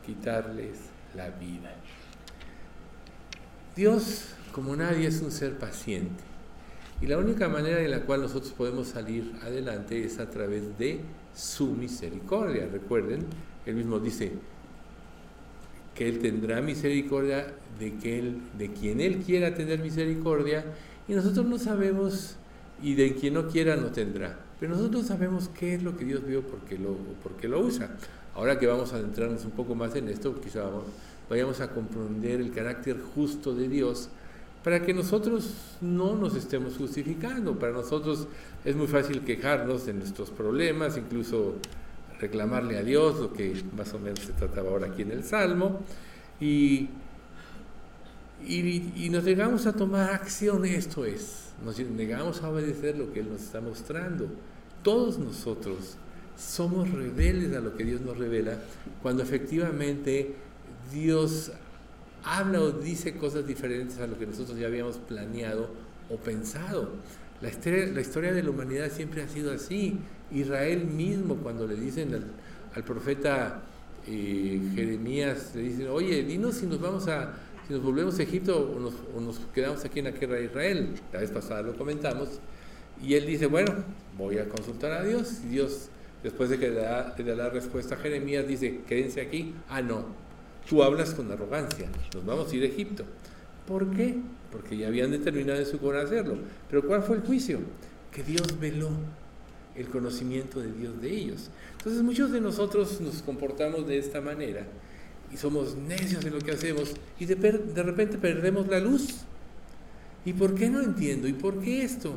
quitarles 0.05 0.77
la 1.13 1.29
vida. 1.29 1.73
Dios, 3.75 4.35
como 4.53 4.77
nadie, 4.77 5.07
es 5.07 5.21
un 5.21 5.31
ser 5.31 5.57
paciente. 5.57 6.28
Y 7.01 7.07
la 7.07 7.17
única 7.17 7.47
manera 7.47 7.81
en 7.81 7.91
la 7.91 8.01
cual 8.01 8.21
nosotros 8.21 8.51
podemos 8.51 8.87
salir 8.87 9.33
adelante 9.41 10.03
es 10.03 10.19
a 10.19 10.29
través 10.29 10.77
de 10.77 10.99
su 11.33 11.67
misericordia. 11.67 12.67
Recuerden, 12.71 13.25
él 13.65 13.75
mismo 13.75 13.99
dice 13.99 14.33
que 15.95 16.09
él 16.09 16.19
tendrá 16.19 16.61
misericordia 16.61 17.53
de, 17.79 17.95
que 17.95 18.33
de 18.57 18.73
quien 18.73 18.99
él 18.99 19.19
quiera 19.19 19.53
tener 19.53 19.79
misericordia 19.79 20.65
y 21.07 21.13
nosotros 21.13 21.45
no 21.45 21.57
sabemos 21.57 22.35
y 22.81 22.95
de 22.95 23.15
quien 23.15 23.33
no 23.33 23.47
quiera 23.47 23.77
no 23.77 23.87
tendrá. 23.87 24.37
Pero 24.59 24.75
nosotros 24.75 25.07
sabemos 25.07 25.49
qué 25.57 25.75
es 25.75 25.83
lo 25.83 25.95
que 25.95 26.03
Dios 26.03 26.25
vio 26.25 26.41
porque 26.41 26.77
lo, 26.77 26.97
porque 27.23 27.47
lo 27.47 27.61
usa. 27.61 27.95
Ahora 28.35 28.59
que 28.59 28.67
vamos 28.67 28.91
a 28.91 28.97
adentrarnos 28.97 29.45
un 29.45 29.51
poco 29.51 29.73
más 29.73 29.95
en 29.95 30.09
esto, 30.09 30.39
quizá 30.41 30.69
vayamos 31.29 31.61
a 31.61 31.71
comprender 31.71 32.41
el 32.41 32.51
carácter 32.51 32.97
justo 33.15 33.55
de 33.55 33.69
Dios 33.69 34.09
para 34.63 34.81
que 34.81 34.93
nosotros 34.93 35.77
no 35.81 36.15
nos 36.15 36.35
estemos 36.35 36.77
justificando. 36.77 37.57
Para 37.57 37.71
nosotros 37.71 38.27
es 38.65 38.75
muy 38.75 38.87
fácil 38.87 39.21
quejarnos 39.21 39.85
de 39.85 39.93
nuestros 39.93 40.29
problemas, 40.29 40.97
incluso 40.97 41.55
reclamarle 42.19 42.77
a 42.77 42.83
Dios, 42.83 43.19
lo 43.19 43.33
que 43.33 43.63
más 43.75 43.93
o 43.93 43.99
menos 43.99 44.19
se 44.19 44.33
trataba 44.33 44.69
ahora 44.69 44.87
aquí 44.87 45.03
en 45.03 45.11
el 45.11 45.23
Salmo, 45.23 45.79
y, 46.41 46.89
y, 48.45 49.09
nos 49.09 49.23
negamos 49.23 49.65
a 49.65 49.73
tomar 49.73 50.11
acción, 50.11 50.65
esto 50.65 51.05
es, 51.05 51.49
nos 51.63 51.79
negamos 51.79 52.43
a 52.43 52.49
obedecer 52.49 52.97
lo 52.97 53.11
que 53.13 53.21
Él 53.21 53.29
nos 53.29 53.41
está 53.41 53.61
mostrando. 53.61 54.27
Todos 54.83 55.17
nosotros 55.17 55.97
somos 56.37 56.89
rebeldes 56.91 57.55
a 57.55 57.59
lo 57.59 57.75
que 57.75 57.83
Dios 57.83 58.01
nos 58.01 58.17
revela 58.17 58.57
cuando 59.01 59.23
efectivamente 59.23 60.35
Dios 60.93 61.51
habla 62.23 62.61
o 62.61 62.71
dice 62.71 63.15
cosas 63.15 63.45
diferentes 63.45 63.99
a 63.99 64.07
lo 64.07 64.17
que 64.17 64.25
nosotros 64.25 64.57
ya 64.57 64.67
habíamos 64.67 64.97
planeado 64.97 65.69
o 66.09 66.17
pensado. 66.17 66.91
La 67.41 67.49
historia, 67.49 68.33
de 68.33 68.43
la 68.43 68.49
humanidad 68.49 68.91
siempre 68.91 69.21
ha 69.21 69.27
sido 69.27 69.53
así. 69.53 69.97
Israel 70.31 70.85
mismo, 70.85 71.35
cuando 71.37 71.65
le 71.65 71.75
dicen 71.75 72.13
al, 72.75 72.83
profeta 72.83 73.61
eh, 74.07 74.59
Jeremías, 74.75 75.51
le 75.55 75.61
dicen, 75.61 75.87
oye, 75.87 76.23
dinos 76.23 76.55
si 76.55 76.65
nos 76.65 76.81
vamos 76.81 77.07
a, 77.07 77.33
si 77.65 77.73
nos 77.73 77.81
volvemos 77.81 78.19
a 78.19 78.23
Egipto 78.23 78.73
o 78.75 79.19
nos, 79.21 79.39
quedamos 79.53 79.85
aquí 79.85 79.99
en 79.99 80.05
la 80.05 80.11
tierra 80.11 80.35
de 80.35 80.45
Israel. 80.45 80.89
La 81.13 81.21
vez 81.21 81.31
pasada 81.31 81.61
lo 81.61 81.77
comentamos. 81.77 82.39
Y 83.01 83.13
él 83.13 83.25
dice, 83.25 83.45
bueno, 83.45 83.73
voy 84.17 84.37
a 84.37 84.49
consultar 84.49 84.91
a 84.91 85.03
Dios. 85.03 85.39
Y 85.45 85.47
Dios, 85.47 85.87
después 86.21 86.49
de 86.49 86.59
que 86.59 86.69
le 86.69 86.81
da, 86.81 87.15
la 87.17 87.49
respuesta 87.49 87.95
a 87.95 87.97
Jeremías, 87.99 88.45
dice, 88.45 88.81
quédense 88.85 89.21
aquí. 89.21 89.53
Ah, 89.69 89.81
no, 89.81 90.03
tú 90.69 90.83
hablas 90.83 91.13
con 91.15 91.31
arrogancia, 91.31 91.89
nos 92.13 92.25
vamos 92.25 92.51
a 92.51 92.55
ir 92.55 92.63
a 92.63 92.67
Egipto. 92.67 93.03
¿Por 93.67 93.89
qué? 93.91 94.17
Porque 94.51 94.77
ya 94.77 94.87
habían 94.87 95.11
determinado 95.11 95.59
en 95.59 95.65
su 95.65 95.79
corazón 95.79 96.07
hacerlo. 96.07 96.37
Pero 96.69 96.85
¿cuál 96.87 97.03
fue 97.03 97.17
el 97.17 97.23
juicio? 97.23 97.59
Que 98.11 98.23
Dios 98.23 98.59
veló. 98.59 98.89
el 99.75 99.87
conocimiento 99.87 100.59
de 100.59 100.71
Dios 100.73 101.01
de 101.01 101.09
ellos. 101.09 101.49
Entonces 101.77 102.03
muchos 102.03 102.31
de 102.31 102.41
nosotros 102.41 102.99
nos 102.99 103.21
comportamos 103.21 103.87
de 103.87 103.97
esta 103.97 104.19
manera 104.19 104.65
y 105.31 105.37
somos 105.37 105.75
necios 105.75 106.25
en 106.25 106.33
lo 106.33 106.39
que 106.39 106.51
hacemos 106.51 106.93
y 107.19 107.25
de, 107.25 107.35
de 107.35 107.83
repente 107.83 108.17
perdemos 108.17 108.67
la 108.67 108.79
luz. 108.79 109.19
¿Y 110.25 110.33
por 110.33 110.53
qué 110.53 110.69
no 110.69 110.81
entiendo? 110.81 111.27
¿Y 111.27 111.33
por 111.33 111.59
qué 111.61 111.83
esto? 111.83 112.13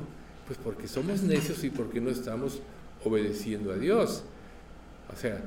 Pues 0.46 0.58
porque 0.62 0.88
somos 0.88 1.22
necios 1.22 1.62
y 1.62 1.70
porque 1.70 2.00
no 2.00 2.10
estamos 2.10 2.60
obedeciendo 3.04 3.72
a 3.72 3.76
Dios. 3.76 4.24
O 5.14 5.16
sea, 5.16 5.40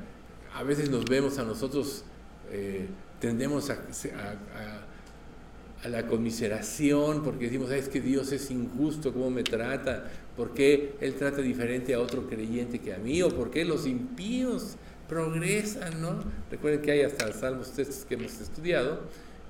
a 0.54 0.62
veces 0.62 0.88
nos 0.90 1.04
vemos 1.04 1.38
a 1.38 1.44
nosotros, 1.44 2.04
eh, 2.50 2.88
tendemos 3.20 3.70
a, 3.70 3.74
a, 3.74 5.88
la 5.88 6.06
conmiseración 6.06 7.22
porque 7.22 7.44
decimos, 7.44 7.70
es 7.70 7.88
que 7.88 8.00
Dios 8.00 8.32
es 8.32 8.50
injusto, 8.50 9.12
¿cómo 9.12 9.30
me 9.30 9.44
trata? 9.44 10.10
¿Por 10.36 10.52
qué 10.52 10.96
Él 11.00 11.14
trata 11.14 11.42
diferente 11.42 11.94
a 11.94 12.00
otro 12.00 12.28
creyente 12.28 12.80
que 12.80 12.92
a 12.92 12.98
mí? 12.98 13.22
¿O 13.22 13.28
por 13.28 13.50
qué 13.50 13.64
los 13.64 13.86
impíos 13.86 14.76
progresan? 15.08 16.00
¿no? 16.00 16.24
Recuerden 16.50 16.82
que 16.82 16.90
hay 16.90 17.02
hasta 17.02 17.32
salmos 17.32 17.72
textos 17.72 18.04
que 18.04 18.14
hemos 18.14 18.40
estudiado. 18.40 19.02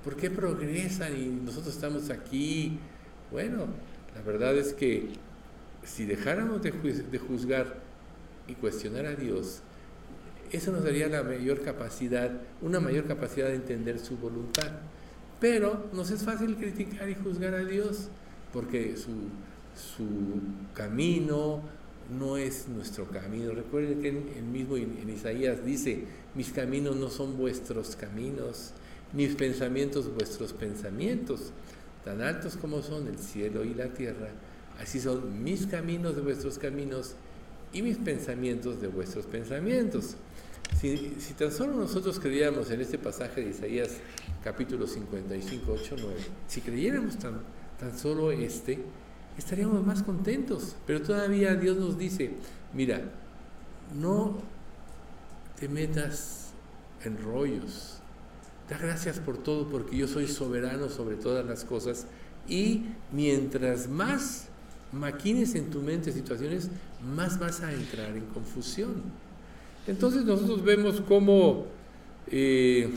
¿Por 0.04 0.16
qué 0.16 0.30
progresan 0.30 1.16
y 1.16 1.26
nosotros 1.44 1.74
estamos 1.74 2.10
aquí? 2.10 2.78
Bueno, 3.32 3.66
la 4.14 4.22
verdad 4.22 4.56
es 4.56 4.72
que 4.72 5.08
si 5.86 6.04
dejáramos 6.04 6.62
de, 6.62 7.18
juzgar 7.18 7.76
y 8.46 8.54
cuestionar 8.54 9.06
a 9.06 9.14
Dios, 9.14 9.60
eso 10.52 10.72
nos 10.72 10.84
daría 10.84 11.08
la 11.08 11.22
mayor 11.22 11.62
capacidad, 11.62 12.30
una 12.62 12.80
mayor 12.80 13.06
capacidad 13.06 13.48
de 13.48 13.56
entender 13.56 13.98
su 13.98 14.16
voluntad. 14.16 14.70
Pero 15.40 15.86
nos 15.92 16.10
es 16.10 16.22
fácil 16.22 16.56
criticar 16.56 17.08
y 17.08 17.14
juzgar 17.14 17.54
a 17.54 17.64
Dios, 17.64 18.08
porque 18.52 18.96
su, 18.96 19.10
su 19.74 20.06
camino 20.74 21.60
no 22.18 22.36
es 22.36 22.68
nuestro 22.68 23.06
camino. 23.06 23.52
Recuerden 23.52 24.00
que 24.00 24.08
el 24.08 24.44
mismo 24.44 24.76
en 24.76 25.08
Isaías 25.10 25.64
dice, 25.64 26.04
mis 26.34 26.50
caminos 26.50 26.96
no 26.96 27.10
son 27.10 27.36
vuestros 27.36 27.96
caminos, 27.96 28.72
mis 29.12 29.34
pensamientos 29.34 30.12
vuestros 30.14 30.52
pensamientos, 30.52 31.52
tan 32.04 32.22
altos 32.22 32.56
como 32.56 32.82
son 32.82 33.08
el 33.08 33.18
cielo 33.18 33.64
y 33.64 33.74
la 33.74 33.88
tierra 33.88 34.28
Así 34.80 35.00
son 35.00 35.42
mis 35.42 35.66
caminos 35.66 36.16
de 36.16 36.22
vuestros 36.22 36.58
caminos 36.58 37.14
y 37.72 37.82
mis 37.82 37.96
pensamientos 37.96 38.80
de 38.80 38.88
vuestros 38.88 39.26
pensamientos. 39.26 40.16
Si, 40.80 41.34
tan 41.38 41.50
solo 41.50 41.74
nosotros 41.74 42.20
creyéramos 42.20 42.70
en 42.70 42.80
este 42.80 42.98
pasaje 42.98 43.42
de 43.42 43.50
Isaías 43.50 43.90
capítulo 44.44 44.86
55, 44.86 45.72
8, 45.72 45.96
9, 45.98 46.16
si 46.46 46.60
creyéramos 46.60 47.18
tan, 47.18 47.40
tan 47.80 47.98
solo 47.98 48.30
este, 48.30 48.84
estaríamos 49.38 49.84
más 49.84 50.02
contentos. 50.02 50.76
Pero 50.86 51.02
todavía 51.02 51.54
Dios 51.54 51.76
nos 51.76 51.98
dice, 51.98 52.32
mira, 52.74 53.02
no 53.94 54.38
te 55.58 55.68
metas 55.68 56.50
en 57.04 57.22
rollos. 57.22 57.98
Da 58.68 58.78
gracias 58.78 59.18
por 59.18 59.38
todo 59.38 59.68
porque 59.68 59.96
yo 59.96 60.08
soy 60.08 60.26
soberano 60.26 60.88
sobre 60.88 61.16
todas 61.16 61.46
las 61.46 61.64
cosas 61.64 62.06
y 62.48 62.84
mientras 63.12 63.88
más 63.88 64.48
maquines 64.92 65.54
en 65.54 65.70
tu 65.70 65.82
mente 65.82 66.12
situaciones, 66.12 66.70
más 67.14 67.38
vas 67.38 67.60
a 67.60 67.72
entrar 67.72 68.16
en 68.16 68.26
confusión. 68.26 69.02
Entonces 69.86 70.24
nosotros 70.24 70.64
vemos 70.64 71.00
cómo 71.00 71.66
eh, 72.28 72.90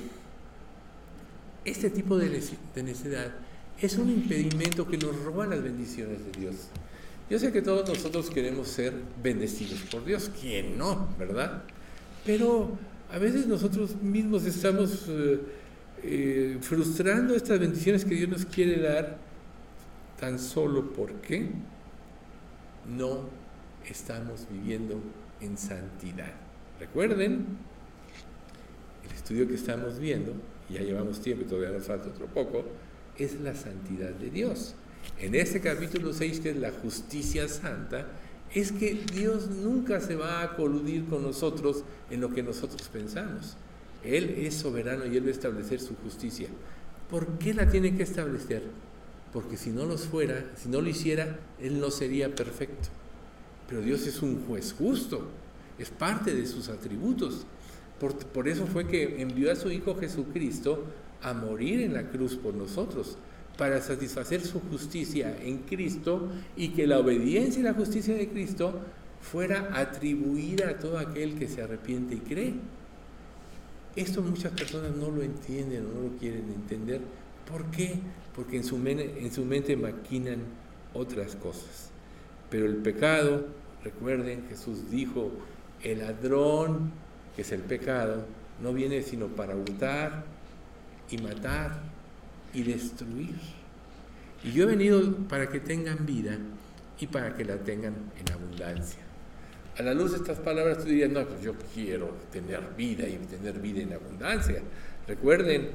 este 1.63 1.89
tipo 1.89 2.17
de 2.17 2.29
necesidad 2.75 3.31
es 3.79 3.97
un 3.97 4.09
impedimento 4.09 4.87
que 4.87 4.97
nos 4.97 5.15
roba 5.23 5.45
las 5.45 5.61
bendiciones 5.61 6.19
de 6.25 6.39
Dios. 6.39 6.55
Yo 7.29 7.37
sé 7.37 7.51
que 7.51 7.61
todos 7.61 7.87
nosotros 7.87 8.29
queremos 8.29 8.67
ser 8.67 8.93
bendecidos 9.21 9.81
por 9.91 10.03
Dios, 10.03 10.31
¿quién 10.41 10.77
no? 10.77 11.09
¿Verdad? 11.17 11.63
Pero 12.25 12.71
a 13.11 13.19
veces 13.19 13.45
nosotros 13.45 13.95
mismos 14.01 14.45
estamos 14.45 15.05
eh, 15.07 15.39
eh, 16.03 16.57
frustrando 16.59 17.35
estas 17.35 17.59
bendiciones 17.59 18.03
que 18.03 18.15
Dios 18.15 18.29
nos 18.29 18.45
quiere 18.45 18.81
dar 18.81 19.17
tan 20.19 20.39
solo 20.39 20.91
porque 20.91 21.49
no 22.97 23.29
estamos 23.87 24.47
viviendo 24.51 24.99
en 25.39 25.57
santidad. 25.57 26.48
Recuerden, 26.79 27.45
el 29.03 29.15
estudio 29.15 29.47
que 29.47 29.55
estamos 29.55 29.99
viendo, 29.99 30.33
ya 30.69 30.81
llevamos 30.81 31.21
tiempo 31.21 31.43
y 31.43 31.47
todavía 31.47 31.71
nos 31.71 31.85
falta 31.87 32.09
otro 32.09 32.27
poco, 32.27 32.63
es 33.17 33.39
la 33.41 33.53
santidad 33.55 34.11
de 34.11 34.29
Dios. 34.29 34.75
En 35.19 35.35
este 35.35 35.61
capítulo 35.61 36.13
6, 36.13 36.39
que 36.39 36.51
es 36.51 36.57
la 36.57 36.71
justicia 36.71 37.47
santa, 37.47 38.07
es 38.53 38.71
que 38.71 38.93
Dios 39.13 39.49
nunca 39.49 39.99
se 39.99 40.15
va 40.15 40.41
a 40.41 40.55
coludir 40.55 41.05
con 41.05 41.21
nosotros 41.21 41.83
en 42.09 42.21
lo 42.21 42.29
que 42.29 42.43
nosotros 42.43 42.87
pensamos. 42.87 43.57
Él 44.03 44.35
es 44.37 44.55
soberano 44.55 45.05
y 45.05 45.17
Él 45.17 45.25
va 45.25 45.29
a 45.29 45.31
establecer 45.31 45.79
su 45.79 45.95
justicia. 45.97 46.47
¿Por 47.09 47.37
qué 47.37 47.53
la 47.53 47.69
tiene 47.69 47.95
que 47.95 48.03
establecer? 48.03 48.63
porque 49.33 49.57
si 49.57 49.69
no 49.69 49.85
los 49.85 50.05
fuera, 50.05 50.43
si 50.55 50.69
no 50.69 50.81
lo 50.81 50.89
hiciera, 50.89 51.39
Él 51.59 51.79
no 51.79 51.91
sería 51.91 52.33
perfecto. 52.33 52.89
Pero 53.67 53.81
Dios 53.81 54.07
es 54.07 54.21
un 54.21 54.43
juez 54.47 54.73
justo, 54.73 55.27
es 55.79 55.89
parte 55.89 56.33
de 56.33 56.45
sus 56.45 56.69
atributos. 56.69 57.45
Por, 57.99 58.15
por, 58.15 58.47
eso 58.47 58.65
fue 58.65 58.87
que 58.87 59.21
envió 59.21 59.51
a 59.51 59.55
su 59.55 59.71
Hijo 59.71 59.95
Jesucristo 59.95 60.85
a 61.21 61.33
morir 61.33 61.81
en 61.81 61.93
la 61.93 62.09
cruz 62.09 62.35
por 62.35 62.53
nosotros, 62.53 63.17
para 63.57 63.81
satisfacer 63.81 64.41
su 64.41 64.61
justicia 64.61 65.35
en 65.41 65.59
Cristo 65.59 66.29
y 66.55 66.69
que 66.69 66.87
la 66.87 66.99
obediencia 66.99 67.59
y 67.59 67.63
la 67.63 67.73
justicia 67.73 68.15
de 68.15 68.29
Cristo 68.29 68.79
fuera 69.21 69.69
atribuida 69.73 70.69
a 70.69 70.79
todo 70.79 70.97
aquel 70.97 71.37
que 71.37 71.49
se 71.49 71.61
arrepiente 71.61 72.15
y 72.15 72.19
cree. 72.19 72.53
Esto 73.97 74.21
muchas 74.21 74.53
personas 74.53 74.95
no 74.95 75.11
lo 75.11 75.21
entienden 75.23 75.85
o 75.87 75.89
no 75.93 76.09
lo 76.09 76.17
quieren 76.17 76.45
entender. 76.53 77.01
¿Por 77.45 77.65
qué? 77.65 77.99
porque 78.39 78.55
en 78.55 78.63
su, 78.63 78.77
en 78.87 79.31
su 79.33 79.43
mente 79.43 79.75
maquinan 79.75 80.39
otras 80.93 81.35
cosas. 81.35 81.89
Pero 82.49 82.65
el 82.65 82.77
pecado, 82.77 83.47
recuerden, 83.83 84.45
Jesús 84.47 84.89
dijo, 84.89 85.31
el 85.83 85.99
ladrón, 85.99 86.91
que 87.35 87.41
es 87.43 87.51
el 87.51 87.61
pecado, 87.61 88.25
no 88.61 88.73
viene 88.73 89.01
sino 89.01 89.27
para 89.27 89.55
hurtar 89.55 90.23
y 91.09 91.17
matar 91.17 91.81
y 92.53 92.63
destruir. 92.63 93.35
Y 94.43 94.51
yo 94.51 94.63
he 94.63 94.67
venido 94.67 95.15
para 95.27 95.49
que 95.49 95.59
tengan 95.59 96.05
vida 96.05 96.37
y 96.99 97.07
para 97.07 97.35
que 97.35 97.45
la 97.45 97.57
tengan 97.57 97.95
en 98.19 98.33
abundancia. 98.33 98.99
A 99.77 99.81
la 99.81 99.93
luz 99.93 100.11
de 100.11 100.17
estas 100.17 100.39
palabras 100.39 100.79
tú 100.79 100.85
dirías, 100.85 101.09
no, 101.09 101.25
pues 101.25 101.41
yo 101.41 101.53
quiero 101.73 102.09
tener 102.31 102.61
vida 102.75 103.07
y 103.07 103.15
tener 103.17 103.59
vida 103.59 103.81
en 103.81 103.93
abundancia. 103.93 104.61
Recuerden 105.07 105.69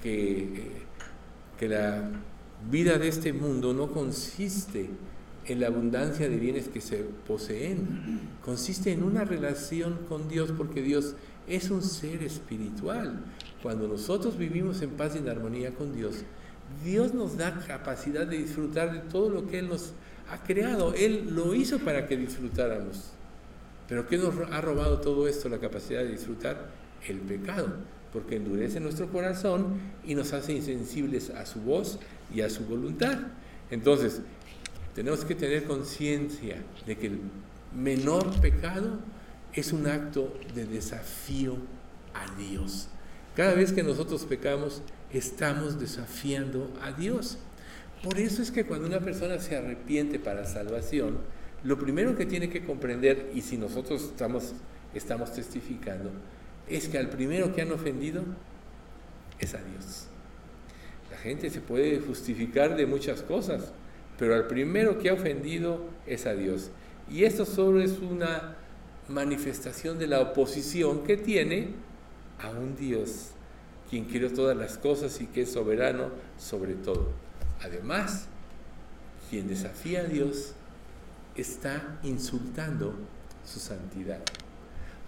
que 0.00 0.42
eh, 0.42 0.88
que 1.58 1.68
la 1.68 2.08
vida 2.70 2.98
de 2.98 3.08
este 3.08 3.32
mundo 3.32 3.74
no 3.74 3.90
consiste 3.90 4.88
en 5.48 5.60
la 5.60 5.68
abundancia 5.68 6.28
de 6.28 6.36
bienes 6.36 6.68
que 6.68 6.80
se 6.80 6.98
poseen, 7.26 8.20
consiste 8.44 8.92
en 8.92 9.02
una 9.02 9.24
relación 9.24 9.98
con 10.08 10.28
Dios 10.28 10.52
porque 10.56 10.82
Dios 10.82 11.14
es 11.48 11.70
un 11.70 11.82
ser 11.82 12.22
espiritual. 12.22 13.24
Cuando 13.62 13.88
nosotros 13.88 14.36
vivimos 14.36 14.82
en 14.82 14.90
paz 14.90 15.14
y 15.14 15.18
en 15.18 15.28
armonía 15.28 15.74
con 15.74 15.94
Dios, 15.94 16.16
Dios 16.84 17.14
nos 17.14 17.36
da 17.36 17.58
capacidad 17.66 18.26
de 18.26 18.38
disfrutar 18.38 18.92
de 18.92 19.00
todo 19.10 19.30
lo 19.30 19.46
que 19.46 19.58
Él 19.58 19.68
nos 19.68 19.92
ha 20.30 20.42
creado. 20.44 20.92
Él 20.94 21.30
lo 21.34 21.54
hizo 21.54 21.78
para 21.78 22.06
que 22.06 22.16
disfrutáramos. 22.16 23.12
Pero 23.88 24.06
¿qué 24.06 24.18
nos 24.18 24.34
ha 24.52 24.60
robado 24.60 25.00
todo 25.00 25.26
esto, 25.26 25.48
la 25.48 25.58
capacidad 25.58 26.02
de 26.02 26.10
disfrutar? 26.10 26.70
El 27.08 27.18
pecado 27.20 27.68
porque 28.12 28.36
endurece 28.36 28.80
nuestro 28.80 29.08
corazón 29.08 29.78
y 30.04 30.14
nos 30.14 30.32
hace 30.32 30.52
insensibles 30.52 31.30
a 31.30 31.46
su 31.46 31.60
voz 31.60 31.98
y 32.34 32.40
a 32.40 32.50
su 32.50 32.64
voluntad. 32.64 33.18
Entonces, 33.70 34.22
tenemos 34.98 35.24
que 35.24 35.36
tener 35.36 35.62
conciencia 35.62 36.56
de 36.84 36.98
que 36.98 37.06
el 37.06 37.20
menor 37.72 38.40
pecado 38.40 38.98
es 39.52 39.72
un 39.72 39.86
acto 39.86 40.36
de 40.56 40.66
desafío 40.66 41.56
a 42.14 42.28
Dios. 42.34 42.88
Cada 43.36 43.54
vez 43.54 43.70
que 43.70 43.84
nosotros 43.84 44.24
pecamos, 44.24 44.82
estamos 45.12 45.78
desafiando 45.78 46.76
a 46.82 46.90
Dios. 46.90 47.38
Por 48.02 48.18
eso 48.18 48.42
es 48.42 48.50
que 48.50 48.66
cuando 48.66 48.88
una 48.88 48.98
persona 48.98 49.38
se 49.38 49.54
arrepiente 49.54 50.18
para 50.18 50.44
salvación, 50.44 51.18
lo 51.62 51.78
primero 51.78 52.16
que 52.16 52.26
tiene 52.26 52.50
que 52.50 52.64
comprender, 52.64 53.30
y 53.32 53.42
si 53.42 53.56
nosotros 53.56 54.02
estamos, 54.02 54.52
estamos 54.94 55.32
testificando, 55.32 56.10
es 56.68 56.88
que 56.88 56.98
al 56.98 57.08
primero 57.08 57.54
que 57.54 57.62
han 57.62 57.70
ofendido 57.70 58.24
es 59.38 59.54
a 59.54 59.58
Dios. 59.58 60.08
La 61.12 61.18
gente 61.18 61.50
se 61.50 61.60
puede 61.60 62.00
justificar 62.00 62.76
de 62.76 62.86
muchas 62.86 63.22
cosas, 63.22 63.72
pero 64.18 64.34
al 64.34 64.46
primero 64.46 64.98
que 64.98 65.10
ha 65.10 65.14
ofendido 65.14 65.80
es 66.06 66.26
a 66.26 66.34
Dios. 66.34 66.70
Y 67.10 67.24
esto 67.24 67.44
solo 67.44 67.80
es 67.80 67.98
una 67.98 68.56
manifestación 69.08 69.98
de 69.98 70.06
la 70.06 70.20
oposición 70.20 71.04
que 71.04 71.16
tiene 71.16 71.70
a 72.40 72.50
un 72.50 72.76
Dios, 72.76 73.30
quien 73.88 74.04
creó 74.04 74.30
todas 74.30 74.56
las 74.56 74.76
cosas 74.76 75.20
y 75.20 75.26
que 75.26 75.42
es 75.42 75.52
soberano 75.52 76.10
sobre 76.38 76.74
todo. 76.74 77.10
Además, 77.62 78.26
quien 79.30 79.48
desafía 79.48 80.00
a 80.00 80.04
Dios 80.04 80.52
está 81.36 81.98
insultando 82.02 82.94
su 83.44 83.60
santidad. 83.60 84.20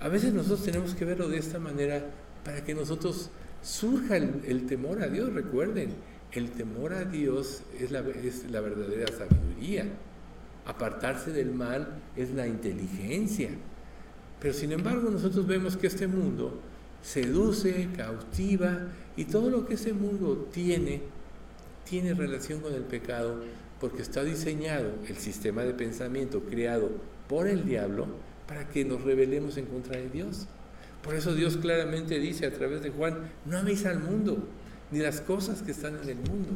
A 0.00 0.08
veces 0.08 0.32
nosotros 0.32 0.64
tenemos 0.64 0.94
que 0.94 1.04
verlo 1.04 1.28
de 1.28 1.38
esta 1.38 1.58
manera 1.58 2.02
para 2.44 2.64
que 2.64 2.74
nosotros 2.74 3.30
surja 3.62 4.16
el, 4.16 4.66
temor 4.66 5.02
a 5.02 5.08
Dios. 5.08 5.32
Recuerden, 5.32 5.90
el 6.32 6.50
temor 6.52 6.92
a 6.92 7.04
Dios 7.04 7.62
es 7.78 7.90
la, 7.90 8.02
verdadera 8.02 9.06
sabiduría. 9.12 9.86
Apartarse 10.66 11.32
del 11.32 11.52
mal 11.52 12.00
es 12.16 12.30
la 12.30 12.46
inteligencia. 12.46 13.50
Pero 14.40 14.54
sin 14.54 14.72
embargo 14.72 15.10
nosotros 15.10 15.46
vemos 15.46 15.76
que 15.76 15.88
este 15.88 16.06
mundo 16.06 16.60
seduce, 17.02 17.88
cautiva 17.96 18.88
y 19.16 19.24
todo 19.24 19.50
lo 19.50 19.66
que 19.66 19.74
ese 19.74 19.92
mundo 19.92 20.48
tiene, 20.52 21.02
tiene 21.88 22.14
relación 22.14 22.60
con 22.60 22.74
el 22.74 22.82
pecado 22.82 23.42
porque 23.80 24.02
está 24.02 24.22
diseñado 24.22 24.92
el 25.08 25.16
sistema 25.16 25.62
de 25.62 25.74
pensamiento 25.74 26.40
creado 26.44 26.90
por 27.28 27.48
el 27.48 27.64
diablo 27.64 28.06
para 28.46 28.68
que 28.68 28.84
nos 28.84 29.02
rebelemos 29.02 29.56
en 29.56 29.66
contra 29.66 29.96
de 29.96 30.08
Dios. 30.08 30.46
Por 31.02 31.14
eso 31.14 31.34
Dios 31.34 31.56
claramente 31.56 32.18
dice 32.18 32.46
a 32.46 32.52
través 32.52 32.82
de 32.82 32.90
Juan, 32.90 33.30
no 33.46 33.58
améis 33.58 33.86
al 33.86 34.00
mundo, 34.00 34.46
ni 34.90 34.98
las 34.98 35.20
cosas 35.20 35.62
que 35.62 35.70
están 35.70 35.98
en 36.02 36.08
el 36.08 36.16
mundo. 36.16 36.50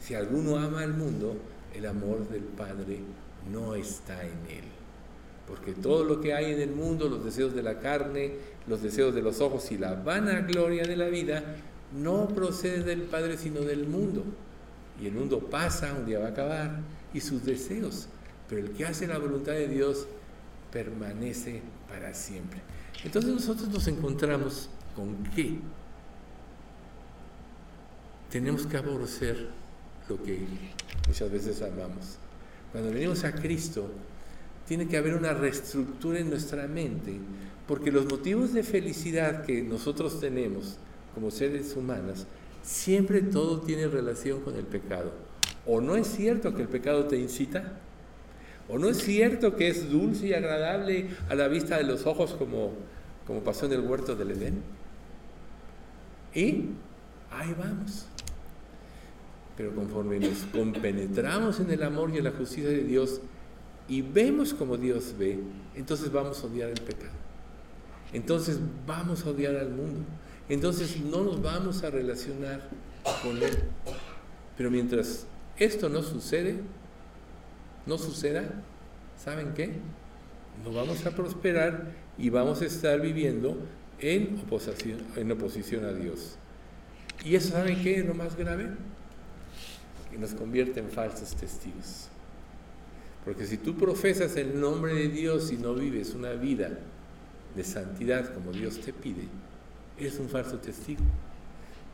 Si 0.00 0.14
alguno 0.14 0.56
ama 0.56 0.82
al 0.82 0.94
mundo, 0.94 1.36
el 1.74 1.86
amor 1.86 2.28
del 2.28 2.42
Padre 2.42 3.00
no 3.52 3.74
está 3.74 4.22
en 4.22 4.38
él. 4.48 4.64
Porque 5.46 5.72
todo 5.72 6.04
lo 6.04 6.20
que 6.20 6.34
hay 6.34 6.52
en 6.52 6.60
el 6.60 6.70
mundo, 6.70 7.08
los 7.08 7.24
deseos 7.24 7.54
de 7.54 7.62
la 7.62 7.78
carne, 7.78 8.34
los 8.66 8.82
deseos 8.82 9.14
de 9.14 9.22
los 9.22 9.40
ojos 9.40 9.70
y 9.72 9.78
la 9.78 9.94
vana 9.94 10.40
gloria 10.40 10.84
de 10.84 10.96
la 10.96 11.08
vida, 11.08 11.42
no 11.96 12.28
procede 12.28 12.82
del 12.82 13.02
Padre 13.02 13.38
sino 13.38 13.60
del 13.60 13.86
mundo. 13.86 14.24
Y 15.00 15.06
el 15.06 15.12
mundo 15.12 15.40
pasa, 15.40 15.94
un 15.94 16.04
día 16.04 16.18
va 16.18 16.26
a 16.26 16.30
acabar, 16.30 16.80
y 17.14 17.20
sus 17.20 17.44
deseos. 17.44 18.08
Pero 18.48 18.66
el 18.66 18.72
que 18.72 18.84
hace 18.84 19.06
la 19.06 19.18
voluntad 19.18 19.52
de 19.52 19.68
Dios 19.68 20.06
permanece 20.70 21.62
para 21.88 22.12
siempre. 22.14 22.60
Entonces 23.04 23.30
nosotros 23.30 23.68
nos 23.68 23.86
encontramos 23.86 24.68
con 24.94 25.22
qué 25.34 25.58
tenemos 28.30 28.66
que 28.66 28.76
aborrecer 28.76 29.48
lo 30.08 30.22
que 30.22 30.40
muchas 31.06 31.30
veces 31.30 31.62
amamos. 31.62 32.18
Cuando 32.72 32.90
venimos 32.90 33.24
a 33.24 33.32
Cristo, 33.32 33.90
tiene 34.66 34.86
que 34.86 34.98
haber 34.98 35.14
una 35.14 35.32
reestructura 35.32 36.18
en 36.18 36.28
nuestra 36.28 36.66
mente, 36.66 37.18
porque 37.66 37.90
los 37.90 38.06
motivos 38.06 38.52
de 38.52 38.62
felicidad 38.62 39.44
que 39.44 39.62
nosotros 39.62 40.20
tenemos 40.20 40.76
como 41.14 41.30
seres 41.30 41.74
humanos, 41.74 42.26
siempre 42.62 43.22
todo 43.22 43.60
tiene 43.60 43.88
relación 43.88 44.40
con 44.40 44.56
el 44.56 44.64
pecado. 44.64 45.12
¿O 45.66 45.80
no 45.80 45.96
es 45.96 46.06
cierto 46.06 46.54
que 46.54 46.62
el 46.62 46.68
pecado 46.68 47.06
te 47.06 47.18
incita? 47.18 47.78
¿O 48.68 48.78
no 48.78 48.88
es 48.88 48.98
cierto 48.98 49.56
que 49.56 49.68
es 49.68 49.90
dulce 49.90 50.28
y 50.28 50.34
agradable 50.34 51.08
a 51.30 51.34
la 51.34 51.48
vista 51.48 51.78
de 51.78 51.84
los 51.84 52.06
ojos 52.06 52.34
como, 52.34 52.72
como 53.26 53.40
pasó 53.40 53.66
en 53.66 53.72
el 53.72 53.80
huerto 53.80 54.14
del 54.14 54.32
Edén? 54.32 54.62
Y 56.34 56.66
ahí 57.30 57.54
vamos. 57.58 58.06
Pero 59.58 59.74
conforme 59.74 60.20
nos 60.20 60.38
compenetramos 60.52 61.58
en 61.58 61.72
el 61.72 61.82
amor 61.82 62.12
y 62.14 62.18
en 62.18 62.24
la 62.24 62.30
justicia 62.30 62.70
de 62.70 62.84
Dios 62.84 63.20
y 63.88 64.02
vemos 64.02 64.54
como 64.54 64.76
Dios 64.76 65.16
ve, 65.18 65.40
entonces 65.74 66.12
vamos 66.12 66.44
a 66.44 66.46
odiar 66.46 66.68
el 66.68 66.80
pecado. 66.80 67.16
Entonces 68.12 68.60
vamos 68.86 69.26
a 69.26 69.30
odiar 69.30 69.56
al 69.56 69.70
mundo. 69.70 70.02
Entonces 70.48 71.00
no 71.00 71.24
nos 71.24 71.42
vamos 71.42 71.82
a 71.82 71.90
relacionar 71.90 72.68
con 73.24 73.36
Él. 73.42 73.58
Pero 74.56 74.70
mientras 74.70 75.26
esto 75.58 75.88
no 75.88 76.04
sucede, 76.04 76.60
no 77.84 77.98
suceda, 77.98 78.62
¿saben 79.16 79.54
qué? 79.54 79.72
No 80.64 80.72
vamos 80.72 81.04
a 81.04 81.10
prosperar 81.10 81.94
y 82.16 82.30
vamos 82.30 82.62
a 82.62 82.66
estar 82.66 83.00
viviendo 83.00 83.58
en 83.98 84.40
oposición, 84.46 85.00
en 85.16 85.32
oposición 85.32 85.84
a 85.84 85.92
Dios. 85.92 86.36
Y 87.24 87.34
eso, 87.34 87.54
¿saben 87.54 87.82
qué 87.82 87.98
es 87.98 88.06
lo 88.06 88.14
más 88.14 88.36
grave? 88.36 88.68
Nos 90.18 90.34
convierte 90.34 90.80
en 90.80 90.90
falsos 90.90 91.34
testigos. 91.36 92.08
Porque 93.24 93.46
si 93.46 93.58
tú 93.58 93.76
profesas 93.76 94.36
el 94.36 94.60
nombre 94.60 94.94
de 94.94 95.08
Dios 95.08 95.52
y 95.52 95.56
no 95.56 95.74
vives 95.74 96.14
una 96.14 96.32
vida 96.32 96.78
de 97.54 97.64
santidad 97.64 98.32
como 98.34 98.52
Dios 98.52 98.80
te 98.80 98.92
pide, 98.92 99.28
eres 99.98 100.18
un 100.18 100.28
falso 100.28 100.58
testigo. 100.58 101.02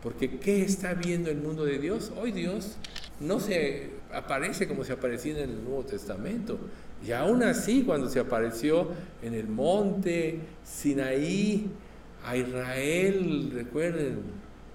Porque 0.03 0.39
¿qué 0.39 0.63
está 0.63 0.95
viendo 0.95 1.31
el 1.31 1.39
mundo 1.39 1.65
de 1.65 1.79
Dios? 1.79 2.13
Hoy 2.17 2.33
Dios 2.33 2.77
no 3.21 3.41
se 3.41 3.91
aparece 4.13 4.69
como 4.69 4.85
se 4.85 4.93
aparecía 4.93 5.33
en 5.33 5.51
el 5.51 5.65
Nuevo 5.65 5.85
Testamento. 5.85 6.59
Y 7.07 7.13
aún 7.13 7.43
así, 7.43 7.83
cuando 7.83 8.09
se 8.09 8.21
apareció 8.21 8.89
en 9.23 9.35
el 9.35 9.49
monte 9.49 10.41
Sinaí, 10.65 11.71
a 12.25 12.37
Israel, 12.37 13.51
recuerden, 13.53 14.21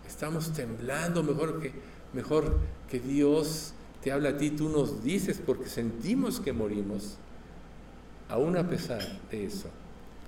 estamos 0.08 0.54
temblando 0.54 1.24
mejor 1.24 1.60
que, 1.60 1.72
mejor 2.14 2.60
que 2.90 3.00
Dios 3.00 3.74
te 4.04 4.12
habla 4.12 4.30
a 4.30 4.38
ti, 4.38 4.52
tú 4.52 4.70
nos 4.70 5.04
dices 5.04 5.42
porque 5.46 5.68
sentimos 5.68 6.40
que 6.40 6.54
morimos. 6.54 7.18
Aún 8.30 8.58
a 8.58 8.68
pesar 8.68 9.02
de 9.32 9.46
eso, 9.46 9.70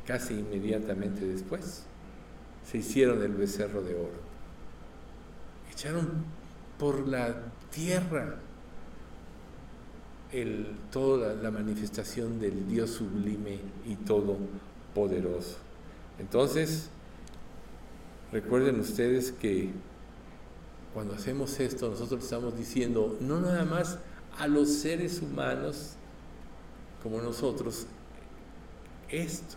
casi 0.05 0.34
inmediatamente 0.34 1.26
después, 1.26 1.84
se 2.70 2.78
hicieron 2.78 3.22
el 3.22 3.34
becerro 3.34 3.82
de 3.82 3.95
oro. 3.95 4.32
Echaron 5.72 6.26
por 6.78 7.07
la 7.07 7.43
tierra 7.72 8.39
el, 10.32 10.68
toda 10.91 11.34
la, 11.36 11.51
manifestación 11.51 12.39
del 12.39 12.68
Dios 12.68 12.91
sublime 12.91 13.59
y 13.86 13.95
todopoderoso. 13.95 15.57
Entonces, 16.20 16.89
recuerden 18.32 18.80
ustedes 18.80 19.32
que 19.32 19.72
cuando 20.93 21.13
hacemos 21.13 21.59
esto, 21.59 21.89
nosotros 21.89 22.23
estamos 22.23 22.57
diciendo 22.57 23.17
no 23.21 23.39
nada 23.39 23.65
más 23.65 23.97
a 24.37 24.47
los 24.47 24.69
seres 24.69 25.21
humanos 25.21 25.93
como 27.01 27.21
nosotros 27.21 27.87
esto, 29.09 29.55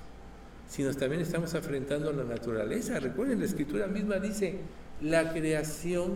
sino 0.68 0.92
también 0.94 1.22
estamos 1.22 1.54
afrentando 1.54 2.10
a 2.10 2.12
la 2.12 2.24
naturaleza. 2.24 2.98
Recuerden, 2.98 3.40
la 3.40 3.46
escritura 3.46 3.86
misma 3.86 4.18
dice, 4.18 4.58
la 5.00 5.32
creación 5.32 6.14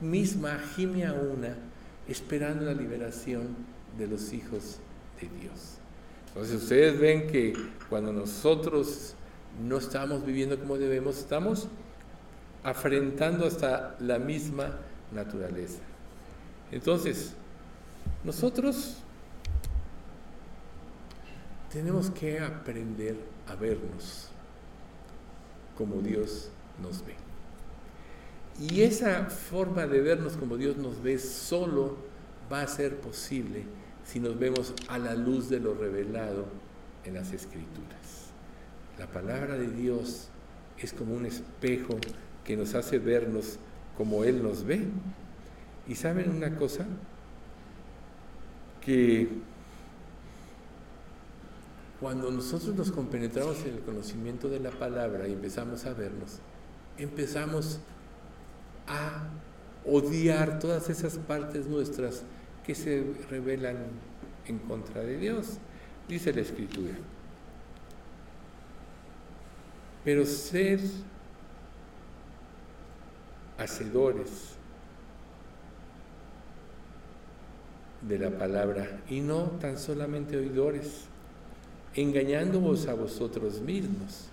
misma 0.00 0.58
gime 0.76 1.06
a 1.06 1.12
una 1.12 1.56
esperando 2.06 2.64
la 2.64 2.74
liberación 2.74 3.56
de 3.98 4.06
los 4.06 4.32
hijos 4.32 4.78
de 5.20 5.28
Dios. 5.40 5.78
Entonces 6.28 6.62
ustedes 6.62 6.98
ven 6.98 7.26
que 7.26 7.52
cuando 7.88 8.12
nosotros 8.12 9.14
no 9.66 9.78
estamos 9.78 10.24
viviendo 10.24 10.58
como 10.58 10.78
debemos, 10.78 11.18
estamos 11.18 11.68
afrentando 12.62 13.46
hasta 13.46 13.96
la 14.00 14.18
misma 14.18 14.76
naturaleza. 15.12 15.80
Entonces, 16.70 17.34
nosotros 18.24 18.98
tenemos 21.72 22.10
que 22.10 22.40
aprender 22.40 23.16
a 23.46 23.54
vernos 23.54 24.28
como 25.76 26.00
Dios 26.00 26.50
nos 26.82 27.04
ve. 27.04 27.14
Y 28.60 28.82
esa 28.82 29.26
forma 29.26 29.86
de 29.86 30.00
vernos 30.00 30.36
como 30.36 30.56
Dios 30.56 30.76
nos 30.76 31.00
ve 31.02 31.18
solo 31.18 31.96
va 32.52 32.62
a 32.62 32.66
ser 32.66 33.00
posible 33.00 33.64
si 34.04 34.18
nos 34.18 34.38
vemos 34.38 34.74
a 34.88 34.98
la 34.98 35.14
luz 35.14 35.48
de 35.48 35.60
lo 35.60 35.74
revelado 35.74 36.46
en 37.04 37.14
las 37.14 37.32
escrituras. 37.32 38.30
La 38.98 39.06
palabra 39.06 39.56
de 39.56 39.68
Dios 39.68 40.28
es 40.78 40.92
como 40.92 41.14
un 41.14 41.26
espejo 41.26 41.98
que 42.48 42.56
nos 42.56 42.74
hace 42.74 42.98
vernos 42.98 43.58
como 43.94 44.24
Él 44.24 44.42
nos 44.42 44.64
ve. 44.64 44.80
Y 45.86 45.94
saben 45.94 46.30
una 46.30 46.56
cosa, 46.56 46.86
que 48.80 49.28
cuando 52.00 52.30
nosotros 52.30 52.74
nos 52.74 52.90
compenetramos 52.90 53.60
en 53.66 53.74
el 53.74 53.80
conocimiento 53.80 54.48
de 54.48 54.60
la 54.60 54.70
palabra 54.70 55.28
y 55.28 55.34
empezamos 55.34 55.84
a 55.84 55.92
vernos, 55.92 56.38
empezamos 56.96 57.80
a 58.86 59.28
odiar 59.84 60.58
todas 60.58 60.88
esas 60.88 61.18
partes 61.18 61.66
nuestras 61.66 62.22
que 62.64 62.74
se 62.74 63.04
rebelan 63.28 63.76
en 64.46 64.58
contra 64.60 65.02
de 65.02 65.18
Dios, 65.18 65.58
dice 66.08 66.32
la 66.32 66.40
Escritura. 66.40 66.94
Pero 70.02 70.24
ser 70.24 70.80
hacedores 73.58 74.54
de 78.02 78.18
la 78.18 78.30
palabra 78.30 79.00
y 79.10 79.20
no 79.20 79.44
tan 79.60 79.78
solamente 79.78 80.36
oidores, 80.36 81.04
engañándoos 81.94 82.86
a 82.86 82.94
vosotros 82.94 83.60
mismos. 83.60 84.28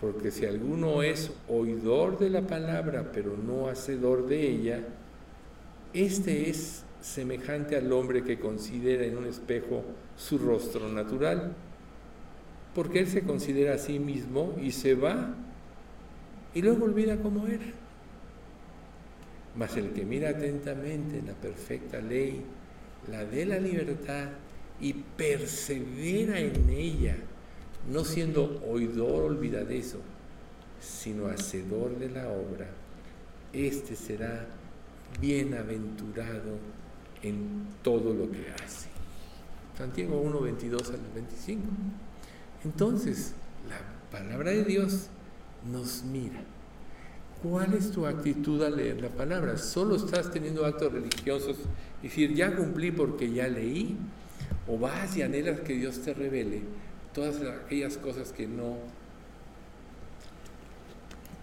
Porque 0.00 0.30
si 0.30 0.44
alguno 0.44 1.02
es 1.02 1.32
oidor 1.48 2.18
de 2.18 2.28
la 2.28 2.42
palabra, 2.42 3.10
pero 3.12 3.34
no 3.36 3.68
hacedor 3.68 4.26
de 4.28 4.50
ella, 4.50 4.82
este 5.94 6.50
es 6.50 6.84
semejante 7.00 7.76
al 7.76 7.90
hombre 7.92 8.22
que 8.22 8.38
considera 8.38 9.04
en 9.04 9.16
un 9.16 9.26
espejo 9.26 9.82
su 10.16 10.38
rostro 10.38 10.88
natural 10.88 11.54
porque 12.76 12.98
él 12.98 13.06
se 13.06 13.22
considera 13.22 13.74
a 13.74 13.78
sí 13.78 13.98
mismo 13.98 14.54
y 14.62 14.70
se 14.70 14.94
va 14.94 15.34
y 16.52 16.60
luego 16.60 16.84
olvida 16.84 17.16
cómo 17.16 17.46
era. 17.46 17.64
Mas 19.56 19.76
el 19.76 19.92
que 19.92 20.04
mira 20.04 20.30
atentamente 20.30 21.22
la 21.22 21.32
perfecta 21.32 22.00
ley, 22.00 22.42
la 23.10 23.24
de 23.24 23.46
la 23.46 23.58
libertad, 23.58 24.28
y 24.80 24.92
persevera 24.92 26.38
en 26.38 26.68
ella, 26.68 27.16
no 27.90 28.04
siendo 28.04 28.62
oidor 28.68 29.24
olvidadizo, 29.24 29.98
sino 30.80 31.28
hacedor 31.28 31.98
de 31.98 32.10
la 32.10 32.28
obra, 32.28 32.68
este 33.52 33.96
será 33.96 34.46
bienaventurado 35.20 36.58
en 37.22 37.66
todo 37.82 38.12
lo 38.12 38.30
que 38.30 38.50
hace. 38.62 38.88
Santiago 39.76 40.20
1, 40.20 40.40
22 40.40 40.90
al 40.90 41.00
25. 41.14 41.62
Entonces, 42.64 43.34
la 43.68 43.78
palabra 44.10 44.50
de 44.50 44.64
Dios 44.64 45.08
nos 45.70 46.02
mira. 46.04 46.40
¿Cuál 47.42 47.74
es 47.74 47.92
tu 47.92 48.06
actitud 48.06 48.62
al 48.62 48.76
leer 48.76 49.00
la 49.00 49.10
palabra? 49.10 49.58
¿Solo 49.58 49.96
estás 49.96 50.30
teniendo 50.30 50.64
actos 50.64 50.92
religiosos 50.92 51.56
y 52.02 52.08
decir, 52.08 52.34
ya 52.34 52.54
cumplí 52.56 52.90
porque 52.90 53.30
ya 53.30 53.46
leí? 53.46 53.96
¿O 54.66 54.78
vas 54.78 55.16
y 55.16 55.22
anhelas 55.22 55.60
que 55.60 55.74
Dios 55.74 56.00
te 56.00 56.14
revele 56.14 56.62
todas 57.12 57.40
aquellas 57.42 57.98
cosas 57.98 58.32
que 58.32 58.46
no, 58.46 58.78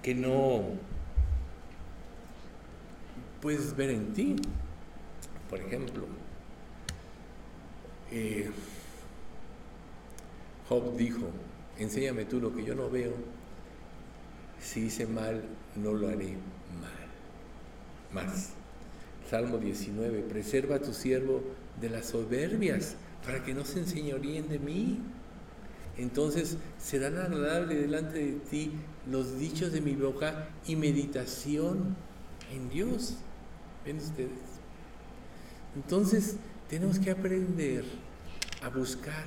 que 0.02 0.16
no 0.16 0.64
puedes 3.42 3.76
ver 3.76 3.92
en 3.92 4.14
ti? 4.14 4.36
Por 5.50 5.60
ejemplo, 5.60 6.06
eh, 8.12 8.50
Job 10.68 10.98
dijo, 10.98 11.28
enséñame 11.78 12.26
tú 12.26 12.42
lo 12.42 12.54
que 12.56 12.66
yo 12.66 12.74
no 12.74 12.90
veo, 12.90 13.14
si 14.60 14.86
hice 14.86 15.06
mal, 15.06 15.44
no 15.76 15.94
lo 15.94 16.08
haré 16.08 16.38
mal. 16.82 18.24
Más. 18.26 18.50
Salmo 19.30 19.58
19, 19.58 20.22
preserva 20.24 20.76
a 20.76 20.80
tu 20.80 20.94
siervo 20.94 21.42
de 21.80 21.90
las 21.90 22.08
soberbias, 22.08 22.96
para 23.26 23.44
que 23.44 23.54
no 23.54 23.66
se 23.66 23.80
enseñoríen 23.80 24.50
de 24.50 24.60
mí. 24.60 25.00
Entonces 25.98 26.58
serán 26.80 27.18
agradables 27.18 27.80
delante 27.80 28.20
de 28.20 28.32
ti 28.34 28.72
los 29.10 29.40
dichos 29.40 29.72
de 29.72 29.82
mi 29.82 29.94
boca 29.94 30.50
y 30.66 30.76
meditación 30.76 31.96
en 32.52 32.70
Dios. 32.70 33.16
¿Ven 33.86 33.98
ustedes? 33.98 34.32
Entonces 35.76 36.36
tenemos 36.70 37.00
que 37.00 37.12
aprender 37.12 37.86
a 38.62 38.70
buscar 38.70 39.26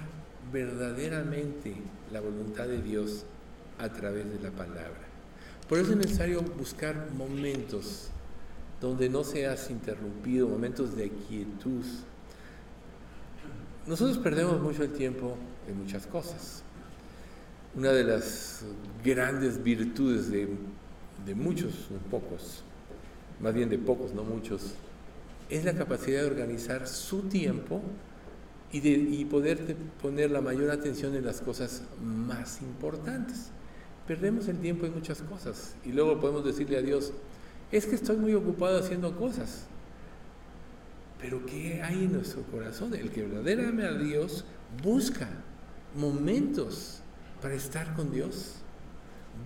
verdaderamente 0.53 1.75
la 2.13 2.21
voluntad 2.21 2.67
de 2.67 2.83
Dios 2.83 3.25
a 3.79 3.89
través 3.89 4.31
de 4.31 4.41
la 4.41 4.51
palabra. 4.51 5.06
Por 5.69 5.79
eso 5.79 5.93
es 5.93 5.97
necesario 5.97 6.43
buscar 6.43 7.11
momentos 7.17 8.09
donde 8.81 9.09
no 9.09 9.25
seas 9.25 9.69
interrumpido, 9.71 10.47
momentos 10.47 10.97
de 10.97 11.11
quietud. 11.11 11.85
Nosotros 13.87 14.19
perdemos 14.19 14.61
mucho 14.61 14.85
el 14.85 14.93
tiempo 14.93 15.37
en 15.69 15.79
muchas 15.79 16.07
cosas. 16.07 16.63
Una 17.75 17.91
de 17.91 18.05
las 18.05 18.65
grandes 19.05 19.63
virtudes 19.63 20.31
de, 20.31 20.49
muchos, 21.35 21.89
no 21.91 21.99
pocos, 22.11 22.63
más 23.41 23.53
bien 23.53 23.69
de 23.69 23.79
pocos, 23.79 24.15
no 24.15 24.23
muchos, 24.23 24.75
es 25.51 25.65
la 25.65 25.75
capacidad 25.75 26.23
de 26.23 26.27
organizar 26.27 26.87
su 26.87 27.23
tiempo 27.23 27.83
y, 28.71 28.81
de, 28.81 28.91
y 28.91 29.25
poder 29.25 29.77
poner 30.01 30.31
la 30.31 30.41
mayor 30.41 30.71
atención 30.71 31.17
en 31.17 31.25
las 31.25 31.41
cosas 31.41 31.83
más 32.01 32.63
importantes. 32.63 33.51
Perdemos 34.07 34.49
el 34.49 34.59
tiempo 34.59 34.87
en 34.87 34.95
muchas 34.95 35.21
cosas 35.23 35.75
y 35.85 35.91
luego 35.91 36.21
podemos 36.21 36.45
decirle 36.45 36.79
a 36.79 36.83
Dios, 36.83 37.13
es 37.73 37.87
que 37.87 37.97
estoy 37.97 38.17
muy 38.17 38.35
ocupado 38.35 38.79
haciendo 38.79 39.17
cosas. 39.17 39.67
Pero 41.21 41.45
¿qué 41.47 41.83
hay 41.83 42.05
en 42.05 42.13
nuestro 42.13 42.43
corazón? 42.45 42.95
El 42.95 43.11
que 43.11 43.23
verdaderamente 43.23 43.87
a 43.87 43.99
Dios 43.99 44.45
busca 44.83 45.29
momentos 45.97 47.01
para 47.41 47.55
estar 47.55 47.95
con 47.95 48.13
Dios. 48.13 48.57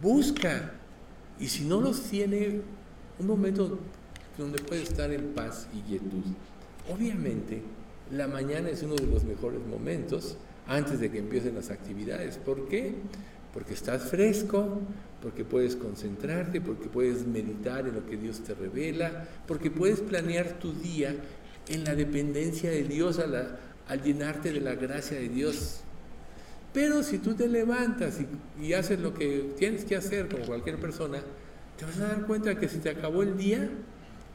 Busca. 0.03 0.73
Y 1.39 1.49
si 1.49 1.65
no 1.65 1.81
los 1.81 2.03
tiene, 2.03 2.61
un 3.19 3.27
momento 3.27 3.79
donde 4.37 4.59
puede 4.63 4.83
estar 4.83 5.13
en 5.13 5.33
paz 5.33 5.69
y 5.73 5.81
quietud. 5.81 6.25
Obviamente, 6.93 7.63
la 8.11 8.27
mañana 8.27 8.69
es 8.69 8.83
uno 8.83 8.97
de 8.97 9.07
los 9.07 9.25
mejores 9.25 9.61
momentos 9.67 10.37
antes 10.67 11.01
de 11.01 11.11
que 11.11 11.19
empiecen 11.19 11.55
las 11.55 11.71
actividades. 11.71 12.37
¿Por 12.39 12.69
qué? 12.69 12.95
Porque 13.53 13.75
estás 13.75 14.03
fresco, 14.05 14.81
porque 15.23 15.45
puedes 15.45 15.77
concentrarte, 15.77 16.61
porque 16.61 16.89
puedes 16.89 17.27
meditar 17.27 17.87
en 17.87 17.95
lo 17.95 18.07
que 18.07 18.17
Dios 18.17 18.41
te 18.41 18.55
revela, 18.55 19.27
porque 19.47 19.71
puedes 19.71 20.01
planear 20.01 20.59
tu 20.59 20.73
día 20.73 21.15
en 21.69 21.85
la 21.85 21.95
dependencia 21.95 22.71
de 22.71 22.85
Dios 22.85 23.19
al, 23.19 23.59
llenarte 24.03 24.53
de 24.53 24.61
la 24.61 24.75
gracia 24.75 25.19
de 25.19 25.29
Dios. 25.29 25.81
Pero 26.73 27.03
si 27.03 27.19
tú 27.19 27.35
te 27.35 27.49
levantas 27.49 28.21
y, 28.21 28.65
y 28.65 28.73
haces 28.75 29.01
lo 29.01 29.13
que 29.13 29.53
tienes 29.59 29.85
que 29.85 29.97
hacer 29.97 30.29
como 30.29 30.45
cualquier 30.45 30.79
persona, 30.79 31.21
te 31.77 31.85
vas 31.85 31.99
a 31.99 32.09
dar 32.09 32.27
cuenta 32.27 32.59
que 32.59 32.69
si 32.69 32.79
te 32.79 32.91
acabó 32.91 33.23
el 33.23 33.37
día, 33.37 33.69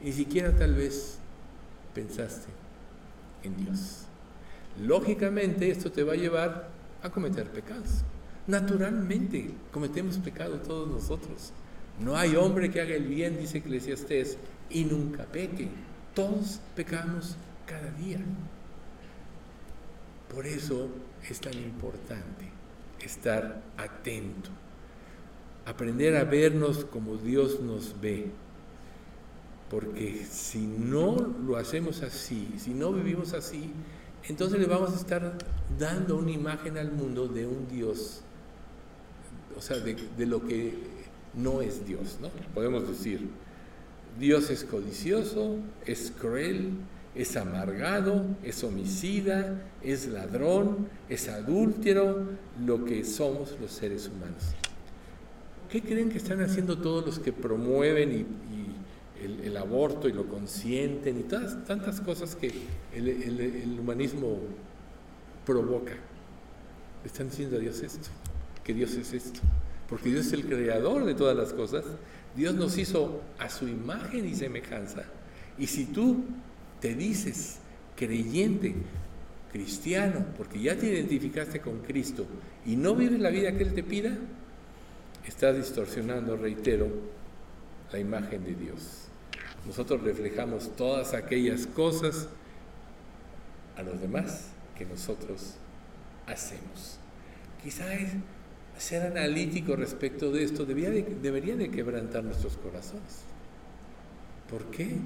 ni 0.02 0.12
siquiera 0.12 0.54
tal 0.54 0.74
vez 0.74 1.18
pensaste 1.94 2.48
en 3.42 3.56
Dios. 3.56 4.02
Lógicamente 4.82 5.70
esto 5.70 5.90
te 5.90 6.02
va 6.02 6.12
a 6.12 6.16
llevar 6.16 6.68
a 7.02 7.10
cometer 7.10 7.48
pecados. 7.48 8.04
Naturalmente 8.46 9.50
cometemos 9.72 10.18
pecado 10.18 10.58
todos 10.58 10.88
nosotros. 10.88 11.52
No 11.98 12.16
hay 12.16 12.36
hombre 12.36 12.70
que 12.70 12.80
haga 12.80 12.94
el 12.94 13.06
bien, 13.06 13.38
dice 13.38 13.58
Eclesiastés, 13.58 14.38
y 14.70 14.84
nunca 14.84 15.24
peque. 15.24 15.68
Todos 16.14 16.60
pecamos 16.74 17.36
cada 17.66 17.90
día. 17.92 18.20
Por 20.32 20.46
eso 20.46 20.88
es 21.28 21.40
tan 21.40 21.54
importante 21.54 22.50
estar 23.00 23.62
atento, 23.76 24.50
aprender 25.64 26.16
a 26.16 26.24
vernos 26.24 26.84
como 26.84 27.16
Dios 27.16 27.60
nos 27.60 28.00
ve, 28.00 28.30
porque 29.70 30.24
si 30.28 30.66
no 30.66 31.16
lo 31.44 31.56
hacemos 31.56 32.02
así, 32.02 32.54
si 32.58 32.74
no 32.74 32.92
vivimos 32.92 33.32
así, 33.32 33.70
entonces 34.28 34.58
le 34.58 34.66
vamos 34.66 34.92
a 34.92 34.96
estar 34.96 35.38
dando 35.78 36.16
una 36.16 36.32
imagen 36.32 36.78
al 36.78 36.92
mundo 36.92 37.28
de 37.28 37.46
un 37.46 37.68
Dios, 37.68 38.22
o 39.56 39.60
sea, 39.60 39.78
de, 39.78 40.26
lo 40.26 40.46
que 40.46 40.74
no 41.34 41.62
es 41.62 41.86
Dios, 41.86 42.18
¿no? 42.20 42.30
Podemos 42.54 42.88
decir, 42.88 43.28
Dios 44.18 44.50
es 44.50 44.64
codicioso, 44.64 45.56
es 45.84 46.12
cruel, 46.18 46.70
es 47.14 47.36
amargado, 47.36 48.24
es 48.42 48.62
homicida, 48.62 49.62
es 49.82 50.06
ladrón, 50.08 50.88
es 51.08 51.28
adúltero, 51.28 52.26
lo 52.64 52.84
que 52.84 53.04
somos 53.04 53.56
los 53.60 53.70
seres 53.70 54.08
humanos. 54.08 54.54
¿Qué 55.70 55.82
creen 55.82 56.10
que 56.10 56.18
están 56.18 56.40
haciendo 56.42 56.78
todos 56.78 57.04
los 57.04 57.18
que 57.18 57.32
promueven 57.32 58.12
y, 58.12 58.26
el, 59.22 59.56
aborto 59.56 60.08
y 60.08 60.12
lo 60.12 60.28
consienten 60.28 61.18
y 61.18 61.22
todas 61.22 61.64
tantas 61.64 62.00
cosas 62.00 62.36
que 62.36 62.52
el, 62.94 63.76
humanismo 63.80 64.38
provoca. 65.44 65.94
Están 67.04 67.30
diciendo 67.30 67.56
a 67.56 67.60
Dios 67.60 67.80
esto, 67.80 68.08
que 68.66 68.74
Dios 68.74 68.94
es 68.94 69.12
esto, 69.12 69.40
porque 69.88 70.10
Dios 70.10 70.26
es 70.26 70.32
el 70.32 70.46
creador 70.46 71.04
de 71.04 71.14
todas 71.14 71.36
las 71.36 71.52
cosas. 71.52 71.84
Dios 72.34 72.54
nos 72.54 72.76
hizo 72.76 73.22
a 73.38 73.48
su 73.48 73.68
imagen 73.68 74.26
y 74.26 74.34
semejanza. 74.34 75.04
Y 75.56 75.68
si 75.68 75.86
tú 75.86 76.24
te 76.80 76.94
dices 76.94 77.58
creyente, 77.94 78.74
cristiano, 79.52 80.26
porque 80.36 80.60
ya 80.60 80.76
te 80.76 80.86
identificaste 80.86 81.60
con 81.60 81.78
Cristo 81.78 82.26
y 82.66 82.76
no 82.76 82.94
vives 82.94 83.20
la 83.20 83.30
vida 83.30 83.56
que 83.56 83.62
Él 83.62 83.72
te 83.72 83.82
pida, 83.84 84.18
estás 85.24 85.56
distorsionando, 85.56 86.36
reitero, 86.36 86.88
la 87.92 88.00
imagen 88.00 88.44
de 88.44 88.54
Dios 88.54 89.06
nosotros 89.66 90.02
reflejamos 90.02 90.74
todas 90.76 91.12
aquellas 91.12 91.66
cosas 91.66 92.28
a 93.76 93.82
los 93.82 94.00
demás 94.00 94.48
que 94.78 94.86
nosotros 94.86 95.54
hacemos. 96.26 96.98
Quizá 97.62 97.92
ser 98.78 99.02
analítico 99.06 99.76
respecto 99.76 100.30
de 100.30 100.44
esto 100.44 100.64
debería 100.64 100.90
de, 100.90 101.56
de 101.56 101.70
quebrantar 101.70 102.24
nuestros 102.24 102.56
corazones. 102.56 103.22
¿Por 104.50 104.64
qué? 104.66 104.96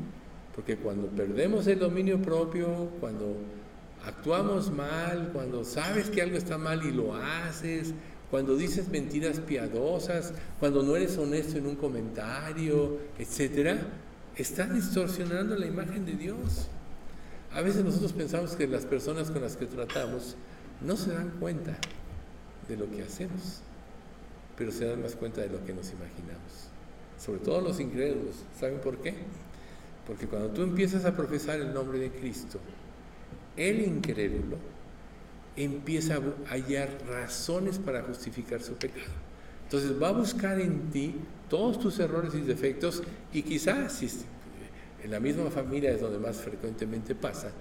Porque 0.55 0.77
cuando 0.77 1.07
perdemos 1.09 1.67
el 1.67 1.79
dominio 1.79 2.21
propio, 2.21 2.91
cuando 3.01 3.37
actuamos 4.05 4.71
mal, 4.71 5.31
cuando 5.33 5.65
sabes 5.65 6.11
que 6.11 6.23
algo 6.23 6.37
está 6.37 6.59
mal 6.59 6.85
y 6.85 6.91
lo 6.91 7.15
haces, 7.15 7.95
cuando 8.31 8.57
dices 8.57 8.89
mentiras 8.89 9.41
piadosas, 9.41 10.33
cuando 10.59 10.83
no 10.83 10.97
eres 10.97 11.17
honesto 11.19 11.59
en 11.59 11.67
un 11.67 11.77
comentario, 11.77 12.99
etcétera, 13.19 13.79
está 14.37 14.67
distorsionando 14.67 15.57
la 15.57 15.67
imagen 15.67 16.05
de 16.05 16.13
Dios. 16.13 16.69
A 17.53 17.63
veces 17.63 17.85
nosotros 17.85 18.13
pensamos 18.13 18.55
que 18.55 18.67
las 18.67 18.85
personas 18.85 19.31
con 19.31 19.43
las 19.43 19.57
que 19.57 19.67
tratamos 19.67 20.37
no 20.81 20.97
se 20.97 21.13
dan 21.13 21.31
cuenta 21.41 21.77
de 22.71 22.77
lo 22.77 22.91
que 22.91 23.03
hacemos, 23.03 23.61
pero 24.57 24.73
se 24.73 24.87
dan 24.87 25.03
más 25.03 25.17
cuenta 25.17 25.43
de 25.43 25.49
lo 25.49 25.65
que 25.65 25.75
nos 25.75 25.91
imaginamos. 25.91 26.71
Sobre 27.19 27.41
todo 27.41 27.61
los 27.61 27.79
incrédulos. 27.81 28.37
¿Saben 28.59 28.81
por 28.81 28.99
qué? 28.99 29.15
Porque 30.07 30.27
cuando 30.27 30.49
tú 30.49 30.63
empiezas 30.63 31.05
a 31.05 31.15
profesar 31.15 31.61
el 31.61 31.75
nombre 31.75 31.99
de 31.99 32.11
Cristo, 32.11 32.59
el 33.57 33.83
incrédulo 33.83 34.57
empieza 35.57 36.17
a 36.17 36.51
hallar 36.51 36.89
razones 37.09 37.79
para 37.79 38.03
justificar 38.03 38.63
su 38.63 38.75
pecado. 38.75 39.13
Entonces 39.65 40.01
va 40.01 40.09
a 40.09 40.13
buscar 40.13 40.61
en 40.61 40.91
ti 40.91 41.15
todos 41.49 41.79
tus 41.79 41.99
errores 41.99 42.35
y 42.35 42.41
defectos 42.41 43.03
y 43.33 43.43
quizás, 43.43 43.93
si 43.93 44.09
en 45.03 45.11
la 45.11 45.21
misma 45.21 45.51
familia 45.51 45.93
es 45.93 46.01
donde 46.01 46.19
más 46.19 46.39
frecuentemente 46.39 47.15
pasa, 47.15 47.53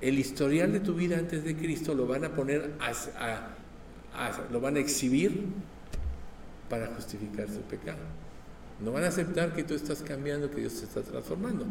el 0.00 0.18
historial 0.18 0.72
de 0.72 0.80
tu 0.80 0.94
vida 0.94 1.16
antes 1.16 1.44
de 1.44 1.56
Cristo 1.56 1.94
lo 1.94 2.06
van 2.06 2.24
a 2.24 2.34
poner, 2.34 2.72
lo 4.50 4.60
van 4.60 4.76
a 4.76 4.80
exhibir 4.80 5.46
para 6.68 6.86
justificar 6.88 7.48
su 7.48 7.60
pecado. 7.62 8.00
No 8.80 8.92
van 8.92 9.04
a 9.04 9.08
aceptar 9.08 9.54
que 9.54 9.62
tú 9.62 9.74
estás 9.74 10.02
cambiando, 10.02 10.50
que 10.50 10.60
Dios 10.60 10.74
te 10.74 10.84
está 10.84 11.02
transformando. 11.02 11.66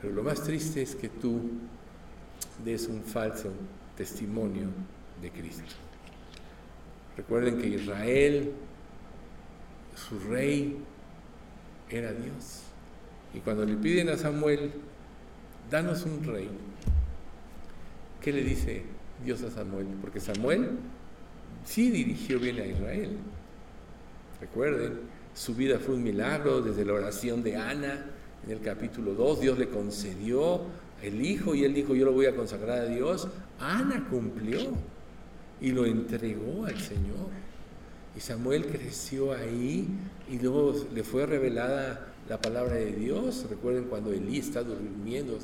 Pero 0.00 0.14
lo 0.14 0.22
más 0.22 0.42
triste 0.42 0.82
es 0.82 0.94
que 0.94 1.08
tú 1.08 1.40
des 2.64 2.86
un 2.88 3.02
falso 3.02 3.52
testimonio 3.96 4.66
de 5.22 5.30
Cristo. 5.30 5.74
Recuerden 7.16 7.58
que 7.58 7.68
Israel, 7.68 8.52
su 9.94 10.18
rey, 10.20 10.76
era 11.88 12.12
Dios. 12.12 12.62
Y 13.32 13.40
cuando 13.40 13.64
le 13.64 13.76
piden 13.76 14.10
a 14.10 14.16
Samuel, 14.16 14.72
danos 15.70 16.04
un 16.04 16.22
rey, 16.24 16.50
¿qué 18.20 18.32
le 18.32 18.42
dice 18.42 18.95
Dios 19.24 19.42
a 19.42 19.50
Samuel? 19.50 19.86
Porque 20.00 20.20
Samuel 20.20 20.70
sí 21.64 21.90
dirigió 21.90 22.38
bien 22.38 22.58
a 22.58 22.66
Israel. 22.66 23.16
Recuerden, 24.40 25.00
su 25.34 25.54
vida 25.54 25.78
fue 25.78 25.94
un 25.94 26.02
milagro 26.02 26.60
desde 26.60 26.84
la 26.84 26.94
oración 26.94 27.42
de 27.42 27.56
Ana 27.56 28.06
en 28.44 28.52
el 28.52 28.60
capítulo 28.60 29.14
2. 29.14 29.40
Dios 29.40 29.58
le 29.58 29.68
concedió 29.68 30.62
el 31.02 31.24
hijo 31.24 31.54
y 31.54 31.64
él 31.64 31.74
dijo, 31.74 31.94
yo 31.94 32.06
lo 32.06 32.12
voy 32.12 32.26
a 32.26 32.34
consagrar 32.34 32.80
a 32.80 32.86
Dios. 32.86 33.28
Ana 33.58 34.06
cumplió 34.08 34.60
y 35.60 35.72
lo 35.72 35.86
entregó 35.86 36.66
al 36.66 36.78
Señor. 36.78 37.30
Y 38.16 38.20
Samuel 38.20 38.66
creció 38.66 39.32
ahí 39.32 39.88
y 40.30 40.38
luego 40.38 40.74
le 40.94 41.02
fue 41.02 41.26
revelada 41.26 42.14
la 42.28 42.40
palabra 42.40 42.74
de 42.74 42.92
Dios. 42.92 43.46
Recuerden 43.48 43.84
cuando 43.84 44.12
Elí 44.12 44.38
está 44.38 44.62
durmiendo, 44.62 45.38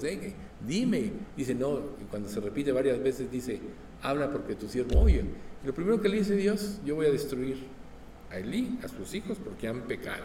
dime. 0.67 1.13
Dice, 1.37 1.55
no, 1.55 1.79
y 2.01 2.05
cuando 2.11 2.29
se 2.29 2.41
repite 2.41 2.73
varias 2.73 3.03
veces 3.03 3.31
dice, 3.31 3.61
habla 4.03 4.31
porque 4.31 4.55
tu 4.55 4.69
siervo 4.69 5.01
oye. 5.01 5.25
Y 5.63 5.67
lo 5.67 5.75
primero 5.75 6.01
que 6.01 6.09
le 6.09 6.19
dice 6.19 6.37
Dios, 6.37 6.81
yo 6.85 6.97
voy 6.97 7.07
a 7.07 7.11
destruir 7.11 7.59
a 8.31 8.39
Elí, 8.39 8.79
a 8.83 8.89
sus 8.89 9.15
hijos, 9.15 9.39
porque 9.43 9.69
han 9.69 9.83
pecado. 9.83 10.25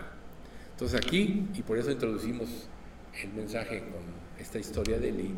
Entonces 0.72 1.00
aquí, 1.00 1.48
y 1.56 1.62
por 1.62 1.78
eso 1.78 1.92
introducimos 1.92 2.50
el 3.24 3.34
mensaje 3.34 3.80
con 3.80 4.02
esta 4.40 4.60
historia 4.60 5.00
de 5.00 5.10
Elí, 5.10 5.34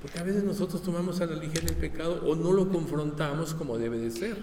porque 0.00 0.18
a 0.18 0.22
veces 0.22 0.44
nosotros 0.44 0.82
tomamos 0.82 1.20
a 1.20 1.26
la 1.26 1.36
ligera 1.36 1.66
el 1.68 1.76
pecado 1.76 2.22
o 2.26 2.36
no 2.36 2.52
lo 2.52 2.68
confrontamos 2.68 3.54
como 3.54 3.78
debe 3.78 3.98
de 3.98 4.10
ser. 4.10 4.36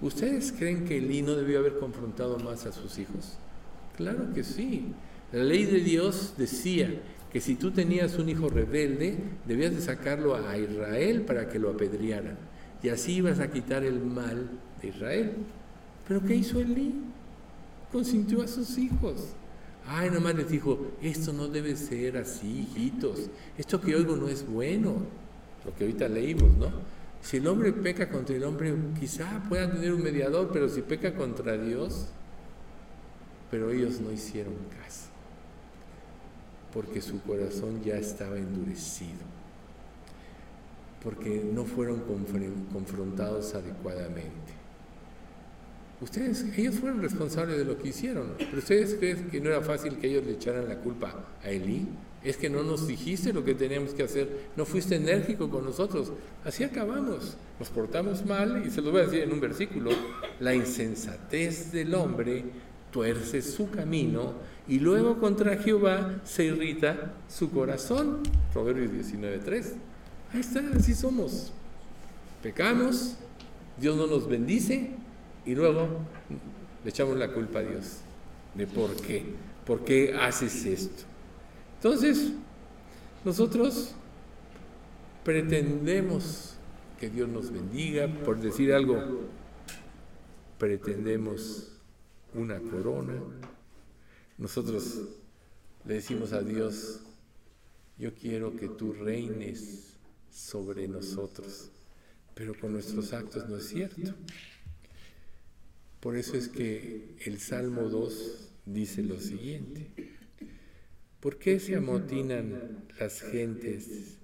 ¿Ustedes 0.00 0.52
creen 0.52 0.84
que 0.84 0.98
Elí 0.98 1.22
no 1.22 1.34
debió 1.34 1.58
haber 1.58 1.78
confrontado 1.78 2.38
más 2.38 2.66
a 2.66 2.72
sus 2.72 2.98
hijos? 2.98 3.38
Claro 3.96 4.32
que 4.34 4.44
sí. 4.44 4.92
La 5.32 5.42
ley 5.42 5.64
de 5.64 5.80
Dios 5.80 6.34
decía 6.36 6.90
que 7.32 7.40
si 7.40 7.56
tú 7.56 7.70
tenías 7.70 8.18
un 8.18 8.28
hijo 8.28 8.48
rebelde, 8.48 9.16
debías 9.46 9.74
de 9.74 9.80
sacarlo 9.80 10.36
a 10.36 10.56
Israel 10.56 11.22
para 11.22 11.48
que 11.48 11.58
lo 11.58 11.70
apedrearan. 11.70 12.36
Y 12.82 12.88
así 12.88 13.14
ibas 13.14 13.40
a 13.40 13.50
quitar 13.50 13.84
el 13.84 14.00
mal 14.00 14.48
de 14.80 14.88
Israel. 14.88 15.32
Pero 16.06 16.22
¿qué 16.24 16.36
hizo 16.36 16.60
Elí? 16.60 16.94
Consintió 17.90 18.42
a 18.42 18.48
sus 18.48 18.78
hijos. 18.78 19.34
Ay, 19.88 20.10
nomás 20.10 20.34
les 20.34 20.48
dijo, 20.48 20.92
esto 21.02 21.32
no 21.32 21.48
debe 21.48 21.76
ser 21.76 22.16
así, 22.16 22.68
hijitos. 22.72 23.30
Esto 23.56 23.80
que 23.80 23.94
oigo 23.94 24.16
no 24.16 24.28
es 24.28 24.46
bueno. 24.46 24.96
Lo 25.64 25.74
que 25.74 25.84
ahorita 25.84 26.08
leímos, 26.08 26.56
¿no? 26.56 26.70
Si 27.22 27.38
el 27.38 27.46
hombre 27.48 27.72
peca 27.72 28.08
contra 28.08 28.36
el 28.36 28.44
hombre, 28.44 28.72
quizá 29.00 29.42
pueda 29.48 29.70
tener 29.70 29.92
un 29.92 30.02
mediador, 30.02 30.50
pero 30.52 30.68
si 30.68 30.82
peca 30.82 31.14
contra 31.14 31.58
Dios, 31.58 32.06
pero 33.50 33.70
ellos 33.70 34.00
no 34.00 34.12
hicieron 34.12 34.54
caso, 34.80 35.05
porque 36.76 37.00
su 37.00 37.22
corazón 37.22 37.82
ya 37.82 37.96
estaba 37.96 38.36
endurecido, 38.36 39.24
porque 41.02 41.42
no 41.50 41.64
fueron 41.64 42.02
confrontados 42.70 43.54
adecuadamente. 43.54 44.52
Ustedes, 46.02 46.44
ellos 46.54 46.74
fueron 46.74 47.00
responsables 47.00 47.56
de 47.56 47.64
lo 47.64 47.78
que 47.78 47.88
hicieron, 47.88 48.34
pero 48.36 48.58
ustedes 48.58 48.94
creen 48.96 49.30
que 49.30 49.40
no 49.40 49.48
era 49.48 49.62
fácil 49.62 49.96
que 49.96 50.06
ellos 50.06 50.26
le 50.26 50.32
echaran 50.32 50.68
la 50.68 50.76
culpa 50.76 51.24
a 51.42 51.48
Elí. 51.48 51.88
Es 52.22 52.36
que 52.36 52.50
no 52.50 52.62
nos 52.62 52.86
dijiste 52.86 53.32
lo 53.32 53.42
que 53.42 53.54
teníamos 53.54 53.94
que 53.94 54.02
hacer, 54.02 54.28
no 54.54 54.66
fuiste 54.66 54.96
enérgico 54.96 55.48
con 55.48 55.64
nosotros. 55.64 56.12
Así 56.44 56.62
acabamos, 56.62 57.38
nos 57.58 57.70
portamos 57.70 58.26
mal 58.26 58.64
y 58.66 58.70
se 58.70 58.82
lo 58.82 58.90
voy 58.90 59.00
a 59.00 59.04
decir 59.04 59.22
en 59.22 59.32
un 59.32 59.40
versículo, 59.40 59.92
la 60.40 60.54
insensatez 60.54 61.72
del 61.72 61.94
hombre 61.94 62.44
tuerce 62.90 63.40
su 63.40 63.70
camino 63.70 64.34
y 64.68 64.80
luego 64.80 65.18
contra 65.18 65.56
Jehová 65.56 66.20
se 66.24 66.44
irrita 66.44 67.12
su 67.28 67.50
corazón. 67.50 68.22
Proverbios 68.52 68.90
19.3. 68.92 69.74
Ahí 70.32 70.40
está, 70.40 70.60
así 70.74 70.94
somos. 70.94 71.52
Pecamos, 72.42 73.16
Dios 73.80 73.96
no 73.96 74.06
nos 74.06 74.28
bendice 74.28 74.90
y 75.44 75.54
luego 75.54 75.88
le 76.82 76.90
echamos 76.90 77.16
la 77.16 77.32
culpa 77.32 77.60
a 77.60 77.62
Dios 77.62 77.98
de 78.54 78.66
por 78.66 78.94
qué, 78.96 79.24
por 79.64 79.84
qué 79.84 80.14
haces 80.14 80.64
esto. 80.64 81.04
Entonces, 81.76 82.32
nosotros 83.24 83.94
pretendemos 85.24 86.56
que 86.98 87.10
Dios 87.10 87.28
nos 87.28 87.50
bendiga, 87.50 88.08
por 88.24 88.40
decir 88.40 88.72
algo, 88.72 89.28
pretendemos 90.58 91.72
una 92.34 92.58
corona. 92.58 93.14
Nosotros 94.38 95.00
le 95.86 95.94
decimos 95.94 96.32
a 96.32 96.42
Dios, 96.42 97.00
yo 97.98 98.14
quiero 98.14 98.54
que 98.54 98.68
tú 98.68 98.92
reines 98.92 99.94
sobre 100.30 100.86
nosotros, 100.88 101.70
pero 102.34 102.58
con 102.58 102.72
nuestros 102.72 103.14
actos 103.14 103.48
no 103.48 103.56
es 103.56 103.68
cierto. 103.68 104.14
Por 106.00 106.16
eso 106.16 106.36
es 106.36 106.48
que 106.48 107.16
el 107.24 107.40
Salmo 107.40 107.88
2 107.88 108.50
dice 108.66 109.02
lo 109.02 109.18
siguiente. 109.18 109.90
¿Por 111.20 111.38
qué 111.38 111.58
se 111.58 111.76
amotinan 111.76 112.84
las 113.00 113.22
gentes 113.22 114.18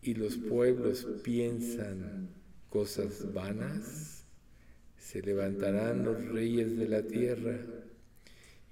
y 0.00 0.14
los 0.14 0.38
pueblos 0.38 1.06
piensan 1.22 2.30
cosas 2.70 3.34
vanas? 3.34 4.24
Se 4.98 5.20
levantarán 5.20 6.02
los 6.02 6.24
reyes 6.28 6.78
de 6.78 6.88
la 6.88 7.02
tierra 7.02 7.60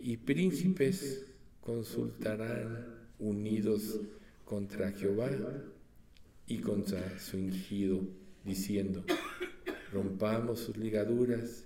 y 0.02 0.16
príncipes 0.16 1.24
consultarán 1.60 2.86
unidos 3.20 4.00
contra 4.44 4.90
Jehová 4.90 5.30
y 6.48 6.58
contra 6.58 7.18
su 7.20 7.36
ungido, 7.36 8.00
diciendo, 8.44 9.04
rompamos 9.92 10.58
sus 10.58 10.76
ligaduras 10.76 11.64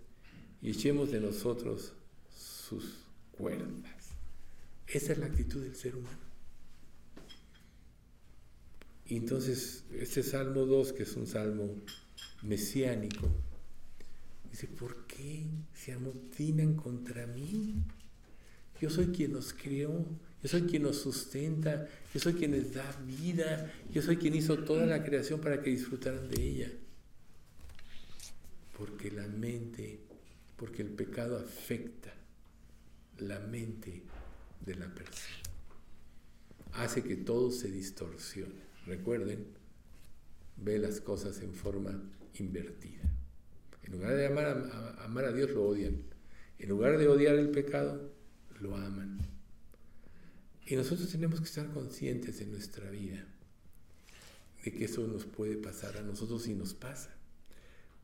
y 0.60 0.70
echemos 0.70 1.10
de 1.10 1.20
nosotros 1.20 1.94
sus 2.28 3.06
cuerdas. 3.32 4.10
Esa 4.86 5.12
es 5.12 5.18
la 5.18 5.26
actitud 5.26 5.62
del 5.62 5.74
ser 5.74 5.96
humano. 5.96 6.26
Entonces, 9.06 9.84
este 9.92 10.22
Salmo 10.22 10.66
2, 10.66 10.92
que 10.92 11.04
es 11.04 11.16
un 11.16 11.26
salmo 11.26 11.70
mesiánico, 12.42 13.30
dice, 14.50 14.66
¿por 14.66 15.06
qué 15.06 15.46
se 15.72 15.92
amotinan 15.92 16.74
contra 16.74 17.26
mí? 17.26 17.76
Yo 18.80 18.90
soy 18.90 19.06
quien 19.06 19.32
los 19.32 19.52
creó, 19.52 20.04
yo 20.42 20.48
soy 20.48 20.62
quien 20.62 20.82
los 20.82 20.98
sustenta, 20.98 21.88
yo 22.12 22.20
soy 22.20 22.34
quien 22.34 22.52
les 22.52 22.74
da 22.74 22.90
vida, 23.04 23.72
yo 23.90 24.02
soy 24.02 24.16
quien 24.16 24.34
hizo 24.34 24.58
toda 24.58 24.86
la 24.86 25.02
creación 25.02 25.40
para 25.40 25.62
que 25.62 25.70
disfrutaran 25.70 26.28
de 26.28 26.42
ella. 26.42 26.72
Porque 28.76 29.10
la 29.10 29.26
mente, 29.26 30.00
porque 30.56 30.82
el 30.82 30.90
pecado 30.90 31.38
afecta 31.38 32.12
la 33.18 33.40
mente 33.40 34.02
de 34.64 34.74
la 34.74 34.86
persona. 34.94 35.36
Hace 36.74 37.02
que 37.02 37.16
todo 37.16 37.50
se 37.50 37.70
distorsione. 37.70 38.66
Recuerden, 38.86 39.46
ve 40.56 40.78
las 40.78 41.00
cosas 41.00 41.40
en 41.40 41.54
forma 41.54 42.00
invertida. 42.34 43.02
En 43.82 43.92
lugar 43.92 44.14
de 44.14 44.26
amar 44.26 44.46
a, 44.46 45.04
amar 45.04 45.24
a 45.24 45.32
Dios, 45.32 45.50
lo 45.50 45.64
odian. 45.66 46.02
En 46.58 46.68
lugar 46.68 46.98
de 46.98 47.08
odiar 47.08 47.36
el 47.36 47.50
pecado, 47.50 48.12
lo 48.60 48.76
aman. 48.76 49.18
Y 50.66 50.76
nosotros 50.76 51.08
tenemos 51.10 51.40
que 51.40 51.46
estar 51.46 51.70
conscientes 51.70 52.40
en 52.40 52.50
nuestra 52.50 52.90
vida 52.90 53.24
de 54.64 54.72
que 54.72 54.84
eso 54.84 55.06
nos 55.06 55.24
puede 55.24 55.56
pasar 55.56 55.96
a 55.96 56.02
nosotros 56.02 56.46
y 56.48 56.54
nos 56.54 56.74
pasa. 56.74 57.14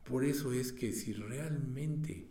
Por 0.05 0.23
eso 0.23 0.53
es 0.53 0.71
que 0.71 0.93
si 0.93 1.13
realmente 1.13 2.27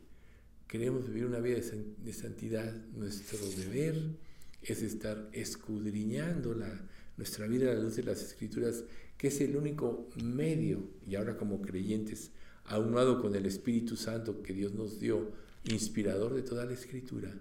queremos 0.69 1.07
vivir 1.07 1.27
una 1.27 1.39
vida 1.39 1.59
de 1.59 2.13
santidad, 2.13 2.73
nuestro 2.95 3.39
deber 3.57 4.17
es 4.63 4.83
estar 4.83 5.29
escudriñando 5.33 6.55
la, 6.55 6.89
nuestra 7.17 7.47
vida 7.47 7.71
a 7.71 7.75
la 7.75 7.83
luz 7.83 7.97
de 7.97 8.05
las 8.05 8.23
escrituras, 8.23 8.85
que 9.19 9.29
es 9.29 9.41
el 9.41 9.57
único 9.57 10.09
medio, 10.23 10.89
y 11.07 11.17
ahora 11.17 11.37
como 11.37 11.61
creyentes, 11.61 12.31
aunado 12.65 13.21
con 13.21 13.35
el 13.35 13.47
Espíritu 13.47 13.97
Santo 13.97 14.43
que 14.43 14.55
Dios 14.55 14.73
nos 14.73 14.99
dio, 14.99 15.33
inspirador 15.65 16.35
de 16.35 16.43
toda 16.43 16.65
la 16.65 16.73
escritura, 16.73 17.33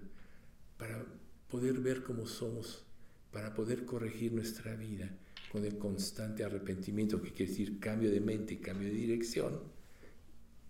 para 0.82 1.06
poder 1.48 1.78
ver 1.78 2.02
cómo 2.02 2.26
somos, 2.26 2.82
para 3.30 3.54
poder 3.54 3.84
corregir 3.84 4.32
nuestra 4.32 4.74
vida 4.74 5.16
con 5.52 5.64
el 5.64 5.78
constante 5.78 6.42
arrepentimiento, 6.42 7.22
que 7.22 7.30
quiere 7.30 7.52
decir 7.52 7.78
cambio 7.78 8.10
de 8.10 8.20
mente, 8.20 8.58
cambio 8.58 8.88
de 8.88 8.94
dirección, 8.94 9.60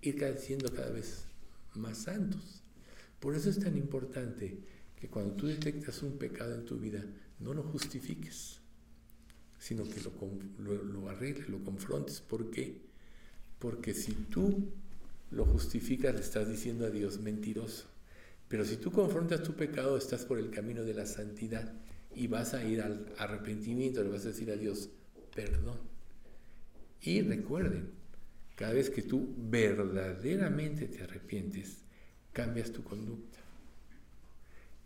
ir 0.03 0.37
siendo 0.39 0.71
cada 0.71 0.91
vez 0.91 1.25
más 1.77 1.97
santos. 1.97 2.63
Por 3.21 3.35
eso 3.35 3.49
es 3.49 3.59
tan 3.59 3.75
importante 3.79 4.59
que 5.01 5.09
cuando 5.09 5.33
tú 5.33 5.47
detectas 5.47 6.03
un 6.03 6.19
pecado 6.19 6.57
en 6.57 6.67
tu 6.67 6.77
vida, 6.77 7.03
no 7.41 7.55
lo 7.55 7.63
justifiques, 7.63 8.61
sino 9.59 9.85
que 9.85 10.03
lo, 10.59 10.83
lo, 10.85 11.09
arregles, 11.09 11.49
lo 11.49 11.65
confrontes. 11.65 12.21
¿Por 12.21 12.51
qué? 12.51 12.83
Porque 13.59 13.95
si 13.95 14.13
tú 14.13 14.69
lo 15.31 15.47
justificas, 15.47 16.15
le 16.15 16.21
estás 16.21 16.51
diciendo 16.51 16.85
a 16.85 16.91
Dios 16.91 17.19
mentiroso. 17.19 17.92
Pero 18.53 18.67
si 18.67 18.77
tú 18.77 18.93
confrontas 18.93 19.43
tu 19.43 19.55
pecado, 19.55 19.97
estás 19.97 20.27
por 20.27 20.39
el 20.39 20.51
camino 20.51 20.83
de 20.83 20.93
la 20.93 21.07
santidad 21.07 21.73
y 22.15 22.27
vas 22.27 22.53
a 22.53 22.63
ir 22.63 22.83
al 22.83 23.07
arrepentimiento, 23.17 24.03
le 24.03 24.11
vas 24.11 24.27
a 24.27 24.29
decir 24.29 24.51
a 24.51 24.57
Dios, 24.57 24.91
perdón. 25.35 25.79
Y 27.01 27.23
recuerden, 27.23 27.93
cada 28.55 28.75
vez 28.75 28.91
que 28.91 29.01
tú 29.01 29.35
verdaderamente 29.39 30.87
te 30.87 31.03
arrepientes, 31.03 31.79
cambias 32.35 32.71
tu 32.73 32.85
conducta. 32.85 33.39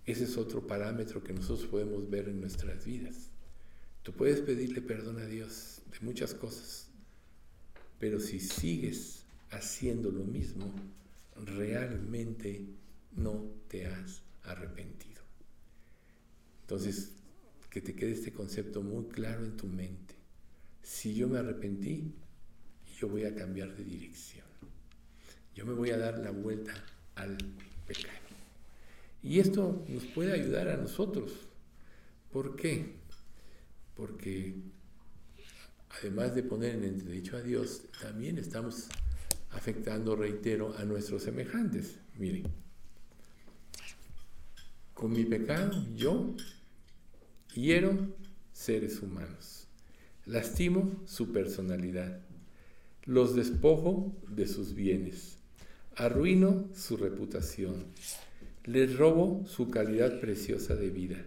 Ese 0.04 0.22
es 0.22 0.36
otro 0.36 0.64
parámetro 0.64 1.24
que 1.24 1.32
nosotros 1.32 1.68
podemos 1.68 2.08
ver 2.08 2.28
en 2.28 2.40
nuestras 2.40 2.84
vidas. 2.84 3.30
Tú 4.04 4.12
puedes 4.12 4.42
pedirle 4.42 4.80
perdón 4.80 5.18
a 5.18 5.26
Dios 5.26 5.82
de 5.90 6.06
muchas 6.06 6.34
cosas, 6.34 6.86
pero 7.98 8.20
si 8.20 8.38
sigues 8.38 9.24
haciendo 9.50 10.12
lo 10.12 10.22
mismo, 10.22 10.72
realmente 11.44 12.64
no 13.16 13.44
te 13.68 13.86
has 13.86 14.22
arrepentido. 14.42 15.22
Entonces, 16.62 17.12
que 17.70 17.80
te 17.80 17.94
quede 17.94 18.12
este 18.12 18.32
concepto 18.32 18.82
muy 18.82 19.04
claro 19.04 19.44
en 19.44 19.56
tu 19.56 19.66
mente. 19.66 20.14
Si 20.82 21.14
yo 21.14 21.28
me 21.28 21.38
arrepentí, 21.38 22.14
yo 22.98 23.08
voy 23.08 23.24
a 23.24 23.34
cambiar 23.34 23.76
de 23.76 23.84
dirección. 23.84 24.46
Yo 25.54 25.66
me 25.66 25.74
voy 25.74 25.90
a 25.90 25.98
dar 25.98 26.18
la 26.18 26.30
vuelta 26.30 26.72
al 27.16 27.36
pecado. 27.86 28.16
Y 29.22 29.40
esto 29.40 29.84
nos 29.88 30.04
puede 30.06 30.32
ayudar 30.32 30.68
a 30.68 30.76
nosotros. 30.76 31.32
¿Por 32.32 32.56
qué? 32.56 32.94
Porque 33.94 34.54
además 36.00 36.34
de 36.34 36.42
poner 36.42 36.76
en 36.76 36.84
entredicho 36.84 37.36
a 37.36 37.42
Dios, 37.42 37.82
también 38.00 38.38
estamos 38.38 38.88
afectando, 39.50 40.16
reitero, 40.16 40.76
a 40.78 40.84
nuestros 40.84 41.22
semejantes. 41.22 41.98
Miren, 42.18 42.44
con 44.96 45.12
mi 45.12 45.26
pecado 45.26 45.84
yo 45.94 46.34
hiero 47.54 48.16
seres 48.50 49.02
humanos, 49.02 49.68
lastimo 50.24 51.02
su 51.04 51.32
personalidad, 51.32 52.22
los 53.04 53.36
despojo 53.36 54.16
de 54.26 54.48
sus 54.48 54.74
bienes. 54.74 55.36
Arruino 55.96 56.70
su 56.74 56.96
reputación, 56.96 57.84
les 58.64 58.96
robo 58.96 59.44
su 59.46 59.68
calidad 59.68 60.18
preciosa 60.18 60.74
de 60.74 60.88
vida, 60.88 61.26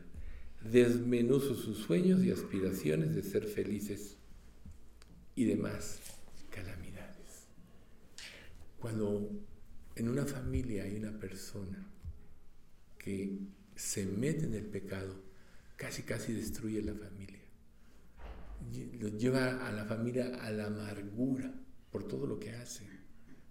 desmenuzo 0.63 1.53
sus 1.53 1.77
sueños 1.77 2.23
y 2.23 2.31
aspiraciones 2.31 3.13
de 3.13 3.21
ser 3.21 3.45
felices 3.45 4.17
y 5.35 5.45
demás 5.45 5.99
calamidades. 6.49 7.45
Cuando 8.79 9.29
en 9.95 10.09
una 10.09 10.25
familia 10.25 10.85
hay 10.85 10.95
una 10.95 11.19
persona 11.19 11.87
que 12.97 13.58
se 13.79 14.05
mete 14.05 14.45
en 14.45 14.53
el 14.55 14.65
pecado, 14.65 15.15
casi 15.77 16.03
casi 16.03 16.33
destruye 16.33 16.81
la 16.81 16.93
familia. 16.93 17.39
Lo 18.99 19.07
lleva 19.07 19.65
a 19.65 19.71
la 19.71 19.85
familia 19.85 20.35
a 20.41 20.51
la 20.51 20.65
amargura 20.65 21.53
por 21.89 22.05
todo 22.05 22.27
lo 22.27 22.37
que 22.39 22.51
hace, 22.51 22.85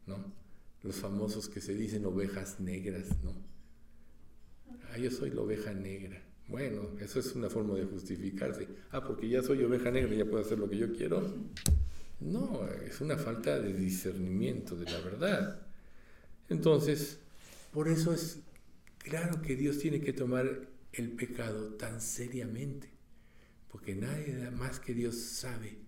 ¿no? 0.07 0.37
los 0.83 0.97
famosos 0.97 1.49
que 1.49 1.63
se 1.63 1.75
dicen 1.75 2.05
ovejas 2.05 2.61
negras, 2.61 3.09
¿no? 3.25 3.33
Ah, 4.91 4.99
yo 4.99 5.11
soy 5.11 5.31
la 5.31 5.41
oveja 5.41 5.73
negra. 5.73 6.23
Bueno, 6.47 6.91
eso 7.01 7.19
es 7.19 7.35
una 7.35 7.51
forma 7.51 7.75
de 7.75 7.85
justificarse. 7.85 8.69
Ah, 8.91 9.03
porque 9.03 9.29
ya 9.29 9.43
soy 9.43 9.65
oveja 9.65 9.91
negra 9.91 10.15
ya 10.15 10.25
puedo 10.25 10.45
hacer 10.45 10.59
lo 10.59 10.69
que 10.69 10.77
yo 10.77 10.93
quiero. 10.93 11.35
No, 12.21 12.69
es 12.87 13.01
una 13.01 13.17
falta 13.17 13.59
de 13.59 13.73
discernimiento 13.73 14.77
de 14.77 14.85
la 14.85 15.01
verdad. 15.01 15.63
Entonces, 16.49 17.19
por 17.73 17.89
eso 17.89 18.13
es 18.13 18.41
claro 19.09 19.41
que 19.43 19.57
Dios 19.57 19.79
tiene 19.79 20.01
que 20.01 20.13
tomar 20.13 20.69
el 20.93 21.13
pecado 21.13 21.75
tan 21.75 22.01
seriamente, 22.01 22.91
porque 23.69 23.95
nadie 23.95 24.51
más 24.51 24.81
que 24.81 24.95
Dios 24.95 25.17
sabe 25.17 25.79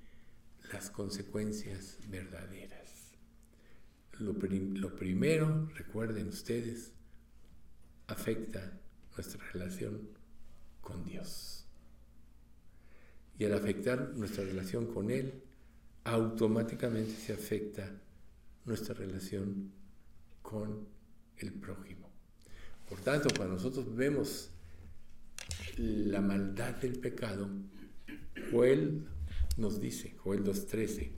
las 0.72 0.90
consecuencias 0.90 1.98
verdaderas. 2.08 2.78
Lo, 4.18 4.34
primero, 4.96 5.70
recuerden 5.74 6.28
ustedes, 6.28 6.92
afecta 8.06 8.78
nuestra 9.16 9.42
relación 9.52 10.10
con 10.80 11.04
Dios. 11.04 11.66
Y 13.38 13.46
al 13.46 13.54
afectar 13.54 14.12
nuestra 14.14 14.44
relación 14.44 14.92
con 14.92 15.10
Él, 15.10 15.42
automáticamente 16.04 17.12
se 17.12 17.32
afecta 17.32 17.90
nuestra 18.66 18.94
relación 18.94 19.72
con 20.42 20.86
el 21.38 21.52
prójimo. 21.54 21.99
Por 22.90 22.98
tanto, 23.00 23.28
cuando 23.36 23.54
nosotros 23.54 23.94
vemos 23.94 24.50
la 25.76 26.20
maldad 26.20 26.74
del 26.74 26.98
pecado, 26.98 27.48
Joel 28.50 29.06
nos 29.56 29.80
dice, 29.80 30.14
Joel 30.18 30.44
2.13, 30.44 31.10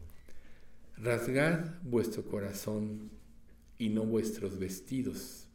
Rasgad 0.98 1.64
vuestro 1.82 2.24
corazón 2.24 3.10
y 3.78 3.88
no 3.88 4.04
vuestros 4.04 4.58
vestidos, 4.58 5.46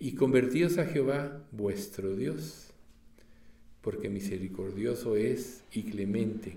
y 0.00 0.14
convertíos 0.14 0.78
a 0.78 0.86
Jehová 0.86 1.40
vuestro 1.52 2.16
Dios, 2.16 2.72
porque 3.82 4.08
misericordioso 4.08 5.14
es 5.14 5.62
y 5.72 5.84
clemente, 5.84 6.56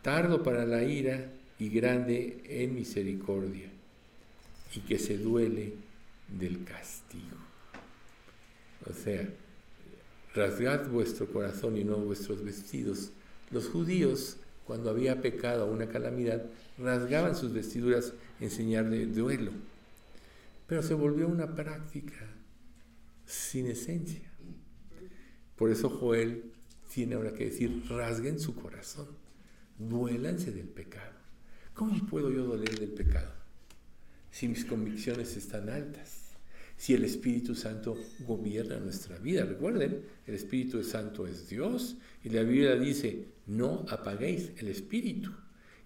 tardo 0.00 0.42
para 0.42 0.64
la 0.64 0.82
ira 0.82 1.30
y 1.58 1.68
grande 1.68 2.42
en 2.48 2.74
misericordia, 2.74 3.68
y 4.74 4.80
que 4.80 4.98
se 4.98 5.18
duele 5.18 5.74
del 6.28 6.64
castigo. 6.64 7.45
O 8.90 8.94
sea, 8.94 9.28
rasgad 10.34 10.88
vuestro 10.88 11.26
corazón 11.26 11.76
y 11.76 11.84
no 11.84 11.96
vuestros 11.96 12.44
vestidos. 12.44 13.10
Los 13.50 13.68
judíos, 13.68 14.36
cuando 14.66 14.90
había 14.90 15.20
pecado 15.20 15.66
o 15.66 15.72
una 15.72 15.88
calamidad, 15.88 16.44
rasgaban 16.78 17.34
sus 17.36 17.52
vestiduras 17.52 18.12
en 18.40 18.50
señal 18.50 18.90
de 18.90 19.06
duelo. 19.06 19.52
Pero 20.66 20.82
se 20.82 20.94
volvió 20.94 21.28
una 21.28 21.54
práctica 21.54 22.28
sin 23.24 23.66
esencia. 23.66 24.30
Por 25.56 25.70
eso 25.70 25.88
Joel 25.88 26.52
tiene 26.92 27.14
ahora 27.14 27.32
que 27.32 27.46
decir, 27.46 27.84
rasguen 27.88 28.38
su 28.38 28.54
corazón, 28.54 29.08
duélanse 29.78 30.52
del 30.52 30.68
pecado. 30.68 31.16
¿Cómo 31.74 32.06
puedo 32.06 32.30
yo 32.30 32.44
doler 32.44 32.78
del 32.78 32.92
pecado? 32.92 33.32
Si 34.30 34.48
mis 34.48 34.64
convicciones 34.64 35.36
están 35.36 35.68
altas, 35.68 36.25
si 36.76 36.94
el 36.94 37.04
Espíritu 37.04 37.54
Santo 37.54 37.96
gobierna 38.20 38.78
nuestra 38.78 39.18
vida. 39.18 39.44
Recuerden, 39.44 40.02
el 40.26 40.34
Espíritu 40.34 40.82
Santo 40.84 41.26
es 41.26 41.48
Dios 41.48 41.96
y 42.22 42.30
la 42.30 42.42
Biblia 42.42 42.76
dice, 42.76 43.28
no 43.46 43.86
apaguéis 43.88 44.52
el 44.58 44.68
Espíritu. 44.68 45.30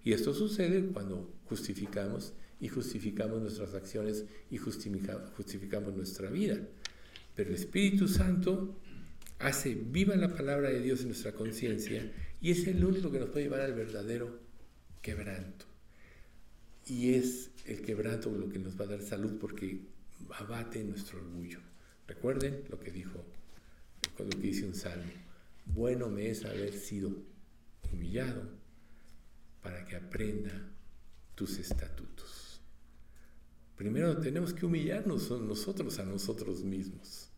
Y 0.03 0.13
esto 0.13 0.33
sucede 0.33 0.85
cuando 0.87 1.33
justificamos 1.45 2.33
y 2.59 2.67
justificamos 2.67 3.41
nuestras 3.41 3.73
acciones 3.73 4.25
y 4.49 4.57
justificamos 4.57 5.95
nuestra 5.95 6.29
vida. 6.29 6.59
Pero 7.35 7.49
el 7.49 7.55
Espíritu 7.55 8.07
Santo 8.07 8.77
hace 9.39 9.75
viva 9.75 10.15
la 10.15 10.33
palabra 10.33 10.69
de 10.69 10.81
Dios 10.81 11.01
en 11.01 11.07
nuestra 11.07 11.33
conciencia 11.33 12.11
y 12.41 12.51
es 12.51 12.67
el 12.67 12.83
único 12.83 13.11
que 13.11 13.19
nos 13.19 13.29
puede 13.29 13.45
llevar 13.45 13.61
al 13.61 13.73
verdadero 13.73 14.39
quebranto. 15.01 15.65
Y 16.87 17.13
es 17.13 17.51
el 17.65 17.81
quebranto 17.81 18.31
lo 18.31 18.49
que 18.49 18.59
nos 18.59 18.79
va 18.79 18.85
a 18.85 18.89
dar 18.89 19.01
salud 19.01 19.37
porque 19.39 19.79
abate 20.33 20.83
nuestro 20.83 21.19
orgullo. 21.19 21.59
Recuerden 22.07 22.63
lo 22.69 22.79
que 22.79 22.91
dijo, 22.91 23.23
lo 24.17 24.29
que 24.29 24.37
dice 24.37 24.65
un 24.65 24.75
salmo. 24.75 25.11
Bueno 25.65 26.09
me 26.09 26.29
es 26.29 26.43
haber 26.45 26.73
sido 26.73 27.11
humillado 27.91 28.49
para 29.61 29.85
que 29.85 29.95
aprenda 29.95 30.51
tus 31.35 31.57
estatutos. 31.57 32.61
primero 33.75 34.17
tenemos 34.19 34.53
que 34.53 34.65
humillarnos 34.65 35.31
nosotros 35.31 35.97
a 35.97 36.03
nosotros 36.03 36.63
mismos. 36.63 37.29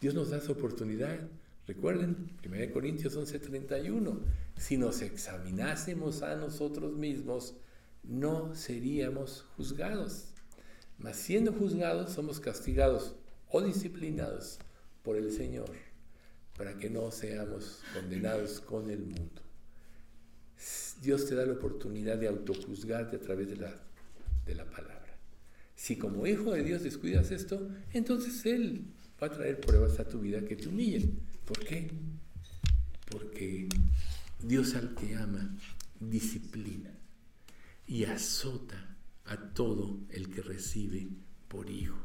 Dios 0.00 0.14
nos 0.14 0.30
da 0.30 0.38
esa 0.38 0.52
oportunidad. 0.52 1.28
Recuerden, 1.66 2.30
1 2.42 2.72
Corintios 2.72 3.16
11:31, 3.16 4.20
si 4.56 4.76
nos 4.76 5.02
examinásemos 5.02 6.22
a 6.22 6.34
nosotros 6.36 6.96
mismos, 6.96 7.54
no 8.02 8.54
seríamos 8.54 9.42
juzgados. 9.56 10.31
Mas 11.02 11.16
siendo 11.16 11.52
juzgados, 11.52 12.12
somos 12.12 12.38
castigados 12.38 13.14
o 13.50 13.60
disciplinados 13.60 14.58
por 15.02 15.16
el 15.16 15.32
Señor, 15.32 15.70
para 16.56 16.78
que 16.78 16.88
no 16.88 17.10
seamos 17.10 17.80
condenados 17.92 18.60
con 18.60 18.88
el 18.88 19.00
mundo. 19.00 19.42
Dios 21.00 21.26
te 21.26 21.34
da 21.34 21.44
la 21.44 21.54
oportunidad 21.54 22.16
de 22.18 22.28
autojuzgarte 22.28 23.16
a 23.16 23.20
través 23.20 23.48
de 23.48 23.56
la, 23.56 23.74
de 24.46 24.54
la 24.54 24.64
palabra. 24.64 25.18
Si 25.74 25.96
como 25.96 26.26
hijo 26.28 26.52
de 26.52 26.62
Dios 26.62 26.84
descuidas 26.84 27.32
esto, 27.32 27.68
entonces 27.92 28.46
Él 28.46 28.84
va 29.20 29.26
a 29.26 29.32
traer 29.32 29.60
pruebas 29.60 29.98
a 29.98 30.06
tu 30.06 30.20
vida 30.20 30.44
que 30.44 30.54
te 30.54 30.68
humillen. 30.68 31.18
¿Por 31.44 31.58
qué? 31.58 31.90
Porque 33.10 33.68
Dios 34.40 34.76
al 34.76 34.94
que 34.94 35.16
ama 35.16 35.56
disciplina 35.98 36.96
y 37.86 38.04
azota 38.04 38.91
a 39.24 39.36
todo 39.54 40.00
el 40.10 40.30
que 40.30 40.42
recibe 40.42 41.08
por 41.48 41.70
hijo. 41.70 41.98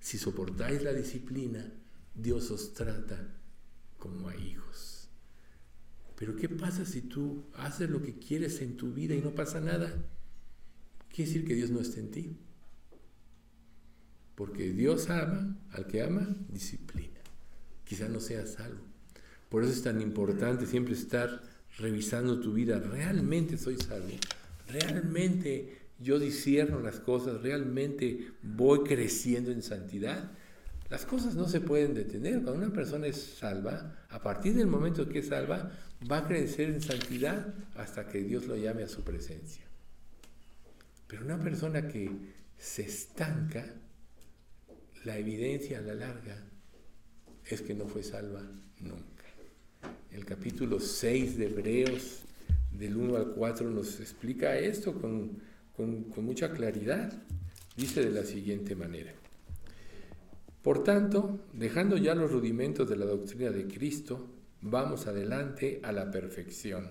Si 0.00 0.18
soportáis 0.18 0.82
la 0.82 0.92
disciplina, 0.92 1.72
Dios 2.14 2.50
os 2.50 2.72
trata 2.74 3.34
como 3.98 4.28
a 4.28 4.36
hijos. 4.36 5.08
Pero 6.16 6.34
¿qué 6.34 6.48
pasa 6.48 6.84
si 6.84 7.02
tú 7.02 7.44
haces 7.54 7.90
lo 7.90 8.02
que 8.02 8.18
quieres 8.18 8.60
en 8.60 8.76
tu 8.76 8.92
vida 8.92 9.14
y 9.14 9.20
no 9.20 9.34
pasa 9.34 9.60
nada? 9.60 9.92
Quiere 11.08 11.30
decir 11.30 11.46
que 11.46 11.54
Dios 11.54 11.70
no 11.70 11.80
está 11.80 12.00
en 12.00 12.10
ti. 12.10 12.36
Porque 14.34 14.70
Dios 14.70 15.10
ama, 15.10 15.58
al 15.72 15.86
que 15.86 16.02
ama, 16.02 16.28
disciplina. 16.48 17.20
Quizá 17.84 18.08
no 18.08 18.20
sea 18.20 18.46
salvo. 18.46 18.80
Por 19.48 19.62
eso 19.62 19.72
es 19.72 19.82
tan 19.82 20.00
importante 20.00 20.66
siempre 20.66 20.94
estar 20.94 21.42
revisando 21.78 22.40
tu 22.40 22.52
vida. 22.52 22.78
¿Realmente 22.78 23.56
soy 23.56 23.76
salvo? 23.78 24.08
¿Realmente 24.68 25.77
yo 25.98 26.18
discierno 26.18 26.80
las 26.80 27.00
cosas? 27.00 27.42
¿Realmente 27.42 28.32
voy 28.42 28.84
creciendo 28.84 29.50
en 29.50 29.62
santidad? 29.62 30.30
Las 30.90 31.04
cosas 31.04 31.34
no 31.34 31.48
se 31.48 31.60
pueden 31.60 31.94
detener. 31.94 32.42
Cuando 32.42 32.64
una 32.64 32.72
persona 32.72 33.06
es 33.06 33.16
salva, 33.16 34.06
a 34.08 34.22
partir 34.22 34.54
del 34.54 34.68
momento 34.68 35.08
que 35.08 35.18
es 35.18 35.28
salva, 35.28 35.70
va 36.10 36.18
a 36.18 36.26
crecer 36.26 36.70
en 36.70 36.80
santidad 36.80 37.54
hasta 37.74 38.08
que 38.08 38.22
Dios 38.22 38.46
lo 38.46 38.56
llame 38.56 38.84
a 38.84 38.88
su 38.88 39.02
presencia. 39.02 39.64
Pero 41.06 41.24
una 41.24 41.38
persona 41.38 41.88
que 41.88 42.10
se 42.56 42.82
estanca, 42.82 43.64
la 45.04 45.18
evidencia 45.18 45.78
a 45.78 45.82
la 45.82 45.94
larga 45.94 46.44
es 47.46 47.62
que 47.62 47.74
no 47.74 47.86
fue 47.86 48.02
salva 48.02 48.42
nunca. 48.80 49.24
El 50.10 50.24
capítulo 50.24 50.80
6 50.80 51.38
de 51.38 51.46
Hebreos, 51.46 52.22
del 52.72 52.96
1 52.96 53.16
al 53.16 53.32
4, 53.32 53.70
nos 53.70 54.00
explica 54.00 54.58
esto 54.58 54.94
con, 54.94 55.38
con 55.78 56.24
mucha 56.24 56.52
claridad. 56.52 57.12
Dice 57.76 58.04
de 58.04 58.10
la 58.10 58.24
siguiente 58.24 58.74
manera. 58.74 59.14
Por 60.62 60.82
tanto, 60.82 61.38
dejando 61.52 61.96
ya 61.96 62.14
los 62.14 62.32
rudimentos 62.32 62.90
de 62.90 62.96
la 62.96 63.06
doctrina 63.06 63.50
de 63.50 63.66
Cristo, 63.68 64.28
vamos 64.60 65.06
adelante 65.06 65.80
a 65.84 65.92
la 65.92 66.10
perfección, 66.10 66.90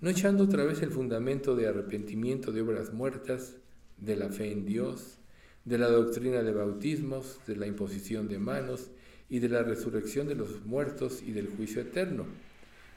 no 0.00 0.10
echando 0.10 0.44
otra 0.44 0.64
vez 0.64 0.82
el 0.82 0.90
fundamento 0.90 1.54
de 1.54 1.68
arrepentimiento 1.68 2.52
de 2.52 2.62
obras 2.62 2.92
muertas, 2.92 3.56
de 3.96 4.16
la 4.16 4.28
fe 4.30 4.50
en 4.50 4.64
Dios, 4.64 5.18
de 5.64 5.78
la 5.78 5.88
doctrina 5.88 6.42
de 6.42 6.52
bautismos, 6.52 7.38
de 7.46 7.56
la 7.56 7.66
imposición 7.66 8.28
de 8.28 8.38
manos 8.38 8.90
y 9.28 9.38
de 9.38 9.48
la 9.48 9.62
resurrección 9.62 10.26
de 10.26 10.34
los 10.34 10.64
muertos 10.64 11.22
y 11.24 11.32
del 11.32 11.48
juicio 11.48 11.82
eterno. 11.82 12.26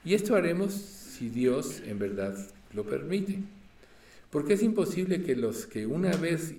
Y 0.04 0.14
esto 0.14 0.34
haremos 0.34 0.72
si 0.72 1.28
Dios 1.28 1.80
en 1.86 1.98
verdad 1.98 2.36
lo 2.72 2.84
permite. 2.84 3.38
Porque 4.34 4.54
es 4.54 4.64
imposible 4.64 5.22
que 5.22 5.36
los 5.36 5.64
que 5.66 5.86
una 5.86 6.10
vez 6.16 6.56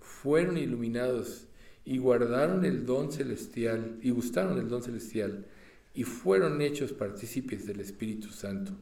fueron 0.00 0.58
iluminados 0.58 1.46
y 1.84 1.98
guardaron 1.98 2.64
el 2.64 2.84
don 2.84 3.12
celestial 3.12 3.96
y 4.02 4.10
gustaron 4.10 4.58
el 4.58 4.68
don 4.68 4.82
celestial 4.82 5.46
y 5.94 6.02
fueron 6.02 6.60
hechos 6.60 6.92
partícipes 6.92 7.64
del 7.64 7.78
Espíritu 7.78 8.30
Santo 8.30 8.72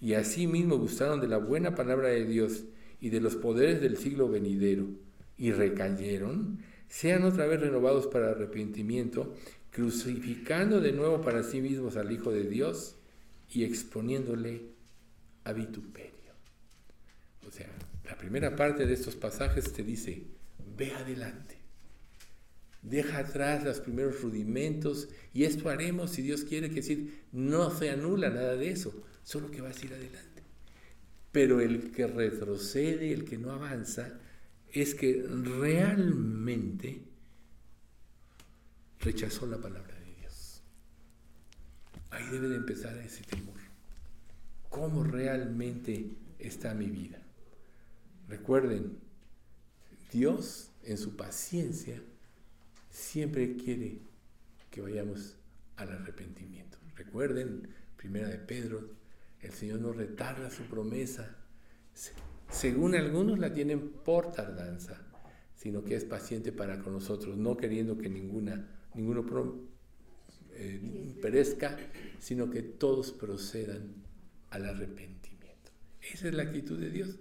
y 0.00 0.14
asimismo 0.14 0.76
gustaron 0.76 1.20
de 1.20 1.28
la 1.28 1.38
buena 1.38 1.76
palabra 1.76 2.08
de 2.08 2.24
Dios 2.24 2.64
y 3.00 3.10
de 3.10 3.20
los 3.20 3.36
poderes 3.36 3.80
del 3.80 3.96
siglo 3.96 4.28
venidero 4.28 4.88
y 5.36 5.52
recayeron, 5.52 6.58
sean 6.88 7.22
otra 7.22 7.46
vez 7.46 7.60
renovados 7.60 8.08
para 8.08 8.32
arrepentimiento, 8.32 9.36
crucificando 9.70 10.80
de 10.80 10.90
nuevo 10.90 11.20
para 11.20 11.44
sí 11.44 11.60
mismos 11.60 11.96
al 11.96 12.10
Hijo 12.10 12.32
de 12.32 12.42
Dios 12.42 12.96
y 13.48 13.62
exponiéndole 13.62 14.62
a 15.44 15.52
vituperio. 15.52 16.17
O 17.48 17.50
sea, 17.50 17.68
la 18.04 18.16
primera 18.16 18.54
parte 18.54 18.86
de 18.86 18.94
estos 18.94 19.16
pasajes 19.16 19.72
te 19.72 19.82
dice, 19.82 20.22
ve 20.76 20.92
adelante 20.92 21.58
Deja 22.82 23.18
atrás 23.18 23.64
los 23.64 23.80
primeros 23.80 24.22
rudimentos 24.22 25.08
y 25.34 25.44
esto 25.44 25.68
haremos 25.68 26.10
si 26.10 26.22
Dios 26.22 26.44
quiere 26.44 26.68
que 26.68 26.76
decir, 26.76 27.24
no 27.32 27.70
se 27.70 27.90
anula 27.90 28.30
nada 28.30 28.56
de 28.56 28.70
eso, 28.70 29.04
solo 29.24 29.50
que 29.50 29.60
vas 29.60 29.82
a 29.82 29.86
ir 29.86 29.94
adelante. 29.94 30.42
Pero 31.32 31.60
el 31.60 31.90
que 31.90 32.06
retrocede, 32.06 33.12
el 33.12 33.24
que 33.24 33.36
no 33.36 33.50
avanza, 33.50 34.20
es 34.70 34.94
que 34.94 35.24
realmente 35.28 37.02
rechazó 39.00 39.46
la 39.46 39.58
palabra 39.58 39.98
de 39.98 40.14
Dios. 40.20 40.62
Ahí 42.10 42.28
debe 42.30 42.48
de 42.48 42.56
empezar 42.56 42.96
ese 42.98 43.24
temor. 43.24 43.58
¿Cómo 44.68 45.02
realmente 45.02 46.10
está 46.38 46.74
mi 46.74 46.86
vida? 46.86 47.20
Recuerden, 48.28 48.98
Dios 50.12 50.70
en 50.84 50.98
su 50.98 51.16
paciencia 51.16 52.02
siempre 52.90 53.56
quiere 53.56 54.00
que 54.70 54.80
vayamos 54.80 55.36
al 55.76 55.90
arrepentimiento. 55.90 56.78
Recuerden, 56.96 57.68
primera 57.96 58.28
de 58.28 58.38
Pedro, 58.38 58.90
el 59.40 59.52
Señor 59.52 59.80
no 59.80 59.92
retarda 59.92 60.50
su 60.50 60.64
promesa. 60.64 61.36
Según 62.50 62.94
algunos 62.94 63.38
la 63.38 63.52
tienen 63.52 63.90
por 63.90 64.32
tardanza, 64.32 65.00
sino 65.54 65.84
que 65.84 65.96
es 65.96 66.04
paciente 66.04 66.52
para 66.52 66.80
con 66.80 66.92
nosotros, 66.92 67.36
no 67.36 67.56
queriendo 67.56 67.98
que 67.98 68.08
ninguna, 68.08 68.68
ninguno 68.94 69.24
eh, 70.52 71.16
perezca, 71.20 71.76
sino 72.18 72.50
que 72.50 72.62
todos 72.62 73.12
procedan 73.12 73.94
al 74.50 74.66
arrepentimiento. 74.66 75.70
Esa 76.00 76.28
es 76.28 76.34
la 76.34 76.44
actitud 76.44 76.78
de 76.78 76.90
Dios. 76.90 77.18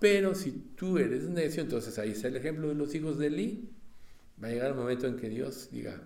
Pero 0.00 0.34
si 0.34 0.50
tú 0.50 0.98
eres 0.98 1.28
necio, 1.28 1.62
entonces 1.62 1.96
ahí 1.98 2.10
está 2.10 2.26
el 2.28 2.36
ejemplo 2.36 2.68
de 2.68 2.74
los 2.74 2.92
hijos 2.94 3.18
de 3.18 3.28
Eli, 3.28 3.70
Va 4.42 4.48
a 4.48 4.50
llegar 4.52 4.70
el 4.70 4.76
momento 4.76 5.06
en 5.06 5.16
que 5.16 5.28
Dios 5.28 5.68
diga, 5.70 6.00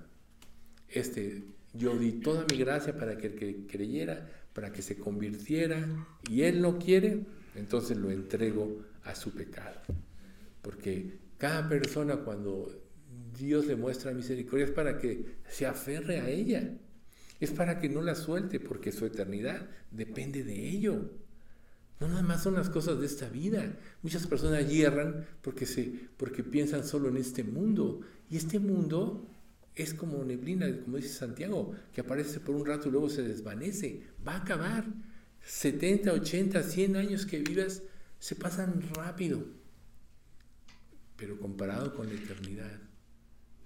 este, 0.88 1.44
yo 1.72 1.96
di 1.96 2.12
toda 2.12 2.44
mi 2.50 2.58
gracia 2.58 2.96
para 2.98 3.16
que 3.16 3.28
el 3.28 3.34
que 3.36 3.66
creyera, 3.66 4.28
para 4.52 4.72
que 4.72 4.82
se 4.82 4.96
convirtiera, 4.96 5.86
y 6.28 6.42
él 6.42 6.60
no 6.60 6.78
quiere, 6.78 7.26
entonces 7.54 7.96
lo 7.96 8.10
entrego 8.10 8.82
a 9.04 9.14
su 9.14 9.30
pecado. 9.30 9.80
Porque 10.62 11.20
cada 11.38 11.68
persona 11.68 12.16
cuando 12.16 12.72
Dios 13.38 13.66
le 13.66 13.76
muestra 13.76 14.12
misericordia 14.12 14.66
es 14.66 14.72
para 14.72 14.98
que 14.98 15.36
se 15.48 15.66
aferre 15.66 16.18
a 16.18 16.28
ella, 16.28 16.76
es 17.38 17.52
para 17.52 17.78
que 17.78 17.88
no 17.88 18.02
la 18.02 18.16
suelte, 18.16 18.58
porque 18.58 18.90
su 18.90 19.06
eternidad 19.06 19.68
depende 19.92 20.42
de 20.42 20.68
ello. 20.68 21.10
No 22.00 22.08
nada 22.08 22.22
más 22.22 22.42
son 22.42 22.54
las 22.54 22.68
cosas 22.68 23.00
de 23.00 23.06
esta 23.06 23.28
vida. 23.28 23.78
Muchas 24.02 24.26
personas 24.26 24.68
hierran 24.68 25.26
porque, 25.42 25.66
se, 25.66 26.08
porque 26.16 26.42
piensan 26.42 26.84
solo 26.84 27.08
en 27.08 27.16
este 27.16 27.44
mundo. 27.44 28.00
Y 28.30 28.36
este 28.36 28.58
mundo 28.58 29.28
es 29.74 29.94
como 29.94 30.24
neblina, 30.24 30.66
como 30.82 30.96
dice 30.96 31.10
Santiago, 31.10 31.74
que 31.92 32.00
aparece 32.00 32.40
por 32.40 32.54
un 32.54 32.66
rato 32.66 32.88
y 32.88 32.92
luego 32.92 33.08
se 33.08 33.22
desvanece. 33.22 34.02
Va 34.26 34.34
a 34.34 34.42
acabar. 34.42 34.84
70, 35.46 36.12
80, 36.12 36.62
100 36.62 36.96
años 36.96 37.26
que 37.26 37.40
vivas 37.40 37.82
se 38.18 38.34
pasan 38.34 38.82
rápido. 38.94 39.44
Pero 41.16 41.38
comparado 41.38 41.94
con 41.94 42.08
la 42.08 42.14
eternidad, 42.14 42.80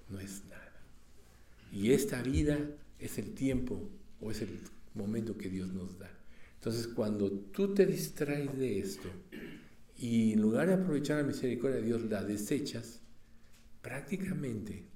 no 0.09 0.19
es 0.21 0.45
nada. 0.47 0.83
Y 1.73 1.93
esta 1.93 2.23
vida 2.23 2.59
es 2.99 3.19
el 3.19 3.35
tiempo 3.35 3.89
o 4.21 4.31
es 4.31 4.43
el 4.43 4.61
momento 4.95 5.39
que 5.39 5.49
Dios 5.49 5.69
nos 5.69 5.99
da. 5.99 6.11
Entonces, 6.59 6.89
cuando 6.89 7.31
tú 7.31 7.73
te 7.73 7.87
distraes 7.87 8.59
de 8.59 8.81
esto 8.81 9.09
y 9.97 10.33
en 10.33 10.43
lugar 10.43 10.67
de 10.67 10.75
aprovechar 10.75 11.19
la 11.19 11.23
misericordia 11.23 11.77
de 11.77 11.87
Dios 11.87 12.03
la 12.03 12.25
desechas, 12.25 13.01
prácticamente 13.81 14.89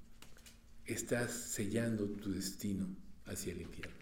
estás 0.85 1.31
sellando 1.31 2.07
tu 2.07 2.33
destino 2.33 2.89
hacia 3.27 3.53
el 3.53 3.63
infierno. 3.63 3.95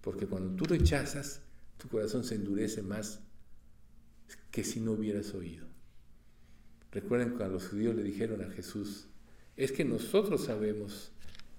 Porque 0.00 0.26
cuando 0.26 0.56
tú 0.56 0.64
rechazas, 0.64 1.42
tu 1.76 1.88
corazón 1.88 2.24
se 2.24 2.36
endurece 2.36 2.82
más 2.82 3.20
que 4.50 4.64
si 4.64 4.80
no 4.80 4.92
hubieras 4.92 5.34
oído. 5.34 5.66
Recuerden 6.92 7.30
cuando 7.36 7.54
los 7.54 7.68
judíos 7.68 7.94
le 7.94 8.02
dijeron 8.02 8.40
a 8.42 8.50
Jesús, 8.50 9.08
es 9.56 9.72
que 9.72 9.84
nosotros 9.84 10.44
sabemos. 10.44 11.12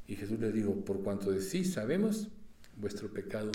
Y 0.07 0.15
Jesús 0.15 0.39
les 0.39 0.53
dijo, 0.53 0.73
por 0.83 1.03
cuanto 1.03 1.31
de 1.31 1.41
sí 1.41 1.63
sabemos, 1.63 2.29
vuestro 2.75 3.11
pecado. 3.11 3.51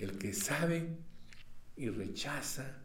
El 0.00 0.16
que 0.16 0.32
sabe 0.32 0.96
y 1.76 1.90
rechaza, 1.90 2.82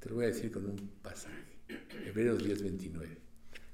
te 0.00 0.08
lo 0.08 0.14
voy 0.14 0.24
a 0.24 0.28
decir 0.28 0.50
con 0.50 0.64
un 0.64 0.78
pasaje, 1.02 1.58
Hebreos 2.06 2.42
10:29. 2.42 3.18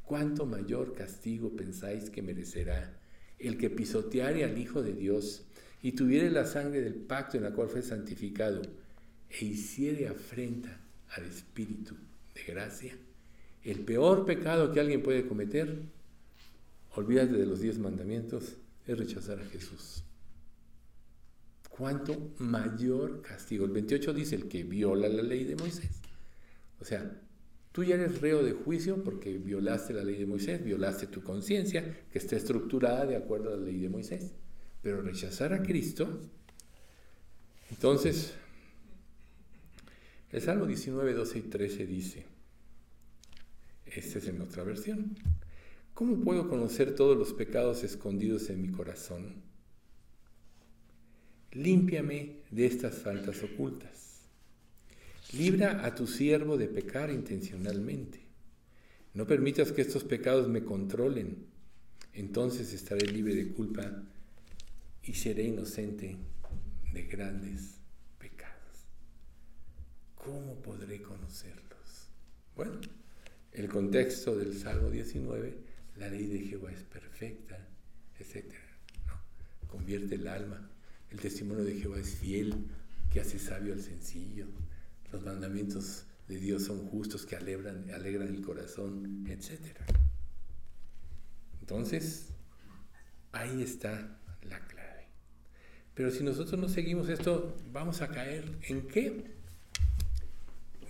¿Cuánto 0.04 0.44
mayor 0.44 0.92
castigo 0.92 1.54
pensáis 1.54 2.10
que 2.10 2.20
merecerá 2.20 2.98
el 3.38 3.58
que 3.58 3.70
pisoteare 3.70 4.42
al 4.42 4.58
Hijo 4.58 4.82
de 4.82 4.92
Dios 4.92 5.46
y 5.82 5.92
tuviere 5.92 6.32
la 6.32 6.46
sangre 6.46 6.80
del 6.80 6.96
pacto 6.96 7.36
en 7.36 7.44
la 7.44 7.52
cual 7.52 7.68
fue 7.68 7.80
santificado 7.80 8.62
e 9.30 9.44
hiciere 9.44 10.08
afrenta 10.08 10.80
al 11.10 11.26
Espíritu 11.26 11.94
de 12.34 12.42
gracia? 12.42 12.98
El 13.62 13.84
peor 13.84 14.26
pecado 14.26 14.72
que 14.72 14.80
alguien 14.80 15.04
puede 15.04 15.28
cometer, 15.28 15.82
olvídate 16.96 17.34
de 17.34 17.46
los 17.46 17.60
diez 17.60 17.78
mandamientos, 17.78 18.56
es 18.84 18.98
rechazar 18.98 19.38
a 19.38 19.44
Jesús. 19.44 20.02
¿Cuánto 21.78 22.34
mayor 22.38 23.22
castigo? 23.22 23.64
El 23.64 23.70
28 23.70 24.12
dice 24.12 24.34
el 24.34 24.48
que 24.48 24.64
viola 24.64 25.08
la 25.08 25.22
ley 25.22 25.44
de 25.44 25.54
Moisés. 25.54 26.02
O 26.80 26.84
sea, 26.84 27.22
tú 27.70 27.84
ya 27.84 27.94
eres 27.94 28.20
reo 28.20 28.42
de 28.42 28.50
juicio 28.50 29.04
porque 29.04 29.38
violaste 29.38 29.94
la 29.94 30.02
ley 30.02 30.16
de 30.16 30.26
Moisés, 30.26 30.64
violaste 30.64 31.06
tu 31.06 31.22
conciencia, 31.22 31.84
que 32.10 32.18
está 32.18 32.34
estructurada 32.34 33.06
de 33.06 33.14
acuerdo 33.14 33.54
a 33.54 33.56
la 33.56 33.64
ley 33.64 33.78
de 33.78 33.88
Moisés. 33.88 34.32
Pero 34.82 35.02
rechazar 35.02 35.52
a 35.52 35.62
Cristo, 35.62 36.20
entonces, 37.70 38.34
el 40.32 40.42
Salmo 40.42 40.66
19, 40.66 41.14
12 41.14 41.38
y 41.38 41.42
13 41.42 41.86
dice, 41.86 42.26
esta 43.86 44.18
es 44.18 44.26
en 44.26 44.40
otra 44.40 44.64
versión, 44.64 45.16
¿cómo 45.94 46.24
puedo 46.24 46.48
conocer 46.48 46.96
todos 46.96 47.16
los 47.16 47.34
pecados 47.34 47.84
escondidos 47.84 48.50
en 48.50 48.62
mi 48.62 48.72
corazón? 48.72 49.46
Límpiame 51.52 52.42
de 52.50 52.66
estas 52.66 52.96
faltas 52.96 53.42
ocultas. 53.42 54.20
Libra 55.32 55.84
a 55.84 55.94
tu 55.94 56.06
siervo 56.06 56.58
de 56.58 56.68
pecar 56.68 57.10
intencionalmente. 57.10 58.20
No 59.14 59.26
permitas 59.26 59.72
que 59.72 59.82
estos 59.82 60.04
pecados 60.04 60.48
me 60.48 60.62
controlen. 60.62 61.46
Entonces 62.12 62.72
estaré 62.72 63.06
libre 63.06 63.34
de 63.34 63.48
culpa 63.48 64.04
y 65.02 65.14
seré 65.14 65.44
inocente 65.44 66.16
de 66.92 67.02
grandes 67.04 67.78
pecados. 68.18 68.86
¿Cómo 70.16 70.56
podré 70.56 71.00
conocerlos? 71.00 72.08
Bueno, 72.54 72.80
el 73.52 73.68
contexto 73.68 74.36
del 74.36 74.58
Salmo 74.58 74.90
19, 74.90 75.56
la 75.96 76.08
ley 76.08 76.26
de 76.26 76.40
Jehová 76.40 76.72
es 76.72 76.82
perfecta, 76.82 77.58
etc. 78.18 78.54
Convierte 79.66 80.16
el 80.16 80.28
alma. 80.28 80.70
El 81.10 81.18
testimonio 81.20 81.64
de 81.64 81.74
Jehová 81.74 81.98
es 81.98 82.16
fiel, 82.16 82.54
que 83.10 83.20
hace 83.20 83.38
sabio 83.38 83.72
al 83.72 83.80
sencillo. 83.80 84.46
Los 85.12 85.22
mandamientos 85.22 86.04
de 86.28 86.38
Dios 86.38 86.64
son 86.64 86.86
justos, 86.86 87.24
que 87.24 87.36
alegran, 87.36 87.90
alegran 87.90 88.28
el 88.28 88.42
corazón, 88.42 89.26
etc. 89.28 89.78
Entonces, 91.60 92.26
ahí 93.32 93.62
está 93.62 94.18
la 94.42 94.60
clave. 94.66 95.06
Pero 95.94 96.10
si 96.10 96.22
nosotros 96.22 96.60
no 96.60 96.68
seguimos 96.68 97.08
esto, 97.08 97.56
vamos 97.72 98.02
a 98.02 98.08
caer 98.08 98.58
en 98.62 98.86
qué? 98.86 99.24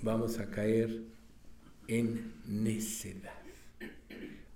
Vamos 0.03 0.39
a 0.39 0.51
caer 0.51 1.05
en 1.87 2.35
necedad. 2.47 3.33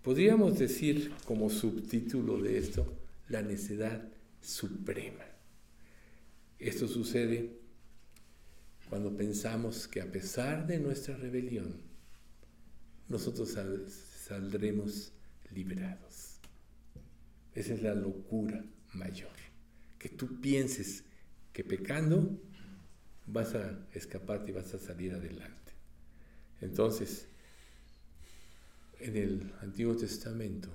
Podríamos 0.03 0.59
decir 0.59 1.13
como 1.25 1.49
subtítulo 1.49 2.43
de 2.43 2.59
esto, 2.59 2.93
la 3.29 3.43
necedad 3.43 4.03
suprema. 4.41 5.25
Esto 6.63 6.87
sucede 6.87 7.59
cuando 8.89 9.17
pensamos 9.17 9.89
que 9.89 10.01
a 10.01 10.13
pesar 10.13 10.65
de 10.65 10.79
nuestra 10.79 11.17
rebelión, 11.17 11.75
nosotros 13.09 13.59
saldremos 14.29 15.13
liberados. 15.51 16.39
Esa 17.53 17.75
es 17.75 17.83
la 17.83 17.97
locura 17.97 18.65
mayor. 18.93 19.33
Que 19.99 20.09
tú 20.09 20.41
pienses 20.41 21.03
que 21.53 21.65
pecando 21.65 22.41
vas 23.27 23.57
a 23.57 23.85
escaparte 23.93 24.53
y 24.53 24.55
vas 24.55 24.73
a 24.73 24.79
salir 24.79 25.15
adelante. 25.15 25.73
Entonces, 26.61 27.27
en 29.01 29.17
el 29.17 29.53
Antiguo 29.63 29.97
Testamento, 29.97 30.69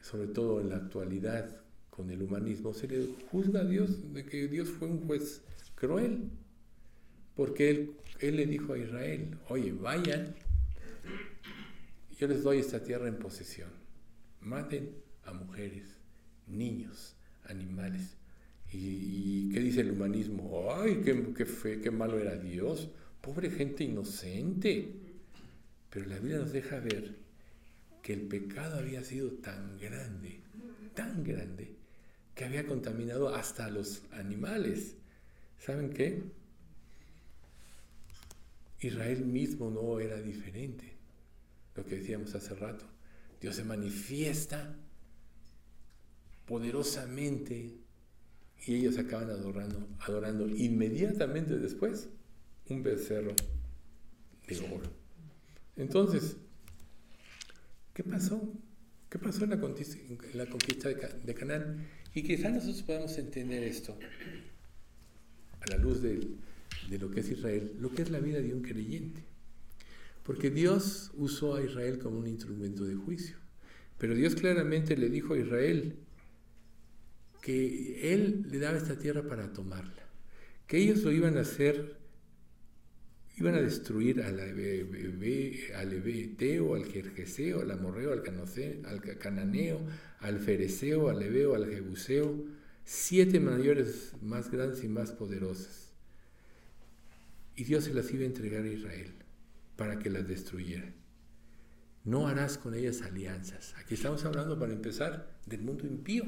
sobre 0.00 0.28
todo 0.28 0.60
en 0.60 0.68
la 0.68 0.76
actualidad 0.76 1.59
con 1.90 2.10
el 2.10 2.22
humanismo, 2.22 2.72
se 2.72 2.88
le 2.88 3.06
juzga 3.30 3.60
a 3.60 3.64
Dios 3.64 4.12
de 4.14 4.24
que 4.24 4.48
Dios 4.48 4.68
fue 4.68 4.88
un 4.88 5.06
juez 5.06 5.42
cruel, 5.74 6.30
porque 7.34 7.70
él, 7.70 7.92
él 8.20 8.36
le 8.36 8.46
dijo 8.46 8.72
a 8.72 8.78
Israel, 8.78 9.36
oye, 9.48 9.72
vayan, 9.72 10.34
yo 12.18 12.28
les 12.28 12.42
doy 12.42 12.58
esta 12.58 12.82
tierra 12.82 13.08
en 13.08 13.18
posesión, 13.18 13.70
maten 14.40 14.90
a 15.24 15.32
mujeres, 15.32 15.98
niños, 16.46 17.16
animales. 17.44 18.16
¿Y, 18.72 19.50
qué 19.50 19.60
dice 19.60 19.80
el 19.80 19.92
humanismo? 19.92 20.68
¡Ay, 20.72 21.00
qué, 21.04 21.32
qué, 21.36 21.44
fe, 21.44 21.80
qué 21.80 21.90
malo 21.90 22.18
era 22.18 22.36
Dios! 22.36 22.90
Pobre 23.20 23.50
gente 23.50 23.84
inocente. 23.84 24.94
Pero 25.90 26.06
la 26.06 26.18
Biblia 26.18 26.38
nos 26.38 26.52
deja 26.52 26.78
ver 26.78 27.16
que 28.02 28.12
el 28.12 28.22
pecado 28.22 28.78
había 28.78 29.02
sido 29.02 29.32
tan 29.32 29.78
grande, 29.78 30.40
tan 30.94 31.24
grande, 31.24 31.74
que 32.40 32.46
había 32.46 32.66
contaminado 32.66 33.34
hasta 33.34 33.66
a 33.66 33.70
los 33.70 34.00
animales. 34.12 34.94
¿Saben 35.58 35.90
qué? 35.90 36.22
Israel 38.80 39.26
mismo 39.26 39.70
no 39.70 40.00
era 40.00 40.22
diferente. 40.22 40.96
Lo 41.74 41.84
que 41.84 41.96
decíamos 41.96 42.34
hace 42.34 42.54
rato. 42.54 42.86
Dios 43.42 43.56
se 43.56 43.64
manifiesta 43.64 44.74
poderosamente 46.46 47.74
y 48.64 48.74
ellos 48.74 48.96
acaban 48.96 49.28
adorando, 49.28 49.86
adorando 49.98 50.48
inmediatamente 50.48 51.58
después 51.58 52.08
un 52.70 52.82
becerro 52.82 53.34
de 54.48 54.58
oro. 54.60 54.90
Entonces, 55.76 56.38
¿qué 57.92 58.02
pasó? 58.02 58.50
¿Qué 59.10 59.18
pasó 59.18 59.44
en 59.44 59.50
la 59.50 59.60
conquista, 59.60 60.88
de, 60.88 61.34
Canaán? 61.34 61.86
Y 62.14 62.22
quizás 62.22 62.52
nosotros 62.52 62.82
podamos 62.82 63.16
entender 63.18 63.62
esto 63.62 63.96
a 65.60 65.70
la 65.70 65.76
luz 65.76 66.02
de, 66.02 66.20
de 66.88 66.98
lo 66.98 67.10
que 67.10 67.20
es 67.20 67.30
Israel, 67.30 67.72
lo 67.80 67.90
que 67.90 68.02
es 68.02 68.10
la 68.10 68.18
vida 68.18 68.40
de 68.40 68.52
un 68.52 68.62
creyente. 68.62 69.22
Porque 70.24 70.50
Dios 70.50 71.12
usó 71.16 71.56
a 71.56 71.62
Israel 71.62 71.98
como 71.98 72.18
un 72.18 72.26
instrumento 72.26 72.84
de 72.84 72.94
juicio. 72.94 73.36
Pero 73.98 74.14
Dios 74.14 74.34
claramente 74.34 74.96
le 74.96 75.08
dijo 75.08 75.34
a 75.34 75.38
Israel 75.38 75.94
que 77.42 78.12
Él 78.12 78.46
le 78.50 78.58
daba 78.58 78.78
esta 78.78 78.98
tierra 78.98 79.22
para 79.22 79.52
tomarla, 79.52 80.06
que 80.66 80.78
ellos 80.78 81.02
lo 81.02 81.12
iban 81.12 81.36
a 81.36 81.42
hacer 81.42 81.99
Iban 83.36 83.54
a 83.54 83.60
destruir 83.62 84.22
al, 84.22 84.38
al 84.38 85.92
Ebeteo, 85.92 86.74
al 86.74 86.84
Jerjeseo, 86.84 87.62
al 87.62 87.70
Amorreo, 87.70 88.12
al, 88.12 88.22
al 88.84 89.18
Cananeo, 89.18 89.80
al 90.18 90.38
Fereceo, 90.40 91.08
al 91.08 91.22
Ebeo, 91.22 91.54
al 91.54 91.70
Jebuseo, 91.70 92.44
siete 92.84 93.40
mayores 93.40 94.12
más 94.20 94.50
grandes 94.50 94.84
y 94.84 94.88
más 94.88 95.12
poderosas. 95.12 95.92
Y 97.56 97.64
Dios 97.64 97.84
se 97.84 97.94
las 97.94 98.10
iba 98.12 98.22
a 98.22 98.26
entregar 98.26 98.64
a 98.64 98.68
Israel 98.68 99.14
para 99.76 99.98
que 99.98 100.10
las 100.10 100.26
destruyera. 100.26 100.92
No 102.04 102.28
harás 102.28 102.58
con 102.58 102.74
ellas 102.74 103.02
alianzas. 103.02 103.74
Aquí 103.76 103.94
estamos 103.94 104.24
hablando, 104.24 104.58
para 104.58 104.72
empezar, 104.72 105.38
del 105.46 105.62
mundo 105.62 105.86
impío. 105.86 106.24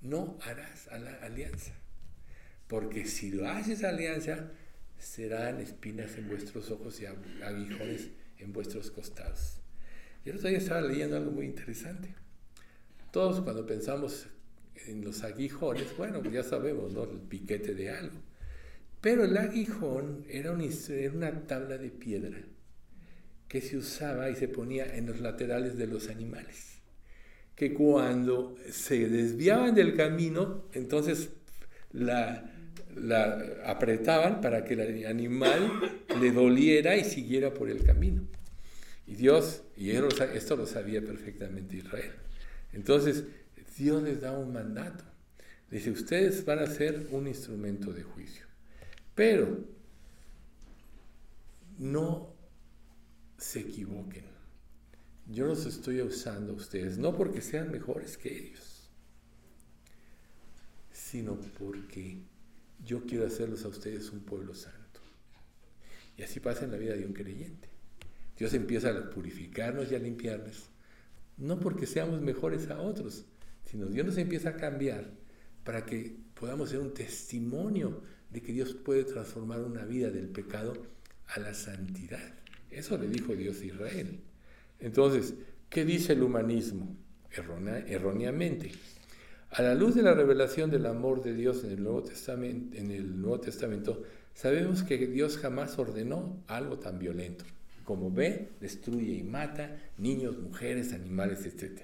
No 0.00 0.38
harás 0.42 0.88
alianza. 0.88 1.74
Porque 2.68 3.06
si 3.06 3.30
lo 3.30 3.48
haces 3.48 3.82
alianza, 3.82 4.52
serán 4.98 5.60
espinas 5.60 6.16
en 6.16 6.28
vuestros 6.28 6.70
ojos 6.70 7.00
y 7.00 7.06
aguijones 7.06 8.10
en 8.38 8.52
vuestros 8.52 8.90
costados. 8.90 9.60
Y 10.24 10.30
el 10.30 10.36
otro 10.36 10.48
día 10.48 10.58
estaba 10.58 10.80
leyendo 10.80 11.16
algo 11.16 11.30
muy 11.30 11.46
interesante. 11.46 12.14
Todos 13.12 13.40
cuando 13.40 13.64
pensamos 13.64 14.26
en 14.86 15.04
los 15.04 15.22
aguijones, 15.24 15.96
bueno, 15.96 16.22
ya 16.30 16.42
sabemos, 16.42 16.92
¿no? 16.92 17.04
El 17.04 17.20
piquete 17.20 17.74
de 17.74 17.90
algo. 17.90 18.20
Pero 19.00 19.24
el 19.24 19.36
aguijón 19.36 20.24
era, 20.28 20.56
era 20.88 21.12
una 21.12 21.46
tabla 21.46 21.78
de 21.78 21.90
piedra 21.90 22.38
que 23.46 23.60
se 23.60 23.76
usaba 23.76 24.28
y 24.28 24.36
se 24.36 24.48
ponía 24.48 24.94
en 24.96 25.06
los 25.06 25.20
laterales 25.20 25.78
de 25.78 25.86
los 25.86 26.08
animales. 26.08 26.80
Que 27.54 27.72
cuando 27.72 28.56
se 28.70 29.08
desviaban 29.08 29.74
del 29.74 29.96
camino, 29.96 30.64
entonces 30.72 31.30
la, 31.92 32.57
la 33.02 33.62
apretaban 33.64 34.40
para 34.40 34.64
que 34.64 34.74
el 34.74 35.06
animal 35.06 36.02
le 36.20 36.32
doliera 36.32 36.96
y 36.96 37.04
siguiera 37.04 37.52
por 37.54 37.70
el 37.70 37.84
camino. 37.84 38.22
Y 39.06 39.14
Dios, 39.14 39.62
y 39.76 39.90
esto 39.90 40.56
lo 40.56 40.66
sabía 40.66 41.00
perfectamente 41.00 41.76
Israel. 41.76 42.12
Entonces, 42.72 43.24
Dios 43.76 44.02
les 44.02 44.20
da 44.20 44.32
un 44.36 44.52
mandato. 44.52 45.04
Dice, 45.70 45.90
ustedes 45.90 46.44
van 46.44 46.58
a 46.58 46.66
ser 46.66 47.08
un 47.10 47.26
instrumento 47.26 47.92
de 47.92 48.02
juicio. 48.02 48.46
Pero 49.14 49.64
no 51.78 52.34
se 53.36 53.60
equivoquen. 53.60 54.24
Yo 55.26 55.46
los 55.46 55.66
estoy 55.66 56.00
usando 56.00 56.52
a 56.52 56.56
ustedes, 56.56 56.98
no 56.98 57.16
porque 57.16 57.40
sean 57.40 57.70
mejores 57.70 58.16
que 58.16 58.36
ellos, 58.36 58.90
sino 60.90 61.38
porque 61.58 62.18
yo 62.88 63.04
quiero 63.04 63.26
hacerlos 63.26 63.66
a 63.66 63.68
ustedes 63.68 64.10
un 64.10 64.20
pueblo 64.20 64.54
santo. 64.54 65.00
Y 66.16 66.22
así 66.22 66.40
pasa 66.40 66.64
en 66.64 66.72
la 66.72 66.78
vida 66.78 66.96
de 66.96 67.04
un 67.04 67.12
creyente. 67.12 67.68
Dios 68.38 68.54
empieza 68.54 68.88
a 68.88 69.10
purificarnos 69.10 69.92
y 69.92 69.94
a 69.94 69.98
limpiarnos, 69.98 70.70
no 71.36 71.60
porque 71.60 71.86
seamos 71.86 72.22
mejores 72.22 72.70
a 72.70 72.80
otros, 72.80 73.26
sino 73.64 73.86
Dios 73.86 74.06
nos 74.06 74.16
empieza 74.16 74.50
a 74.50 74.56
cambiar 74.56 75.10
para 75.64 75.84
que 75.84 76.16
podamos 76.34 76.70
ser 76.70 76.78
un 76.78 76.94
testimonio 76.94 78.00
de 78.30 78.40
que 78.40 78.52
Dios 78.52 78.72
puede 78.72 79.04
transformar 79.04 79.60
una 79.60 79.84
vida 79.84 80.10
del 80.10 80.28
pecado 80.28 80.72
a 81.26 81.40
la 81.40 81.52
santidad. 81.52 82.32
Eso 82.70 82.96
le 82.96 83.08
dijo 83.08 83.36
Dios 83.36 83.60
a 83.60 83.66
Israel. 83.66 84.20
Entonces, 84.80 85.34
¿qué 85.68 85.84
dice 85.84 86.14
el 86.14 86.22
humanismo? 86.22 86.96
erróneamente. 87.30 88.72
A 89.50 89.62
la 89.62 89.74
luz 89.74 89.94
de 89.94 90.02
la 90.02 90.14
revelación 90.14 90.70
del 90.70 90.86
amor 90.86 91.22
de 91.22 91.34
Dios 91.34 91.64
en 91.64 91.72
el 91.72 91.82
Nuevo 93.20 93.40
Testamento, 93.40 94.02
sabemos 94.34 94.82
que 94.82 94.98
Dios 95.06 95.38
jamás 95.38 95.78
ordenó 95.78 96.42
algo 96.46 96.78
tan 96.78 96.98
violento. 96.98 97.44
Como 97.84 98.10
ve, 98.10 98.50
destruye 98.60 99.14
y 99.14 99.22
mata 99.22 99.78
niños, 99.96 100.38
mujeres, 100.38 100.92
animales, 100.92 101.46
etc. 101.46 101.80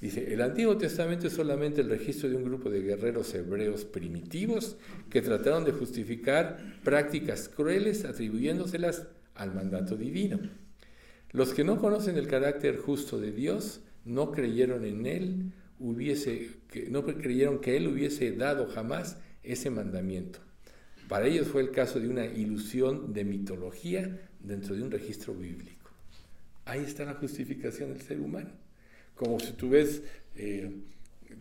Dice, 0.00 0.34
el 0.34 0.42
Antiguo 0.42 0.76
Testamento 0.76 1.28
es 1.28 1.34
solamente 1.34 1.80
el 1.80 1.88
registro 1.88 2.28
de 2.28 2.34
un 2.34 2.42
grupo 2.42 2.68
de 2.68 2.82
guerreros 2.82 3.32
hebreos 3.32 3.84
primitivos 3.84 4.76
que 5.08 5.22
trataron 5.22 5.64
de 5.64 5.70
justificar 5.70 6.58
prácticas 6.82 7.48
crueles 7.48 8.04
atribuyéndoselas 8.04 9.06
al 9.36 9.54
mandato 9.54 9.96
divino. 9.96 10.40
Los 11.30 11.54
que 11.54 11.62
no 11.62 11.78
conocen 11.78 12.16
el 12.18 12.26
carácter 12.26 12.76
justo 12.78 13.20
de 13.20 13.30
Dios 13.30 13.80
no 14.04 14.32
creyeron 14.32 14.84
en 14.84 15.06
él, 15.06 15.52
hubiese, 15.82 16.50
que, 16.68 16.88
no 16.88 17.04
creyeron 17.04 17.60
que 17.60 17.76
él 17.76 17.88
hubiese 17.88 18.32
dado 18.32 18.68
jamás 18.68 19.18
ese 19.42 19.70
mandamiento. 19.70 20.38
Para 21.08 21.26
ellos 21.26 21.48
fue 21.48 21.62
el 21.62 21.72
caso 21.72 22.00
de 22.00 22.08
una 22.08 22.24
ilusión 22.24 23.12
de 23.12 23.24
mitología 23.24 24.20
dentro 24.40 24.74
de 24.74 24.82
un 24.82 24.90
registro 24.90 25.34
bíblico. 25.34 25.90
Ahí 26.64 26.80
está 26.80 27.04
la 27.04 27.14
justificación 27.14 27.92
del 27.92 28.00
ser 28.00 28.20
humano. 28.20 28.50
Como 29.14 29.38
si 29.40 29.52
tú 29.52 29.70
ves 29.70 30.02
eh, 30.36 30.70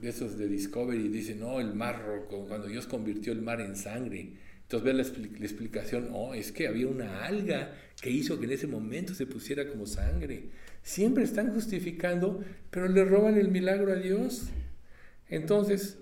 de 0.01 0.09
esos 0.09 0.37
de 0.37 0.47
Discovery, 0.47 1.07
dice, 1.09 1.35
no, 1.35 1.59
el 1.59 1.73
mar, 1.73 2.25
cuando 2.27 2.67
Dios 2.67 2.87
convirtió 2.87 3.31
el 3.31 3.41
mar 3.41 3.61
en 3.61 3.75
sangre. 3.75 4.33
Entonces 4.63 4.83
ves 4.83 5.17
la, 5.39 5.45
explicación, 5.45 6.09
oh, 6.13 6.33
es 6.33 6.51
que 6.51 6.67
había 6.67 6.87
una 6.87 7.25
alga 7.25 7.75
que 8.01 8.09
hizo 8.09 8.39
que 8.39 8.45
en 8.45 8.53
ese 8.53 8.67
momento 8.67 9.13
se 9.13 9.27
pusiera 9.27 9.67
como 9.69 9.85
sangre. 9.85 10.45
Siempre 10.83 11.23
están 11.23 11.53
justificando, 11.53 12.43
pero 12.69 12.87
le 12.87 13.05
roban 13.05 13.37
el 13.37 13.49
milagro 13.49 13.91
a 13.91 13.95
Dios. 13.95 14.47
Entonces, 15.27 15.97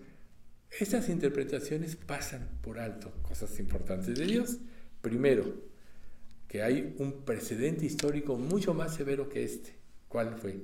estas 0.80 1.10
interpretaciones 1.10 1.96
pasan 1.96 2.48
por 2.62 2.80
alto 2.80 3.12
cosas 3.22 3.60
importantes 3.60 4.18
de 4.18 4.26
Dios. 4.26 4.60
Primero, 5.02 5.70
que 6.48 6.64
hay 6.64 6.96
un 6.98 7.26
precedente 7.26 7.86
histórico 7.86 8.38
mucho 8.38 8.74
más 8.74 8.96
severo 8.96 9.30
que 9.30 9.44
este. 9.44 9.76
¿Cuál 10.08 10.36
fue? 10.36 10.60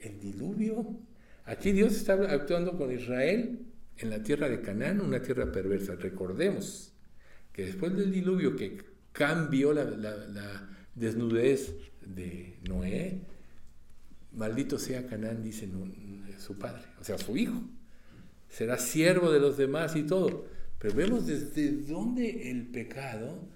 el 0.00 0.20
diluvio. 0.20 0.98
Aquí 1.44 1.72
Dios 1.72 1.94
está 1.94 2.14
actuando 2.14 2.76
con 2.76 2.92
Israel 2.92 3.66
en 3.96 4.10
la 4.10 4.22
tierra 4.22 4.48
de 4.48 4.60
Canaán, 4.60 5.00
una 5.00 5.20
tierra 5.20 5.50
perversa. 5.50 5.94
Recordemos 5.96 6.92
que 7.52 7.66
después 7.66 7.94
del 7.96 8.12
diluvio 8.12 8.56
que 8.56 8.78
cambió 9.12 9.72
la, 9.72 10.68
desnudez 10.94 11.74
de 12.06 12.58
Noé, 12.68 13.20
maldito 14.32 14.78
sea 14.78 15.06
Canaán, 15.06 15.42
dice 15.42 15.68
su 16.38 16.58
padre, 16.58 16.82
o 17.00 17.04
sea, 17.04 17.18
su 17.18 17.36
hijo. 17.36 17.60
Será 18.48 18.78
siervo 18.78 19.30
de 19.30 19.40
los 19.40 19.56
demás 19.56 19.94
y 19.96 20.02
todo. 20.02 20.46
Pero 20.78 20.94
vemos 20.94 21.26
desde 21.26 21.70
dónde 21.72 22.50
el 22.50 22.66
pecado 22.66 23.48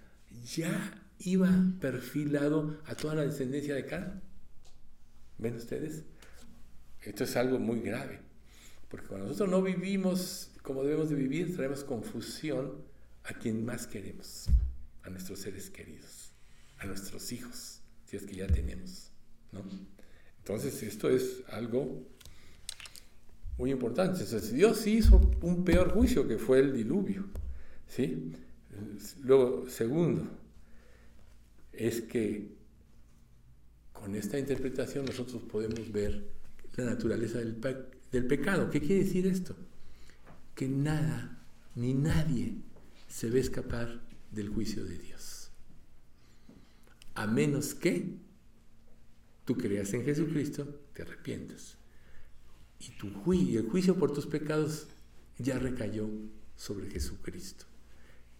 ya 0.44 1.02
iba 1.18 1.50
perfilado 1.80 2.80
a 2.86 2.94
toda 2.94 3.14
la 3.14 3.22
descendencia 3.22 3.74
de 3.74 3.86
Canaán. 3.86 4.22
¿Ven 5.38 5.56
ustedes? 5.56 6.04
Esto 7.02 7.24
es 7.24 7.36
algo 7.36 7.58
muy 7.58 7.80
grave, 7.80 8.20
porque 8.88 9.06
cuando 9.06 9.26
nosotros 9.26 9.50
no 9.50 9.62
vivimos 9.62 10.50
como 10.64 10.82
debemos 10.82 11.10
de 11.10 11.16
vivir, 11.16 11.54
traemos 11.54 11.84
confusión 11.84 12.82
a 13.24 13.34
quien 13.34 13.66
más 13.66 13.86
queremos, 13.86 14.46
a 15.02 15.10
nuestros 15.10 15.40
seres 15.40 15.68
queridos, 15.68 16.32
a 16.78 16.86
nuestros 16.86 17.30
hijos, 17.32 17.82
si 18.06 18.16
es 18.16 18.24
que 18.24 18.36
ya 18.36 18.46
tenemos. 18.46 19.10
¿no? 19.52 19.62
Entonces 20.38 20.82
esto 20.82 21.08
es 21.08 21.42
algo 21.48 22.06
muy 23.58 23.70
importante. 23.70 24.22
Entonces, 24.22 24.52
Dios 24.52 24.86
hizo 24.86 25.20
un 25.42 25.64
peor 25.64 25.92
juicio 25.92 26.26
que 26.26 26.38
fue 26.38 26.60
el 26.60 26.74
diluvio. 26.74 27.24
¿sí? 27.88 28.32
Luego, 29.22 29.68
segundo, 29.68 30.26
es 31.72 32.02
que 32.02 32.48
con 33.92 34.14
esta 34.14 34.38
interpretación 34.38 35.06
nosotros 35.06 35.42
podemos 35.44 35.90
ver 35.90 36.24
la 36.76 36.84
naturaleza 36.84 37.38
del, 37.38 37.60
del 38.10 38.26
pecado. 38.26 38.70
¿Qué 38.70 38.80
quiere 38.80 39.04
decir 39.04 39.26
esto? 39.26 39.56
Que 40.54 40.68
nada 40.68 41.38
ni 41.74 41.94
nadie 41.94 42.56
se 43.08 43.30
ve 43.30 43.40
escapar 43.40 44.00
del 44.30 44.48
juicio 44.48 44.84
de 44.84 44.98
Dios. 44.98 45.13
A 47.14 47.26
menos 47.26 47.74
que 47.74 48.16
tú 49.44 49.56
creas 49.56 49.92
en 49.94 50.04
Jesucristo, 50.04 50.80
te 50.92 51.02
arrepientas. 51.02 51.76
Y, 52.80 52.90
tu 52.98 53.32
y 53.32 53.56
el 53.56 53.68
juicio 53.68 53.96
por 53.96 54.12
tus 54.12 54.26
pecados 54.26 54.88
ya 55.38 55.58
recayó 55.58 56.08
sobre 56.56 56.90
Jesucristo. 56.90 57.66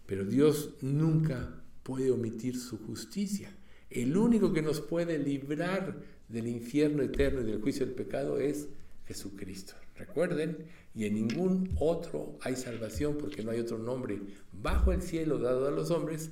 Pero 0.07 0.25
Dios 0.25 0.75
nunca 0.83 1.63
puede 1.83 2.11
omitir 2.11 2.59
su 2.59 2.79
justicia. 2.79 3.51
El 3.91 4.17
único 4.17 4.53
que 4.53 4.63
nos 4.63 4.81
puede 4.81 5.19
librar 5.19 6.03
del 6.29 6.49
infierno 6.49 7.03
eterno 7.03 7.41
y 7.41 7.45
del 7.45 7.63
juicio 7.63 7.87
del 7.87 7.95
pecado 7.95 8.39
es 8.39 8.69
Jesucristo. 9.07 9.75
Recuerden, 9.97 10.67
y 10.95 11.07
en 11.07 11.15
ningún 11.15 11.71
otro 11.79 12.37
hay 12.41 12.57
salvación 12.57 13.17
porque 13.19 13.43
no 13.43 13.51
hay 13.51 13.61
otro 13.61 13.79
nombre 13.79 14.21
bajo 14.53 14.93
el 14.93 15.03
cielo 15.03 15.39
dado 15.39 15.69
a 15.69 15.71
los 15.71 15.91
hombres 15.91 16.31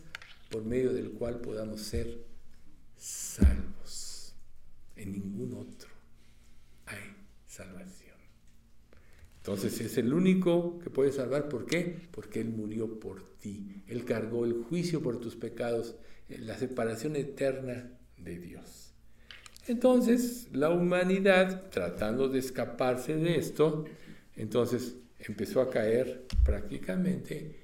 por 0.50 0.64
medio 0.64 0.92
del 0.92 1.12
cual 1.12 1.40
podamos 1.40 1.80
ser 1.80 2.31
salvos. 3.02 4.34
En 4.94 5.12
ningún 5.12 5.54
otro 5.54 5.90
hay 6.86 7.16
salvación. 7.46 8.16
Entonces 9.38 9.80
es 9.80 9.98
el 9.98 10.14
único 10.14 10.78
que 10.78 10.88
puede 10.88 11.10
salvar. 11.10 11.48
¿Por 11.48 11.66
qué? 11.66 11.98
Porque 12.12 12.40
Él 12.40 12.50
murió 12.50 13.00
por 13.00 13.36
ti. 13.38 13.82
Él 13.88 14.04
cargó 14.04 14.44
el 14.44 14.54
juicio 14.54 15.02
por 15.02 15.18
tus 15.18 15.34
pecados, 15.34 15.96
la 16.28 16.56
separación 16.56 17.16
eterna 17.16 17.90
de 18.18 18.38
Dios. 18.38 18.94
Entonces, 19.66 20.48
la 20.52 20.70
humanidad, 20.70 21.70
tratando 21.70 22.28
de 22.28 22.38
escaparse 22.38 23.16
de 23.16 23.36
esto, 23.36 23.84
entonces 24.36 24.96
empezó 25.18 25.60
a 25.60 25.70
caer 25.70 26.26
prácticamente, 26.44 27.60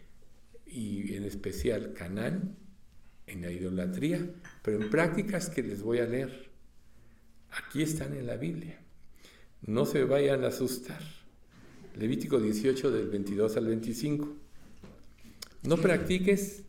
y 0.66 1.14
en 1.14 1.24
especial 1.24 1.92
Canaán, 1.92 2.56
en 3.28 3.42
la 3.42 3.50
idolatría, 3.50 4.28
pero 4.62 4.80
en 4.82 4.90
prácticas 4.90 5.48
que 5.50 5.62
les 5.62 5.82
voy 5.82 5.98
a 5.98 6.06
leer. 6.06 6.48
Aquí 7.50 7.82
están 7.82 8.14
en 8.14 8.26
la 8.26 8.36
Biblia. 8.36 8.80
No 9.62 9.86
se 9.86 10.04
vayan 10.04 10.44
a 10.44 10.48
asustar. 10.48 11.02
Levítico 11.96 12.38
18 12.40 12.90
del 12.90 13.08
22 13.08 13.56
al 13.56 13.66
25. 13.66 14.36
No 15.62 15.76
practiques 15.76 16.62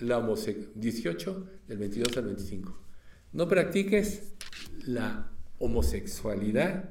la 0.00 0.18
homosexualidad. 0.18 0.74
18 0.74 1.46
del 1.68 1.78
22 1.78 2.16
al 2.16 2.24
25. 2.24 2.78
No 3.32 3.48
practiques 3.48 4.34
la 4.86 5.30
homosexualidad 5.58 6.90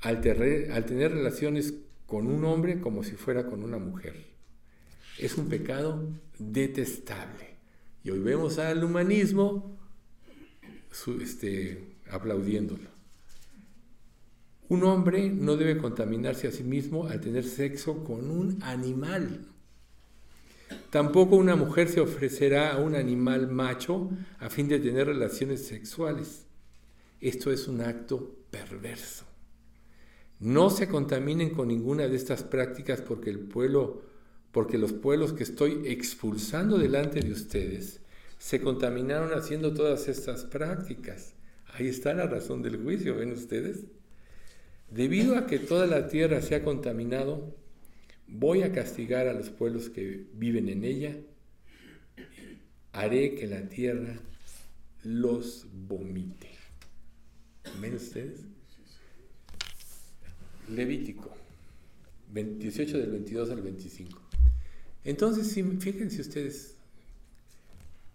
al, 0.00 0.20
tener 0.20 1.12
relaciones 1.12 1.74
con 2.06 2.26
un 2.26 2.44
hombre 2.44 2.80
como 2.80 3.02
si 3.02 3.12
fuera 3.12 3.46
con 3.46 3.62
una 3.62 3.78
mujer. 3.78 4.14
Es 5.18 5.36
un 5.36 5.48
pecado 5.48 6.08
detestable. 6.38 7.45
Y 8.06 8.10
hoy 8.10 8.20
vemos 8.20 8.58
al 8.58 8.84
humanismo 8.84 9.76
este, 11.20 11.96
aplaudiéndolo. 12.08 12.88
Un 14.68 14.84
hombre 14.84 15.28
no 15.28 15.56
debe 15.56 15.76
contaminarse 15.76 16.46
a 16.46 16.52
sí 16.52 16.62
mismo 16.62 17.08
al 17.08 17.20
tener 17.20 17.42
sexo 17.42 18.04
con 18.04 18.30
un 18.30 18.62
animal. 18.62 19.48
Tampoco 20.90 21.34
una 21.34 21.56
mujer 21.56 21.88
se 21.88 21.98
ofrecerá 21.98 22.74
a 22.74 22.78
un 22.78 22.94
animal 22.94 23.48
macho 23.48 24.08
a 24.38 24.50
fin 24.50 24.68
de 24.68 24.78
tener 24.78 25.08
relaciones 25.08 25.66
sexuales. 25.66 26.46
Esto 27.20 27.50
es 27.50 27.66
un 27.66 27.80
acto 27.80 28.36
perverso. 28.52 29.24
No 30.38 30.70
se 30.70 30.86
contaminen 30.86 31.50
con 31.50 31.66
ninguna 31.66 32.06
de 32.06 32.14
estas 32.14 32.44
prácticas 32.44 33.00
porque 33.00 33.30
el 33.30 33.40
pueblo, 33.40 34.02
porque 34.56 34.78
los 34.78 34.94
pueblos 34.94 35.34
que 35.34 35.42
estoy 35.42 35.82
expulsando 35.84 36.78
delante 36.78 37.20
de 37.20 37.30
ustedes 37.30 38.00
se 38.38 38.58
contaminaron 38.58 39.38
haciendo 39.38 39.74
todas 39.74 40.08
estas 40.08 40.44
prácticas. 40.44 41.34
Ahí 41.74 41.88
está 41.88 42.14
la 42.14 42.26
razón 42.26 42.62
del 42.62 42.78
juicio, 42.78 43.16
¿ven 43.16 43.32
ustedes? 43.32 43.84
Debido 44.90 45.36
a 45.36 45.46
que 45.46 45.58
toda 45.58 45.86
la 45.86 46.08
tierra 46.08 46.40
se 46.40 46.54
ha 46.54 46.64
contaminado, 46.64 47.54
voy 48.28 48.62
a 48.62 48.72
castigar 48.72 49.28
a 49.28 49.34
los 49.34 49.50
pueblos 49.50 49.90
que 49.90 50.24
viven 50.32 50.70
en 50.70 50.84
ella, 50.84 51.14
haré 52.92 53.34
que 53.34 53.46
la 53.48 53.68
tierra 53.68 54.18
los 55.04 55.66
vomite. 55.86 56.48
¿Ven 57.78 57.94
ustedes? 57.94 58.40
Levítico, 60.70 61.30
18 62.32 62.96
del 62.96 63.10
22 63.10 63.50
al 63.50 63.60
25. 63.60 64.25
Entonces, 65.06 65.54
fíjense 65.54 66.20
ustedes, 66.20 66.74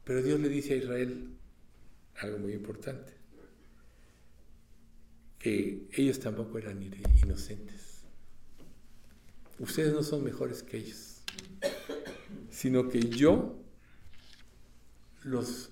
pero 0.03 0.21
Dios 0.21 0.41
le 0.41 0.49
dice 0.49 0.73
a 0.73 0.75
Israel 0.75 1.29
algo 2.17 2.37
muy 2.39 2.51
importante, 2.51 3.13
que 5.39 5.87
ellos 5.93 6.19
tampoco 6.19 6.57
eran 6.57 6.83
inocentes. 6.83 8.01
Ustedes 9.57 9.93
no 9.93 10.03
son 10.03 10.25
mejores 10.25 10.63
que 10.63 10.79
ellos, 10.79 11.21
sino 12.49 12.89
que 12.89 12.99
yo 12.99 13.57
los 15.23 15.69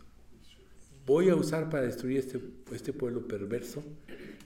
voy 1.05 1.27
a 1.27 1.35
usar 1.35 1.69
para 1.69 1.83
destruir 1.83 2.19
este, 2.19 2.39
este 2.71 2.93
pueblo 2.93 3.27
perverso 3.27 3.83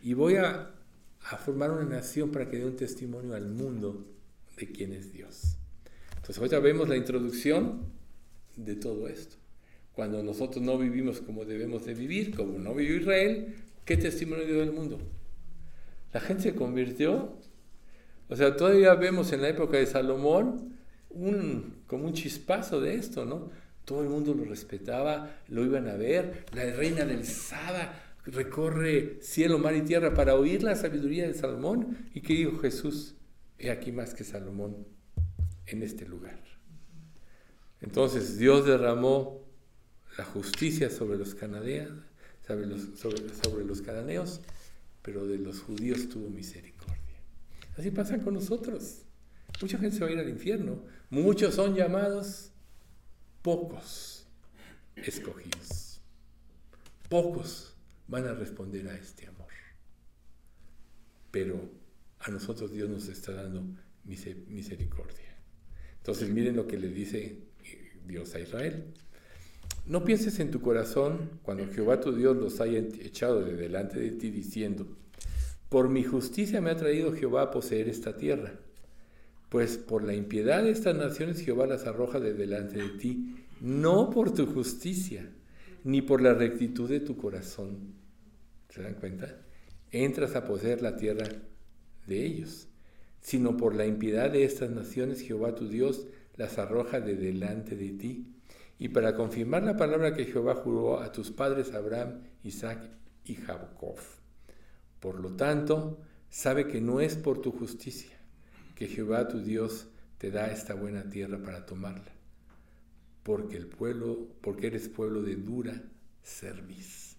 y 0.02 0.16
voy 0.16 0.38
a, 0.38 0.74
a, 1.22 1.38
formar 1.38 1.70
una 1.70 1.84
nación 1.84 2.32
para 2.32 2.50
que 2.50 2.58
dé 2.58 2.66
un 2.66 2.78
testimonio 2.78 3.36
al 3.36 3.48
mundo 3.48 4.08
de 4.58 4.72
quién 4.72 4.94
es 4.94 5.14
Dios. 5.14 5.58
Entonces 6.24 6.38
ahorita 6.38 6.60
vemos 6.60 6.88
la 6.88 6.96
introducción 6.96 7.82
de 8.56 8.78
todo 8.78 9.10
esto. 9.10 9.36
Cuando 9.92 10.24
nosotros 10.24 10.64
no 10.64 10.78
vivimos 10.78 11.20
como 11.20 11.44
debemos 11.44 11.84
de 11.84 11.94
vivir, 11.96 12.34
como 12.34 12.58
no 12.60 12.74
vivió 12.74 12.96
Israel, 12.96 13.56
¿qué 13.84 13.98
testimonio 13.98 14.46
dio 14.46 14.64
el 14.64 14.72
mundo? 14.72 15.00
La 16.14 16.22
gente 16.22 16.44
se 16.44 16.56
convirtió. 16.56 17.34
O 18.30 18.38
sea, 18.38 18.56
todavía 18.56 18.96
vemos 18.96 19.34
en 19.34 19.42
la 19.42 19.50
época 19.50 19.76
de 19.76 19.86
Salomón 19.86 20.78
un, 21.10 21.82
como 21.88 22.06
un 22.06 22.14
chispazo 22.14 22.80
de 22.80 22.96
esto, 22.96 23.26
¿no? 23.26 23.50
Todo 23.84 24.02
el 24.02 24.08
mundo 24.08 24.34
lo 24.34 24.46
respetaba, 24.46 25.42
lo 25.50 25.66
iban 25.66 25.90
a 25.90 25.96
ver. 25.96 26.46
La 26.54 26.64
reina 26.72 27.04
del 27.04 27.26
Saba 27.26 28.02
recorre 28.26 29.18
cielo, 29.20 29.60
mar 29.60 29.76
y 29.76 29.82
tierra 29.82 30.14
para 30.14 30.36
oír 30.36 30.64
la 30.64 30.78
sabiduría 30.78 31.28
de 31.28 31.34
Salomón. 31.34 31.98
¿Y 32.14 32.22
qué 32.22 32.34
dijo 32.34 32.60
Jesús? 32.60 33.16
He 33.60 33.72
aquí 33.72 33.92
más 33.92 34.14
que 34.14 34.24
Salomón 34.24 35.03
en 35.68 35.84
este 35.84 36.06
lugar. 36.06 36.40
Entonces 37.82 38.38
Dios 38.38 38.66
derramó 38.66 39.44
la 40.18 40.26
justicia 40.26 40.90
sobre 40.90 41.18
los 41.18 41.36
cananeos, 41.36 41.92
sobre 42.46 43.66
los, 43.66 43.82
cananeos, 43.82 44.42
pero 45.02 45.26
de 45.26 45.38
los 45.38 45.60
judíos 45.62 46.10
tuvo 46.10 46.30
misericordia. 46.30 47.20
Así 47.78 47.92
pasa 47.92 48.18
con 48.20 48.36
nosotros. 48.36 49.04
Mucha 49.62 49.78
gente 49.78 49.98
se 49.98 50.04
va 50.04 50.10
a 50.10 50.14
ir 50.14 50.20
al 50.20 50.30
infierno. 50.30 50.84
Muchos 51.10 51.56
son 51.56 51.76
llamados 51.76 52.52
pocos 53.42 54.28
escogidos. 54.96 56.02
Pocos 57.10 57.76
van 58.08 58.28
a 58.28 58.34
responder 58.34 58.88
a 58.88 58.96
este 58.96 59.28
amor. 59.28 59.52
Pero 61.32 61.70
a 62.20 62.32
nosotros 62.32 62.72
Dios 62.72 62.90
nos 62.90 63.08
está 63.08 63.34
dando 63.34 63.64
misericordia. 64.04 65.33
Entonces 66.04 66.30
miren 66.30 66.56
lo 66.56 66.68
que 66.68 66.78
le 66.78 66.90
dice 66.90 67.40
Dios 68.06 68.36
a 68.36 68.40
Israel. 68.40 68.84
No 69.86 70.04
pienses 70.04 70.40
en 70.40 70.52
tu 70.52 70.62
corazón 70.62 71.40
cuando 71.42 71.68
Jehová 71.68 72.00
tu 72.00 72.14
Dios 72.14 72.38
los 72.38 72.62
haya 72.62 72.80
echado 72.80 73.44
de 73.44 73.56
delante 73.56 74.00
de 74.00 74.12
ti 74.12 74.30
diciendo, 74.30 74.86
por 75.70 75.90
mi 75.90 76.04
justicia 76.04 76.62
me 76.62 76.70
ha 76.70 76.76
traído 76.76 77.14
Jehová 77.14 77.44
a 77.44 77.52
poseer 77.52 77.90
esta 77.90 78.16
tierra 78.16 78.60
pues 79.54 79.78
por 79.78 80.04
la 80.04 80.16
impiedad 80.16 80.64
de 80.64 80.72
estas 80.72 80.96
naciones 80.96 81.40
Jehová 81.40 81.68
las 81.68 81.86
arroja 81.86 82.20
de 82.20 82.34
delante 82.34 82.82
de 82.82 82.90
ti, 82.98 83.36
no 83.62 84.10
por 84.10 84.34
tu 84.34 84.48
justicia, 84.48 85.30
ni 85.84 86.02
por 86.02 86.24
la 86.24 86.34
rectitud 86.34 86.90
de 86.90 87.02
tu 87.02 87.16
corazón. 87.16 87.94
¿Se 88.70 88.82
dan 88.82 88.96
cuenta? 88.96 89.44
Entras 89.92 90.36
a 90.36 90.44
poseer 90.44 90.82
la 90.82 90.96
tierra 90.96 91.28
de 92.08 92.26
ellos, 92.26 92.68
sino 93.24 93.58
por 93.58 93.74
la 93.74 93.88
impiedad 93.88 94.30
de 94.30 94.44
estas 94.44 94.70
naciones 94.70 95.22
Jehová 95.22 95.56
tu 95.56 95.68
Dios 95.68 96.06
las 96.36 96.60
arroja 96.60 97.00
de 97.00 97.16
delante 97.16 97.76
de 97.76 97.90
ti. 97.94 98.28
Y 98.78 98.90
para 98.90 99.16
confirmar 99.16 99.64
la 99.64 99.78
palabra 99.78 100.14
que 100.14 100.26
Jehová 100.26 100.56
juró 100.56 101.00
a 101.00 101.12
tus 101.12 101.32
padres 101.32 101.74
Abraham, 101.74 102.22
Isaac 102.44 102.90
y 103.24 103.36
Jacob. 103.36 103.96
Por 105.00 105.20
lo 105.20 105.36
tanto, 105.36 106.02
sabe 106.30 106.68
que 106.68 106.82
no 106.82 107.00
es 107.00 107.16
por 107.16 107.42
tu 107.42 107.52
justicia 107.52 108.12
que 108.76 108.88
Jehová 108.88 109.28
tu 109.28 109.40
Dios 109.40 109.88
te 110.18 110.30
da 110.30 110.52
esta 110.52 110.74
buena 110.74 111.10
tierra 111.10 111.38
para 111.38 111.66
tomarla, 111.66 112.12
porque 113.24 113.56
el 113.56 113.68
pueblo, 113.68 114.28
porque 114.42 114.68
eres 114.68 114.90
pueblo 114.90 115.22
de 115.22 115.36
dura 115.36 115.82
cerviz. 116.24 117.16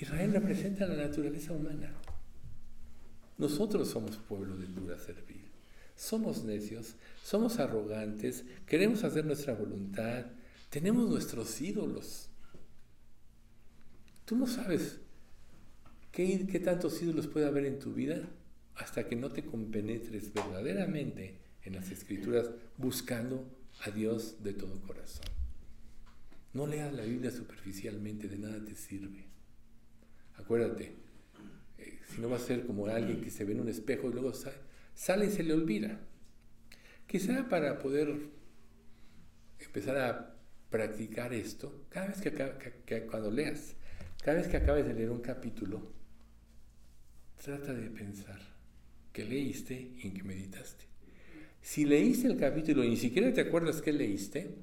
Israel 0.00 0.32
representa 0.32 0.86
la 0.86 0.96
naturaleza 0.96 1.52
humana. 1.52 1.92
Nosotros 3.42 3.88
somos 3.88 4.18
pueblo 4.18 4.56
de 4.56 4.68
dura 4.68 4.96
cerviz. 4.96 5.50
Somos 5.96 6.44
necios, 6.44 6.94
somos 7.24 7.58
arrogantes, 7.58 8.44
queremos 8.66 9.02
hacer 9.02 9.24
nuestra 9.24 9.52
voluntad, 9.52 10.26
tenemos 10.70 11.10
nuestros 11.10 11.60
ídolos. 11.60 12.28
Tú 14.24 14.36
no 14.36 14.46
sabes 14.46 15.00
qué, 16.12 16.46
qué 16.46 16.60
tantos 16.60 17.02
ídolos 17.02 17.26
puede 17.26 17.46
haber 17.46 17.66
en 17.66 17.80
tu 17.80 17.92
vida 17.92 18.28
hasta 18.76 19.08
que 19.08 19.16
no 19.16 19.32
te 19.32 19.44
compenetres 19.44 20.32
verdaderamente 20.32 21.40
en 21.64 21.74
las 21.74 21.90
escrituras 21.90 22.48
buscando 22.76 23.44
a 23.80 23.90
Dios 23.90 24.40
de 24.44 24.52
todo 24.52 24.80
corazón. 24.82 25.26
No 26.52 26.68
leas 26.68 26.92
la 26.92 27.02
Biblia 27.02 27.32
superficialmente, 27.32 28.28
de 28.28 28.38
nada 28.38 28.64
te 28.64 28.76
sirve. 28.76 29.26
Acuérdate, 30.36 31.01
eh, 32.12 32.14
si 32.14 32.20
no 32.20 32.28
va 32.28 32.36
a 32.36 32.40
ser 32.40 32.66
como 32.66 32.86
alguien 32.86 33.20
que 33.20 33.30
se 33.30 33.44
ve 33.44 33.52
en 33.52 33.60
un 33.60 33.68
espejo 33.68 34.08
y 34.08 34.12
luego 34.12 34.32
sale, 34.94 35.26
y 35.26 35.30
se 35.30 35.42
le 35.42 35.54
olvida. 35.54 36.00
Quizá 37.06 37.48
para 37.48 37.78
poder 37.78 38.14
empezar 39.58 39.96
a 39.98 40.36
practicar 40.70 41.32
esto, 41.32 41.86
cada 41.90 42.08
vez 42.08 42.20
que 42.20 43.06
cuando 43.06 43.30
leas, 43.30 43.76
cada 44.22 44.38
vez 44.38 44.48
que 44.48 44.56
acabes 44.56 44.86
de 44.86 44.94
leer 44.94 45.10
un 45.10 45.20
capítulo, 45.20 45.92
trata 47.42 47.74
de 47.74 47.90
pensar, 47.90 48.40
que 49.12 49.24
leíste 49.24 49.92
y 49.98 50.06
en 50.06 50.14
que 50.14 50.22
meditaste. 50.22 50.84
Si 51.60 51.84
leíste 51.84 52.26
el 52.26 52.36
capítulo 52.36 52.82
y 52.82 52.90
ni 52.90 52.96
siquiera 52.96 53.32
te 53.32 53.40
acuerdas 53.40 53.82
qué 53.82 53.92
leíste, 53.92 54.56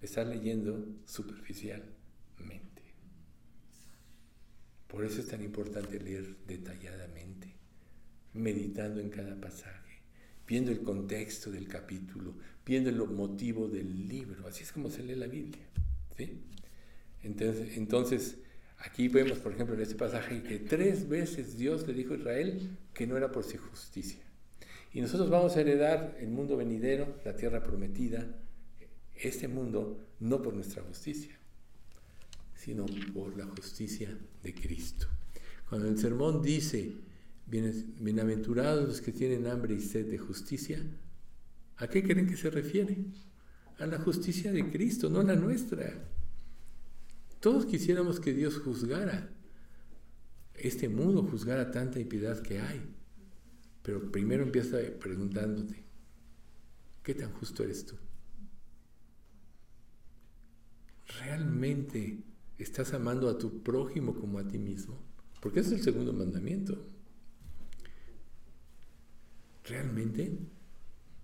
estás 0.00 0.26
leyendo 0.26 0.86
superficialmente. 1.06 2.01
Por 4.92 5.04
eso 5.04 5.20
es 5.20 5.26
tan 5.26 5.42
importante 5.42 5.98
leer 5.98 6.36
detalladamente, 6.46 7.48
meditando 8.34 9.00
en 9.00 9.10
cada 9.10 9.34
pasaje, 9.40 10.02
viendo 10.46 10.70
el 10.70 10.82
contexto 10.82 11.50
del 11.50 11.66
capítulo, 11.66 12.34
viendo 12.64 12.90
el 12.90 12.96
motivo 12.96 13.66
del 13.66 14.06
libro. 14.06 14.46
Así 14.46 14.62
es 14.62 14.70
como 14.70 14.90
se 14.90 15.02
lee 15.02 15.16
la 15.16 15.26
Biblia. 15.26 15.66
Entonces, 17.22 17.76
entonces 17.76 18.36
Aquí 18.84 19.06
vemos, 19.06 19.38
por 19.38 19.52
ejemplo, 19.52 19.76
en 19.76 19.80
este 19.80 19.94
pasaje 19.94 20.42
que 20.42 20.58
tres 20.58 21.08
veces 21.08 21.56
Dios 21.56 21.86
le 21.86 21.94
dijo 21.94 22.14
a 22.14 22.16
Israel 22.16 22.76
que 22.92 23.06
no 23.06 23.16
era 23.16 23.30
por 23.30 23.44
su 23.44 23.56
justicia. 23.56 24.20
Y 24.92 25.00
nosotros 25.00 25.30
vamos 25.30 25.56
a 25.56 25.60
heredar 25.60 26.16
el 26.20 26.30
mundo 26.30 26.56
venidero, 26.56 27.16
la 27.24 27.36
tierra 27.36 27.62
prometida, 27.62 28.26
este 29.14 29.46
mundo, 29.46 30.04
no 30.18 30.42
por 30.42 30.54
nuestra 30.54 30.82
justicia, 30.82 31.38
sino 32.62 32.86
por 33.12 33.36
la 33.36 33.46
justicia 33.46 34.16
de 34.42 34.54
Cristo. 34.54 35.08
Cuando 35.68 35.88
el 35.88 35.98
sermón 35.98 36.42
dice, 36.42 36.94
bienaventurados 37.46 38.88
los 38.88 39.00
que 39.00 39.10
tienen 39.10 39.48
hambre 39.48 39.74
y 39.74 39.80
sed 39.80 40.08
de 40.08 40.18
justicia, 40.18 40.80
¿a 41.78 41.88
qué 41.88 42.04
creen 42.04 42.28
que 42.28 42.36
se 42.36 42.50
refiere? 42.50 42.98
A 43.78 43.86
la 43.86 43.98
justicia 43.98 44.52
de 44.52 44.70
Cristo, 44.70 45.10
no 45.10 45.20
a 45.20 45.24
la 45.24 45.34
nuestra. 45.34 46.08
Todos 47.40 47.66
quisiéramos 47.66 48.20
que 48.20 48.32
Dios 48.32 48.58
juzgara 48.58 49.28
este 50.54 50.88
mundo, 50.88 51.24
juzgara 51.24 51.72
tanta 51.72 51.98
impiedad 51.98 52.40
que 52.42 52.60
hay. 52.60 52.80
Pero 53.82 54.12
primero 54.12 54.44
empieza 54.44 54.78
preguntándote, 55.00 55.82
¿qué 57.02 57.14
tan 57.14 57.32
justo 57.32 57.64
eres 57.64 57.86
tú? 57.86 57.96
¿Realmente 61.18 62.22
estás 62.62 62.92
amando 62.94 63.28
a 63.28 63.38
tu 63.38 63.62
prójimo 63.62 64.14
como 64.14 64.38
a 64.38 64.46
ti 64.46 64.58
mismo? 64.58 64.98
Porque 65.40 65.60
es 65.60 65.72
el 65.72 65.82
segundo 65.82 66.12
mandamiento. 66.12 66.86
¿Realmente? 69.64 70.38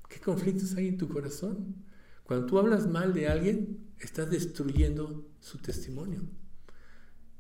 ¿Qué 0.09 0.21
conflictos 0.21 0.75
hay 0.75 0.89
en 0.89 0.99
tu 0.99 1.09
corazón? 1.09 1.85
Cuando 2.25 2.47
tú 2.47 2.59
hablas 2.59 2.87
mal 2.87 3.15
de 3.15 3.29
alguien, 3.29 3.93
estás 3.99 4.31
destruyendo 4.31 5.29
su 5.41 5.59
testimonio. 5.59 6.23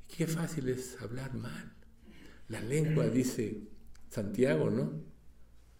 Qué 0.08 0.26
fácil 0.26 0.68
es 0.68 1.00
hablar 1.00 1.34
mal. 1.34 1.74
La 2.48 2.60
lengua, 2.60 3.08
dice 3.08 3.68
Santiago, 4.08 4.70
¿no? 4.70 5.02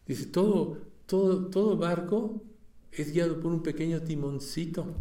Dice, 0.07 0.27
todo, 0.27 0.79
todo, 1.07 1.49
todo 1.49 1.77
barco 1.77 2.45
es 2.93 3.13
guiado 3.13 3.41
por 3.41 3.53
un 3.53 3.63
pequeño 3.63 4.03
timoncito, 4.03 4.95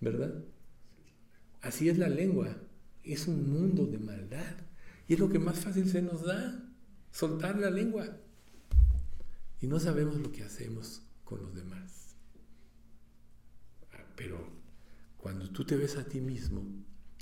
¿verdad? 0.00 0.44
Así 1.62 1.88
es 1.88 1.98
la 1.98 2.08
lengua. 2.08 2.56
Es 3.02 3.26
un 3.28 3.50
mundo 3.50 3.86
de 3.86 3.98
maldad. 3.98 4.56
Y 5.08 5.14
es 5.14 5.18
lo 5.18 5.28
que 5.28 5.38
más 5.38 5.58
fácil 5.58 5.88
se 5.88 6.02
nos 6.02 6.24
da, 6.24 6.62
soltar 7.10 7.58
la 7.58 7.70
lengua. 7.70 8.16
Y 9.60 9.66
no 9.66 9.80
sabemos 9.80 10.16
lo 10.20 10.30
que 10.30 10.44
hacemos 10.44 11.02
con 11.24 11.42
los 11.42 11.54
demás. 11.54 12.16
Ah, 13.92 14.04
pero 14.16 14.38
cuando 15.18 15.50
tú 15.50 15.64
te 15.64 15.76
ves 15.76 15.96
a 15.96 16.04
ti 16.04 16.20
mismo, 16.20 16.64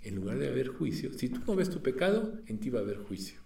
en 0.02 0.14
lugar 0.14 0.38
de 0.38 0.48
haber 0.48 0.68
juicio, 0.68 1.12
si 1.12 1.28
tú 1.28 1.40
no 1.46 1.56
ves 1.56 1.70
tu 1.70 1.82
pecado, 1.82 2.40
en 2.46 2.60
ti 2.60 2.70
va 2.70 2.80
a 2.80 2.82
haber 2.82 2.98
juicio. 2.98 3.40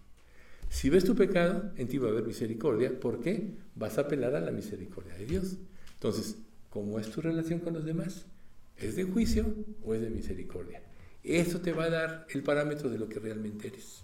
Si 0.69 0.90
ves 0.90 1.05
tu 1.05 1.14
pecado, 1.14 1.70
en 1.77 1.89
ti 1.89 1.98
va 1.98 2.09
a 2.09 2.12
haber 2.12 2.24
misericordia. 2.24 2.98
¿Por 2.98 3.20
qué? 3.20 3.59
Vas 3.74 3.98
a 3.98 4.02
apelar 4.02 4.35
a 4.35 4.40
la 4.40 4.52
misericordia 4.52 5.14
de 5.14 5.27
Dios. 5.27 5.59
Entonces, 5.94 6.36
¿cómo 6.70 6.98
es 6.98 7.10
tu 7.10 7.20
relación 7.20 7.60
con 7.60 7.74
los 7.74 7.85
demás? 7.85 8.27
¿Es 8.82 8.96
de 8.96 9.04
juicio 9.04 9.54
o 9.84 9.94
es 9.94 10.00
de 10.00 10.10
misericordia? 10.10 10.82
Eso 11.22 11.60
te 11.60 11.72
va 11.72 11.84
a 11.84 11.90
dar 11.90 12.26
el 12.30 12.42
parámetro 12.42 12.90
de 12.90 12.98
lo 12.98 13.09
que 13.09 13.20
realmente 13.20 13.68
eres. 13.68 14.02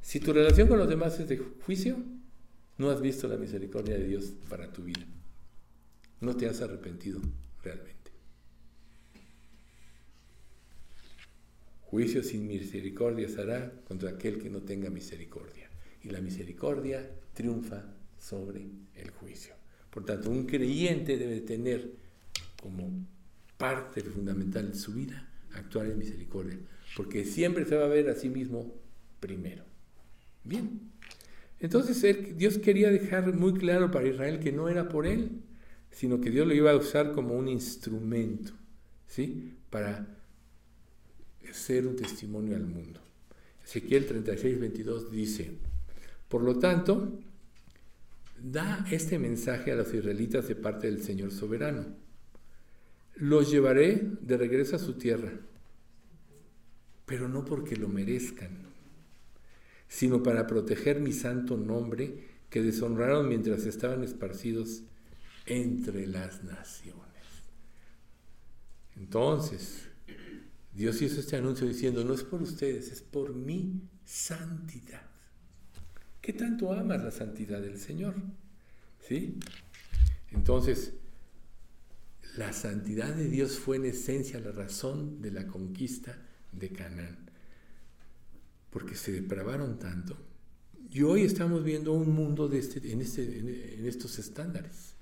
Si 0.00 0.18
tu 0.18 0.32
relación 0.32 0.66
con 0.66 0.78
los 0.78 0.88
demás 0.88 1.20
es 1.20 1.28
de 1.28 1.36
juicio, 1.36 1.98
no 2.78 2.90
has 2.90 3.02
visto 3.02 3.28
la 3.28 3.36
misericordia 3.36 3.98
de 3.98 4.06
Dios 4.06 4.32
para 4.48 4.72
tu 4.72 4.82
vida. 4.82 5.04
No 6.20 6.36
te 6.36 6.48
has 6.48 6.62
arrepentido 6.62 7.20
realmente. 7.62 8.10
Juicio 11.82 12.22
sin 12.22 12.46
misericordia 12.46 13.28
será 13.28 13.72
contra 13.84 14.10
aquel 14.10 14.38
que 14.38 14.48
no 14.48 14.62
tenga 14.62 14.88
misericordia. 14.88 15.68
Y 16.02 16.10
la 16.10 16.20
misericordia 16.20 17.10
triunfa 17.34 17.84
sobre 18.18 18.66
el 18.94 19.10
juicio. 19.10 19.54
Por 19.90 20.04
tanto, 20.04 20.30
un 20.30 20.46
creyente 20.46 21.18
debe 21.18 21.40
tener 21.40 21.92
como 22.60 23.06
parte 23.58 24.02
fundamental 24.02 24.72
de 24.72 24.78
su 24.78 24.94
vida 24.94 25.28
actuar 25.52 25.86
en 25.86 25.98
misericordia, 25.98 26.58
porque 26.96 27.24
siempre 27.24 27.66
se 27.66 27.76
va 27.76 27.84
a 27.84 27.88
ver 27.88 28.08
a 28.08 28.14
sí 28.14 28.28
mismo 28.28 28.74
primero. 29.20 29.64
Bien, 30.44 30.80
entonces 31.60 32.36
Dios 32.36 32.58
quería 32.58 32.90
dejar 32.90 33.34
muy 33.34 33.54
claro 33.54 33.90
para 33.90 34.08
Israel 34.08 34.38
que 34.38 34.52
no 34.52 34.68
era 34.68 34.88
por 34.88 35.06
él, 35.06 35.42
sino 35.90 36.20
que 36.20 36.30
Dios 36.30 36.46
lo 36.46 36.54
iba 36.54 36.70
a 36.70 36.76
usar 36.76 37.12
como 37.12 37.34
un 37.34 37.48
instrumento, 37.48 38.52
¿sí? 39.06 39.54
Para 39.68 40.06
ser 41.52 41.86
un 41.86 41.96
testimonio 41.96 42.56
al 42.56 42.66
mundo. 42.66 43.00
Ezequiel 43.64 44.06
36, 44.06 44.60
22 44.60 45.10
dice, 45.10 45.50
por 46.28 46.42
lo 46.42 46.58
tanto, 46.58 47.18
da 48.40 48.86
este 48.90 49.18
mensaje 49.18 49.72
a 49.72 49.76
los 49.76 49.92
israelitas 49.92 50.46
de 50.46 50.54
parte 50.54 50.86
del 50.86 51.02
Señor 51.02 51.32
soberano. 51.32 51.86
Los 53.18 53.50
llevaré 53.50 54.00
de 54.20 54.36
regreso 54.36 54.76
a 54.76 54.78
su 54.78 54.94
tierra, 54.94 55.32
pero 57.04 57.28
no 57.28 57.44
porque 57.44 57.74
lo 57.74 57.88
merezcan, 57.88 58.50
sino 59.88 60.22
para 60.22 60.46
proteger 60.46 61.00
mi 61.00 61.12
santo 61.12 61.56
nombre 61.56 62.28
que 62.48 62.62
deshonraron 62.62 63.28
mientras 63.28 63.66
estaban 63.66 64.04
esparcidos 64.04 64.82
entre 65.46 66.06
las 66.06 66.44
naciones. 66.44 67.02
Entonces, 68.96 69.88
Dios 70.72 71.02
hizo 71.02 71.18
este 71.18 71.36
anuncio 71.36 71.66
diciendo, 71.66 72.04
no 72.04 72.14
es 72.14 72.22
por 72.22 72.40
ustedes, 72.40 72.92
es 72.92 73.02
por 73.02 73.34
mi 73.34 73.82
santidad. 74.04 75.02
¿Qué 76.20 76.32
tanto 76.32 76.72
amas 76.72 77.02
la 77.02 77.10
santidad 77.10 77.60
del 77.60 77.78
Señor? 77.78 78.14
¿Sí? 79.00 79.40
Entonces, 80.30 80.92
la 82.38 82.52
santidad 82.52 83.14
de 83.14 83.28
Dios 83.28 83.58
fue 83.58 83.76
en 83.76 83.86
esencia 83.86 84.38
la 84.38 84.52
razón 84.52 85.20
de 85.20 85.32
la 85.32 85.46
conquista 85.48 86.16
de 86.52 86.70
Canaán 86.70 87.28
porque 88.70 88.94
se 88.94 89.12
depravaron 89.12 89.78
tanto. 89.78 90.16
Y 90.90 91.02
hoy 91.02 91.22
estamos 91.22 91.64
viendo 91.64 91.92
un 91.92 92.10
mundo 92.10 92.48
de 92.48 92.58
este, 92.58 92.92
en, 92.92 93.00
este, 93.00 93.38
en 93.38 93.86
estos 93.86 94.18
estándares. 94.18 94.94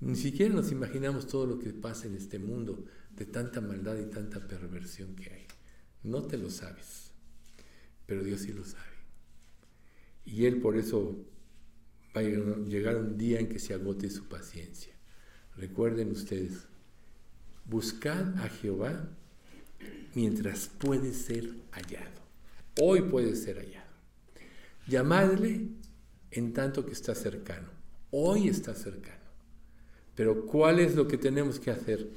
Ni 0.00 0.14
siquiera 0.14 0.54
nos 0.54 0.70
imaginamos 0.70 1.26
todo 1.26 1.46
lo 1.46 1.58
que 1.58 1.70
pasa 1.72 2.06
en 2.06 2.14
este 2.14 2.38
mundo 2.38 2.84
de 3.14 3.26
tanta 3.26 3.60
maldad 3.60 3.98
y 3.98 4.06
tanta 4.06 4.46
perversión 4.46 5.16
que 5.16 5.30
hay. 5.30 5.46
No 6.02 6.22
te 6.22 6.38
lo 6.38 6.48
sabes, 6.48 7.10
pero 8.06 8.22
Dios 8.22 8.42
sí 8.42 8.52
lo 8.52 8.64
sabe. 8.64 8.84
Y 10.24 10.46
Él 10.46 10.60
por 10.60 10.78
eso 10.78 11.26
va 12.16 12.20
a 12.20 12.24
llegar 12.24 12.96
un 12.96 13.18
día 13.18 13.40
en 13.40 13.48
que 13.48 13.58
se 13.58 13.74
agote 13.74 14.08
su 14.08 14.28
paciencia. 14.28 14.94
Recuerden 15.60 16.10
ustedes, 16.10 16.52
buscad 17.66 18.34
a 18.38 18.48
Jehová 18.48 19.06
mientras 20.14 20.68
puede 20.68 21.12
ser 21.12 21.50
hallado. 21.72 22.18
Hoy 22.80 23.02
puede 23.02 23.36
ser 23.36 23.58
hallado. 23.58 23.90
Llamadle 24.86 25.66
en 26.30 26.54
tanto 26.54 26.86
que 26.86 26.92
está 26.92 27.14
cercano. 27.14 27.68
Hoy 28.10 28.48
está 28.48 28.74
cercano. 28.74 29.20
Pero 30.14 30.46
¿cuál 30.46 30.80
es 30.80 30.94
lo 30.94 31.06
que 31.06 31.18
tenemos 31.18 31.60
que 31.60 31.70
hacer? 31.70 32.08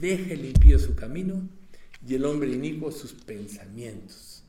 Deje 0.00 0.34
limpio 0.34 0.78
su 0.78 0.94
camino 0.94 1.46
y 2.08 2.14
el 2.14 2.24
hombre 2.24 2.50
inicuo 2.50 2.90
sus 2.90 3.12
pensamientos 3.12 4.42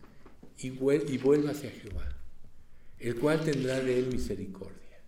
y, 0.58 0.68
y 0.68 1.18
vuelva 1.18 1.52
hacia 1.52 1.70
Jehová, 1.70 2.16
el 2.98 3.20
cual 3.20 3.44
tendrá 3.44 3.82
de 3.82 4.00
él 4.00 4.08
misericordia, 4.08 5.02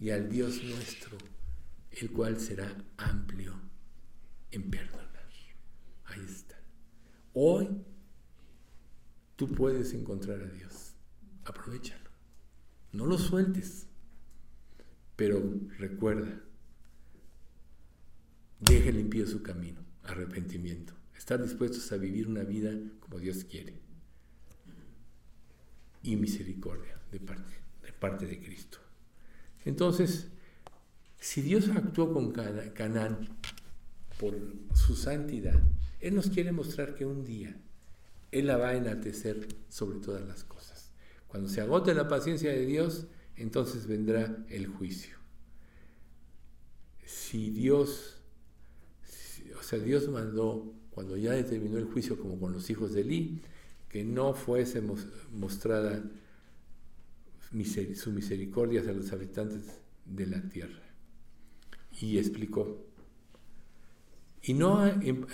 y 0.00 0.10
al 0.10 0.28
Dios 0.28 0.62
nuestro, 0.64 1.16
el 2.00 2.10
cual 2.10 2.40
será 2.40 2.76
amplio 2.96 3.54
en 4.50 4.70
perdonar. 4.70 5.04
Ahí 6.06 6.24
está. 6.24 6.60
Hoy 7.32 7.68
tú 9.36 9.50
puedes 9.52 9.92
encontrar 9.94 10.40
a 10.42 10.48
Dios. 10.48 10.94
Aprovechalo. 11.44 12.10
No 12.92 13.06
lo 13.06 13.18
sueltes. 13.18 13.88
Pero 15.16 15.42
recuerda, 15.78 16.40
deje 18.60 18.92
limpio 18.92 19.26
su 19.26 19.42
camino, 19.42 19.80
arrepentimiento. 20.02 20.94
Estar 21.16 21.42
dispuestos 21.42 21.90
a 21.92 21.96
vivir 21.96 22.26
una 22.26 22.42
vida 22.42 22.72
como 23.00 23.18
Dios 23.18 23.44
quiere. 23.44 23.80
Y 26.02 26.16
misericordia 26.16 27.00
de 27.10 27.20
parte 27.20 27.54
de, 27.82 27.92
parte 27.92 28.26
de 28.26 28.42
Cristo. 28.42 28.78
Entonces, 29.64 30.28
si 31.24 31.40
Dios 31.40 31.70
actuó 31.74 32.12
con 32.12 32.32
Canaán 32.32 33.28
por 34.20 34.36
su 34.74 34.94
santidad, 34.94 35.58
Él 36.00 36.14
nos 36.14 36.28
quiere 36.28 36.52
mostrar 36.52 36.94
que 36.94 37.06
un 37.06 37.24
día 37.24 37.56
él 38.30 38.48
la 38.48 38.58
va 38.58 38.70
a 38.70 38.76
enaltecer 38.76 39.46
sobre 39.70 40.00
todas 40.00 40.26
las 40.26 40.44
cosas. 40.44 40.90
Cuando 41.28 41.48
se 41.48 41.62
agote 41.62 41.94
la 41.94 42.08
paciencia 42.08 42.50
de 42.50 42.66
Dios, 42.66 43.06
entonces 43.36 43.86
vendrá 43.86 44.44
el 44.50 44.66
juicio. 44.66 45.16
Si 47.06 47.50
Dios, 47.50 48.16
o 49.58 49.62
sea, 49.62 49.78
Dios 49.78 50.08
mandó, 50.08 50.74
cuando 50.90 51.16
ya 51.16 51.30
determinó 51.30 51.78
el 51.78 51.84
juicio 51.84 52.18
como 52.18 52.38
con 52.38 52.52
los 52.52 52.68
hijos 52.68 52.92
de 52.92 53.00
Eli, 53.00 53.40
que 53.88 54.04
no 54.04 54.34
fuese 54.34 54.82
mostrada 55.32 56.02
su 57.94 58.10
misericordia 58.10 58.80
hacia 58.80 58.92
los 58.92 59.10
habitantes 59.12 59.62
de 60.04 60.26
la 60.26 60.42
tierra. 60.42 60.83
Y 62.00 62.18
explicó, 62.18 62.84
y 64.42 64.52
no 64.54 64.78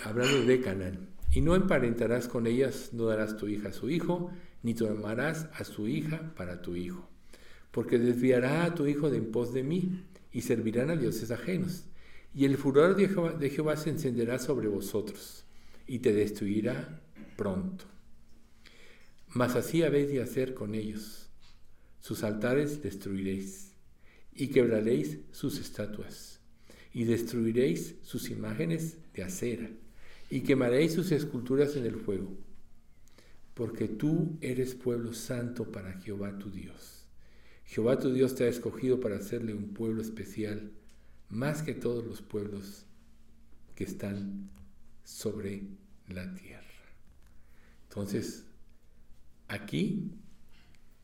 hablando 0.05 0.45
de 0.45 0.61
Canaán, 0.61 1.09
y 1.31 1.41
no 1.41 1.55
emparentarás 1.55 2.27
con 2.27 2.45
ellas, 2.47 2.91
no 2.93 3.05
darás 3.05 3.37
tu 3.37 3.47
hija 3.47 3.69
a 3.69 3.73
su 3.73 3.89
hijo, 3.89 4.31
ni 4.63 4.73
tomarás 4.73 5.49
a 5.53 5.63
su 5.63 5.87
hija 5.87 6.33
para 6.35 6.61
tu 6.61 6.75
hijo, 6.75 7.09
porque 7.71 7.97
desviará 7.97 8.65
a 8.65 8.75
tu 8.75 8.85
hijo 8.85 9.09
de 9.09 9.17
en 9.17 9.31
pos 9.31 9.53
de 9.53 9.63
mí, 9.63 10.05
y 10.31 10.41
servirán 10.41 10.89
a 10.91 10.95
dioses 10.95 11.31
ajenos. 11.31 11.85
Y 12.33 12.45
el 12.45 12.55
furor 12.57 12.95
de 12.95 13.49
Jehová 13.49 13.75
se 13.75 13.89
encenderá 13.89 14.39
sobre 14.39 14.69
vosotros, 14.69 15.45
y 15.87 15.99
te 15.99 16.13
destruirá 16.13 17.01
pronto. 17.35 17.85
Mas 19.27 19.55
así 19.55 19.83
habéis 19.83 20.09
de 20.09 20.21
hacer 20.21 20.53
con 20.53 20.75
ellos. 20.75 21.29
Sus 21.99 22.23
altares 22.23 22.81
destruiréis, 22.81 23.73
y 24.33 24.47
quebraréis 24.47 25.19
sus 25.31 25.59
estatuas, 25.59 26.30
y 26.93 27.05
destruiréis 27.05 27.95
sus 28.01 28.29
imágenes 28.29 28.97
de 29.13 29.23
acera 29.23 29.69
y 30.29 30.41
quemaréis 30.41 30.93
sus 30.93 31.11
esculturas 31.11 31.75
en 31.75 31.85
el 31.85 31.95
fuego, 31.95 32.31
porque 33.53 33.87
tú 33.87 34.37
eres 34.41 34.75
pueblo 34.75 35.13
santo 35.13 35.71
para 35.71 35.93
Jehová 35.99 36.37
tu 36.37 36.49
Dios. 36.49 37.05
Jehová 37.65 37.99
tu 37.99 38.13
Dios 38.13 38.35
te 38.35 38.45
ha 38.45 38.47
escogido 38.47 38.99
para 38.99 39.17
hacerle 39.17 39.53
un 39.53 39.73
pueblo 39.73 40.01
especial, 40.01 40.71
más 41.29 41.61
que 41.61 41.73
todos 41.73 42.05
los 42.05 42.21
pueblos 42.21 42.85
que 43.75 43.83
están 43.83 44.49
sobre 45.03 45.63
la 46.07 46.33
tierra. 46.35 46.61
Entonces, 47.89 48.45
aquí 49.47 50.11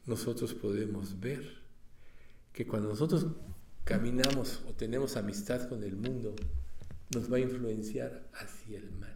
nosotros 0.05 0.53
podemos 0.53 1.19
ver 1.19 1.61
que 2.53 2.65
cuando 2.65 2.89
nosotros 2.89 3.27
caminamos 3.87 4.61
o 4.67 4.73
tenemos 4.73 5.15
amistad 5.15 5.69
con 5.69 5.81
el 5.83 5.95
mundo, 5.95 6.35
nos 7.15 7.31
va 7.31 7.37
a 7.37 7.39
influenciar 7.39 8.29
hacia 8.33 8.79
el 8.79 8.91
mal. 8.91 9.15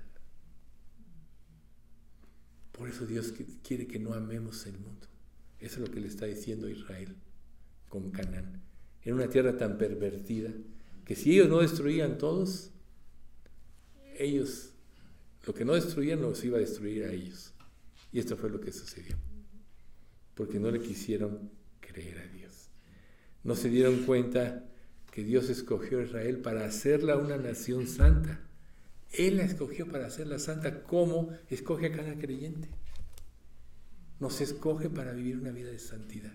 Por 2.71 2.87
eso 2.87 3.05
Dios 3.05 3.33
quiere 3.63 3.85
que 3.85 3.99
no 3.99 4.13
amemos 4.13 4.65
el 4.65 4.79
mundo. 4.79 5.07
Eso 5.59 5.75
es 5.75 5.89
lo 5.89 5.93
que 5.93 5.99
le 5.99 6.07
está 6.07 6.25
diciendo 6.25 6.69
Israel 6.69 7.15
con 7.89 8.11
Canaán. 8.11 8.63
En 9.03 9.15
una 9.15 9.27
tierra 9.27 9.57
tan 9.57 9.77
pervertida 9.77 10.51
que 11.05 11.15
si 11.15 11.33
ellos 11.33 11.49
no 11.49 11.59
destruían 11.59 12.17
todos, 12.17 12.71
ellos, 14.17 14.71
lo 15.45 15.53
que 15.53 15.65
no 15.65 15.73
destruían 15.73 16.21
los 16.21 16.43
iba 16.45 16.57
a 16.57 16.61
destruir 16.61 17.03
a 17.03 17.11
ellos. 17.11 17.53
Y 18.13 18.19
esto 18.19 18.37
fue 18.37 18.49
lo 18.49 18.61
que 18.61 18.71
sucedió. 18.71 19.17
Porque 20.33 20.59
no 20.59 20.71
le 20.71 20.79
quisieron 20.79 21.51
creer 21.81 22.19
a 22.19 22.27
Dios. 22.27 22.40
No 23.43 23.55
se 23.55 23.69
dieron 23.69 24.03
cuenta 24.03 24.63
que 25.11 25.23
Dios 25.23 25.49
escogió 25.49 25.99
a 25.99 26.03
Israel 26.03 26.37
para 26.37 26.65
hacerla 26.65 27.17
una 27.17 27.37
nación 27.37 27.87
santa. 27.87 28.39
Él 29.11 29.37
la 29.37 29.43
escogió 29.43 29.87
para 29.87 30.07
hacerla 30.07 30.39
santa 30.39 30.83
como 30.83 31.31
escoge 31.49 31.87
a 31.87 31.91
cada 31.91 32.15
creyente. 32.15 32.69
Nos 34.19 34.39
escoge 34.39 34.89
para 34.89 35.11
vivir 35.11 35.37
una 35.37 35.51
vida 35.51 35.69
de 35.69 35.79
santidad. 35.79 36.33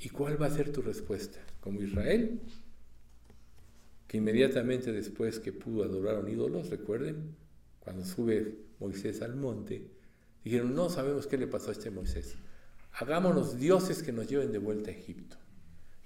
¿Y 0.00 0.10
cuál 0.10 0.40
va 0.40 0.46
a 0.46 0.50
ser 0.50 0.70
tu 0.70 0.82
respuesta? 0.82 1.38
Como 1.60 1.80
Israel, 1.80 2.40
que 4.06 4.18
inmediatamente 4.18 4.92
después 4.92 5.38
que 5.38 5.52
pudo 5.52 5.84
adorar 5.84 6.16
a 6.16 6.20
un 6.20 6.28
ídolo, 6.28 6.62
recuerden, 6.62 7.36
cuando 7.80 8.04
sube 8.04 8.58
Moisés 8.80 9.22
al 9.22 9.36
monte, 9.36 9.88
dijeron, 10.42 10.74
no 10.74 10.90
sabemos 10.90 11.26
qué 11.26 11.38
le 11.38 11.46
pasó 11.46 11.70
a 11.70 11.72
este 11.72 11.90
Moisés. 11.90 12.34
Hagámonos 12.92 13.58
dioses 13.58 14.02
que 14.02 14.12
nos 14.12 14.28
lleven 14.28 14.52
de 14.52 14.58
vuelta 14.58 14.90
a 14.90 14.94
Egipto. 14.94 15.36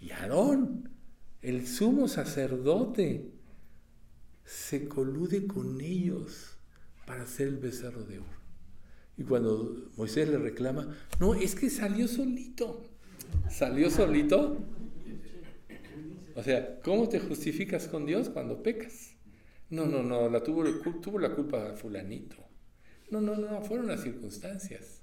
Y 0.00 0.10
Aarón, 0.10 0.90
el 1.42 1.66
sumo 1.66 2.08
sacerdote, 2.08 3.32
se 4.44 4.88
colude 4.88 5.46
con 5.46 5.80
ellos 5.80 6.56
para 7.06 7.22
hacer 7.22 7.48
el 7.48 7.56
becerro 7.56 8.04
de 8.04 8.18
oro. 8.18 8.38
Y 9.16 9.24
cuando 9.24 9.90
Moisés 9.96 10.28
le 10.28 10.38
reclama, 10.38 10.96
no, 11.18 11.34
es 11.34 11.54
que 11.54 11.68
salió 11.70 12.06
solito. 12.06 12.84
¿Salió 13.50 13.90
solito? 13.90 14.58
O 16.34 16.42
sea, 16.42 16.80
¿cómo 16.80 17.08
te 17.08 17.18
justificas 17.18 17.88
con 17.88 18.06
Dios 18.06 18.28
cuando 18.28 18.62
pecas? 18.62 19.16
No, 19.70 19.86
no, 19.86 20.02
no, 20.02 20.30
la 20.30 20.42
tuvo, 20.42 20.64
tuvo 21.00 21.18
la 21.18 21.34
culpa 21.34 21.74
fulanito. 21.74 22.36
No, 23.10 23.20
no, 23.20 23.36
no, 23.36 23.60
fueron 23.62 23.88
las 23.88 24.02
circunstancias. 24.02 25.02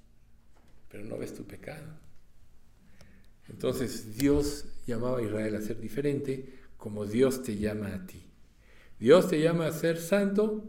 Pero 0.88 1.04
no 1.04 1.18
ves 1.18 1.34
tu 1.34 1.44
pecado. 1.44 2.05
Entonces 3.48 4.16
Dios 4.16 4.66
llamaba 4.86 5.18
a 5.18 5.22
Israel 5.22 5.56
a 5.56 5.60
ser 5.60 5.80
diferente 5.80 6.52
como 6.76 7.06
Dios 7.06 7.42
te 7.42 7.56
llama 7.56 7.94
a 7.94 8.06
ti. 8.06 8.22
Dios 8.98 9.28
te 9.28 9.40
llama 9.40 9.66
a 9.66 9.72
ser 9.72 9.98
santo, 9.98 10.64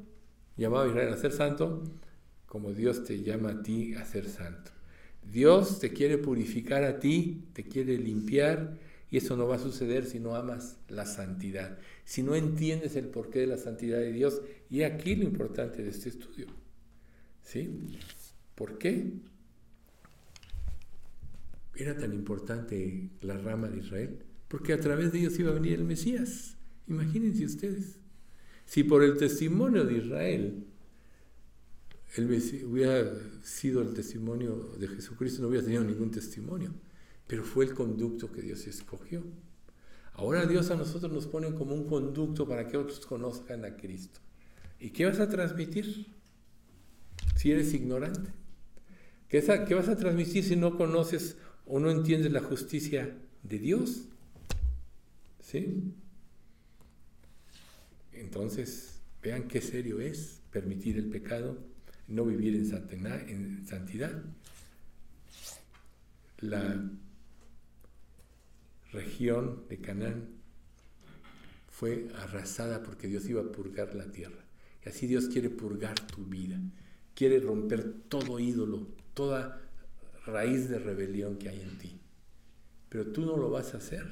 llamaba 0.55 0.85
a 0.85 0.87
Israel 0.87 1.13
a 1.13 1.17
ser 1.17 1.31
santo, 1.31 1.83
como 2.45 2.73
Dios 2.73 3.03
te 3.03 3.21
llama 3.21 3.51
a 3.51 3.63
ti 3.63 3.93
a 3.93 4.05
ser 4.05 4.27
santo. 4.27 4.71
Dios 5.23 5.79
te 5.79 5.91
quiere 5.91 6.17
purificar 6.17 6.83
a 6.83 6.99
ti, 6.99 7.49
te 7.53 7.63
quiere 7.63 7.97
limpiar, 7.97 8.77
y 9.09 9.17
eso 9.17 9.37
no 9.37 9.47
va 9.47 9.55
a 9.55 9.59
suceder 9.59 10.05
si 10.05 10.19
no 10.19 10.35
amas 10.35 10.77
la 10.89 11.05
santidad, 11.05 11.77
si 12.03 12.23
no 12.23 12.35
entiendes 12.35 12.95
el 12.95 13.07
porqué 13.07 13.39
de 13.39 13.47
la 13.47 13.57
santidad 13.57 13.99
de 13.99 14.11
Dios. 14.11 14.41
Y 14.69 14.83
aquí 14.83 15.15
lo 15.15 15.23
importante 15.23 15.83
de 15.83 15.89
este 15.89 16.09
estudio. 16.09 16.47
¿Sí? 17.43 17.69
¿Por 18.55 18.77
qué 18.77 19.13
era 21.77 21.97
tan 21.97 22.13
importante 22.13 23.09
la 23.21 23.37
rama 23.37 23.69
de 23.69 23.79
Israel? 23.79 24.19
Porque 24.47 24.73
a 24.73 24.79
través 24.79 25.11
de 25.11 25.19
ellos 25.19 25.37
iba 25.39 25.51
a 25.51 25.53
venir 25.53 25.73
el 25.73 25.83
Mesías. 25.83 26.57
Imagínense 26.87 27.45
ustedes. 27.45 27.99
Si 28.65 28.83
por 28.83 29.03
el 29.03 29.17
testimonio 29.17 29.85
de 29.85 29.97
Israel 29.97 30.65
hubiera 32.65 33.13
sido 33.43 33.81
el 33.81 33.93
testimonio 33.93 34.73
de 34.79 34.87
Jesucristo, 34.87 35.41
no 35.41 35.49
hubiera 35.49 35.63
tenido 35.63 35.83
ningún 35.83 36.11
testimonio, 36.11 36.73
pero 37.27 37.43
fue 37.43 37.65
el 37.65 37.73
conducto 37.73 38.31
que 38.31 38.41
Dios 38.41 38.65
escogió. 38.67 39.23
Ahora 40.13 40.45
Dios 40.45 40.71
a 40.71 40.75
nosotros 40.75 41.11
nos 41.11 41.27
pone 41.27 41.53
como 41.53 41.75
un 41.75 41.87
conducto 41.87 42.47
para 42.47 42.67
que 42.67 42.77
otros 42.77 43.05
conozcan 43.05 43.65
a 43.65 43.75
Cristo. 43.75 44.19
¿Y 44.79 44.89
qué 44.89 45.05
vas 45.05 45.19
a 45.19 45.29
transmitir 45.29 46.07
si 47.35 47.51
eres 47.51 47.73
ignorante? 47.73 48.31
¿Qué, 49.27 49.43
¿Qué 49.67 49.73
vas 49.75 49.89
a 49.89 49.97
transmitir 49.97 50.43
si 50.43 50.55
no 50.55 50.77
conoces 50.77 51.37
o 51.67 51.79
no 51.79 51.91
entiendes 51.91 52.31
la 52.31 52.41
justicia 52.41 53.15
de 53.43 53.59
Dios? 53.59 54.05
¿Sí? 55.41 55.93
Entonces, 58.13 58.99
vean 59.21 59.47
qué 59.47 59.61
serio 59.61 59.99
es 59.99 60.41
permitir 60.51 60.97
el 60.97 61.09
pecado 61.09 61.57
no 62.07 62.25
vivir 62.25 62.55
en 62.55 63.65
santidad. 63.67 64.23
La 66.39 66.89
región 68.91 69.63
de 69.69 69.77
Canaán 69.79 70.29
fue 71.69 72.07
arrasada 72.15 72.81
porque 72.83 73.07
Dios 73.07 73.27
iba 73.27 73.41
a 73.41 73.51
purgar 73.51 73.93
la 73.95 74.11
tierra. 74.11 74.45
Y 74.85 74.89
así 74.89 75.07
Dios 75.07 75.27
quiere 75.27 75.49
purgar 75.49 75.99
tu 76.07 76.25
vida. 76.25 76.59
Quiere 77.13 77.39
romper 77.39 77.93
todo 78.07 78.39
ídolo, 78.39 78.87
toda 79.13 79.66
raíz 80.27 80.69
de 80.69 80.77
rebelión 80.77 81.37
que 81.37 81.49
hay 81.49 81.61
en 81.61 81.77
ti. 81.77 81.99
Pero 82.89 83.07
tú 83.07 83.25
no 83.25 83.37
lo 83.37 83.49
vas 83.49 83.73
a 83.73 83.77
hacer 83.77 84.05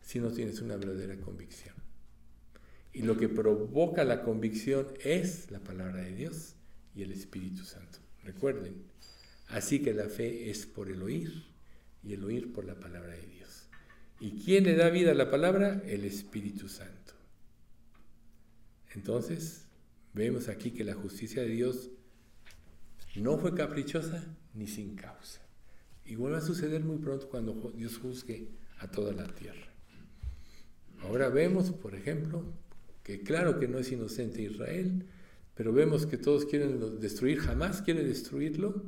si 0.00 0.20
no 0.20 0.30
tienes 0.32 0.60
una 0.60 0.76
verdadera 0.76 1.16
convicción. 1.20 1.74
Y 2.92 3.02
lo 3.02 3.16
que 3.18 3.28
provoca 3.28 4.04
la 4.04 4.22
convicción 4.22 4.88
es 5.04 5.50
la 5.50 5.60
palabra 5.60 6.02
de 6.02 6.14
Dios 6.14 6.54
y 6.94 7.02
el 7.02 7.12
Espíritu 7.12 7.64
Santo. 7.64 7.98
Recuerden, 8.24 8.82
así 9.48 9.80
que 9.80 9.92
la 9.92 10.08
fe 10.08 10.50
es 10.50 10.66
por 10.66 10.88
el 10.88 11.02
oír 11.02 11.44
y 12.02 12.14
el 12.14 12.24
oír 12.24 12.52
por 12.52 12.64
la 12.64 12.80
palabra 12.80 13.14
de 13.14 13.26
Dios. 13.26 13.68
¿Y 14.20 14.42
quién 14.42 14.64
le 14.64 14.74
da 14.74 14.90
vida 14.90 15.12
a 15.12 15.14
la 15.14 15.30
palabra? 15.30 15.82
El 15.84 16.04
Espíritu 16.04 16.68
Santo. 16.68 17.12
Entonces, 18.94 19.66
vemos 20.14 20.48
aquí 20.48 20.72
que 20.72 20.82
la 20.82 20.94
justicia 20.94 21.42
de 21.42 21.50
Dios 21.50 21.90
no 23.14 23.38
fue 23.38 23.54
caprichosa 23.54 24.24
ni 24.54 24.66
sin 24.66 24.96
causa. 24.96 25.40
Igual 26.04 26.34
va 26.34 26.38
a 26.38 26.42
suceder 26.42 26.82
muy 26.82 26.98
pronto 26.98 27.28
cuando 27.28 27.72
Dios 27.74 27.98
juzgue 27.98 28.48
a 28.78 28.90
toda 28.90 29.12
la 29.12 29.26
tierra. 29.26 29.68
Ahora 31.02 31.28
vemos, 31.28 31.70
por 31.70 31.94
ejemplo, 31.94 32.44
que 33.02 33.22
claro 33.22 33.58
que 33.58 33.68
no 33.68 33.78
es 33.78 33.92
inocente 33.92 34.42
Israel, 34.42 35.06
pero 35.54 35.72
vemos 35.72 36.06
que 36.06 36.16
todos 36.16 36.44
quieren 36.44 37.00
destruir, 37.00 37.38
jamás 37.40 37.82
quiere 37.82 38.04
destruirlo, 38.04 38.84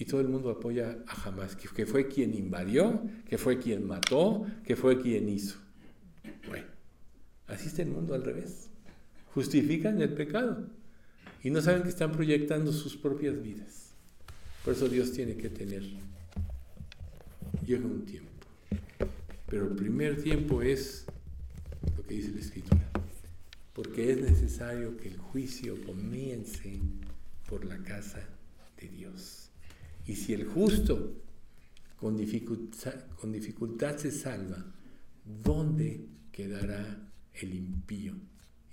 y 0.00 0.06
todo 0.06 0.22
el 0.22 0.28
mundo 0.28 0.48
apoya 0.50 0.98
a 1.06 1.28
Hamas, 1.28 1.56
que, 1.56 1.84
fue 1.84 2.08
quien 2.08 2.32
invadió, 2.34 3.02
que 3.28 3.36
fue 3.36 3.58
quien 3.58 3.86
mató, 3.86 4.46
que 4.64 4.74
fue 4.74 4.98
quien 4.98 5.28
hizo. 5.28 5.58
Bueno, 6.48 6.66
así 7.46 7.66
está 7.66 7.82
el 7.82 7.90
mundo 7.90 8.14
al 8.14 8.24
revés. 8.24 8.70
Justifican 9.34 10.00
el 10.00 10.14
pecado 10.14 10.70
y 11.42 11.50
no 11.50 11.60
saben 11.62 11.82
que 11.82 11.88
están 11.88 12.12
proyectando 12.12 12.72
sus 12.72 12.96
propias 12.96 13.40
vidas. 13.42 13.90
Por 14.64 14.74
eso 14.74 14.88
Dios 14.88 15.12
tiene 15.12 15.36
que 15.36 15.48
tener, 15.48 15.82
llega 17.66 17.86
un 17.86 18.04
tiempo. 18.04 18.30
Pero 19.46 19.66
el 19.66 19.74
primer 19.74 20.22
tiempo 20.22 20.62
es 20.62 21.06
lo 21.96 22.02
que 22.04 22.14
dice 22.14 22.32
la 22.32 22.40
Escritura. 22.40 22.90
Porque 23.72 24.12
es 24.12 24.20
necesario 24.20 24.96
que 24.96 25.08
el 25.08 25.18
juicio 25.18 25.80
comience 25.86 26.78
por 27.48 27.64
la 27.64 27.78
casa 27.78 28.28
de 28.80 28.88
Dios. 28.88 29.50
Y 30.06 30.16
si 30.16 30.34
el 30.34 30.44
justo 30.44 31.14
con 31.96 32.16
dificultad, 32.16 32.94
con 33.20 33.32
dificultad 33.32 33.96
se 33.96 34.10
salva, 34.10 34.64
¿dónde 35.24 36.06
quedará 36.32 37.10
el 37.34 37.54
impío 37.54 38.14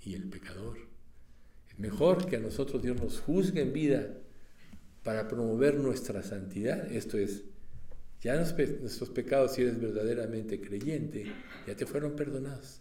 y 0.04 0.14
el 0.14 0.28
pecador? 0.28 0.87
Mejor 1.78 2.26
que 2.26 2.36
a 2.36 2.40
nosotros 2.40 2.82
Dios 2.82 3.00
nos 3.00 3.20
juzgue 3.20 3.62
en 3.62 3.72
vida 3.72 4.14
para 5.04 5.28
promover 5.28 5.76
nuestra 5.76 6.22
santidad, 6.22 6.90
esto 6.92 7.16
es, 7.16 7.44
Ya 8.20 8.34
nuestros 8.34 9.10
pecados, 9.10 9.54
si 9.54 9.62
eres 9.62 9.80
verdaderamente 9.80 10.60
creyente, 10.60 11.32
ya 11.66 11.76
te 11.76 11.86
fueron 11.86 12.16
perdonados. 12.16 12.80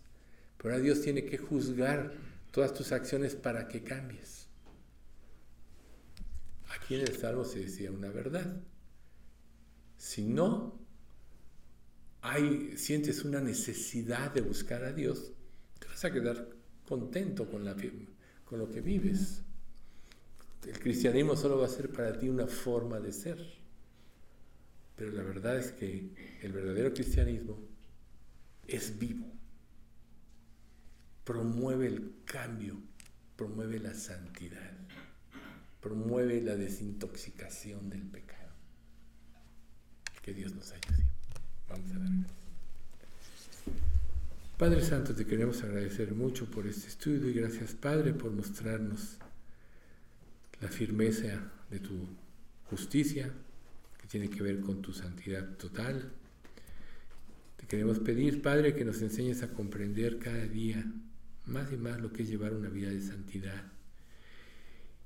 Pero 0.57 0.73
ahora 0.73 0.83
Dios 0.83 1.01
tiene 1.01 1.25
que 1.25 1.37
juzgar 1.37 2.11
todas 2.51 2.73
tus 2.73 2.91
acciones 2.91 3.35
para 3.35 3.67
que 3.67 3.83
cambies. 3.83 4.47
Aquí 6.75 6.95
en 6.95 7.01
el 7.01 7.15
Salmo 7.15 7.45
se 7.45 7.59
decía 7.59 7.91
una 7.91 8.09
verdad. 8.09 8.61
Si 9.95 10.23
no 10.23 10.79
hay, 12.21 12.75
sientes 12.77 13.23
una 13.23 13.39
necesidad 13.39 14.33
de 14.33 14.41
buscar 14.41 14.83
a 14.83 14.91
Dios, 14.91 15.33
te 15.79 15.87
vas 15.87 16.03
a 16.03 16.11
quedar 16.11 16.49
contento 16.87 17.47
con, 17.49 17.63
la, 17.63 17.75
con 18.47 18.59
lo 18.59 18.69
que 18.69 18.81
vives. 18.81 19.41
El 20.65 20.79
cristianismo 20.79 21.35
solo 21.35 21.59
va 21.59 21.65
a 21.65 21.69
ser 21.69 21.91
para 21.91 22.17
ti 22.17 22.29
una 22.29 22.47
forma 22.47 22.99
de 22.99 23.11
ser. 23.11 23.37
Pero 24.95 25.11
la 25.11 25.23
verdad 25.23 25.57
es 25.57 25.71
que 25.71 26.39
el 26.41 26.51
verdadero 26.51 26.93
cristianismo 26.93 27.59
es 28.67 28.97
vivo. 28.97 29.27
Promueve 31.23 31.87
el 31.87 32.15
cambio, 32.25 32.77
promueve 33.35 33.79
la 33.79 33.93
santidad, 33.93 34.73
promueve 35.81 36.41
la 36.41 36.55
desintoxicación 36.55 37.89
del 37.89 38.03
pecado. 38.03 38.53
Que 40.23 40.33
Dios 40.33 40.53
nos 40.55 40.71
ayude. 40.71 41.03
Vamos 41.69 41.91
a 41.91 41.99
ver. 41.99 42.09
Padre 44.57 44.81
Santo, 44.81 45.13
te 45.13 45.27
queremos 45.27 45.63
agradecer 45.63 46.15
mucho 46.15 46.49
por 46.49 46.65
este 46.65 46.87
estudio 46.87 47.29
y 47.29 47.33
gracias 47.33 47.73
Padre 47.73 48.15
por 48.15 48.31
mostrarnos 48.31 49.19
la 50.59 50.67
firmeza 50.67 51.51
de 51.69 51.79
tu 51.79 51.93
justicia, 52.63 53.31
que 54.01 54.07
tiene 54.07 54.31
que 54.31 54.41
ver 54.41 54.59
con 54.61 54.81
tu 54.81 54.93
santidad 54.93 55.47
total. 55.57 56.11
Te 57.57 57.67
queremos 57.67 57.99
pedir, 57.99 58.41
Padre, 58.41 58.73
que 58.73 58.83
nos 58.83 58.99
enseñes 59.03 59.43
a 59.43 59.53
comprender 59.53 60.17
cada 60.17 60.47
día 60.47 60.83
más 61.45 61.71
y 61.71 61.77
más 61.77 62.01
lo 62.01 62.11
que 62.11 62.23
es 62.23 62.29
llevar 62.29 62.55
una 62.55 62.69
vida 62.69 62.89
de 62.89 63.01
santidad. 63.01 63.63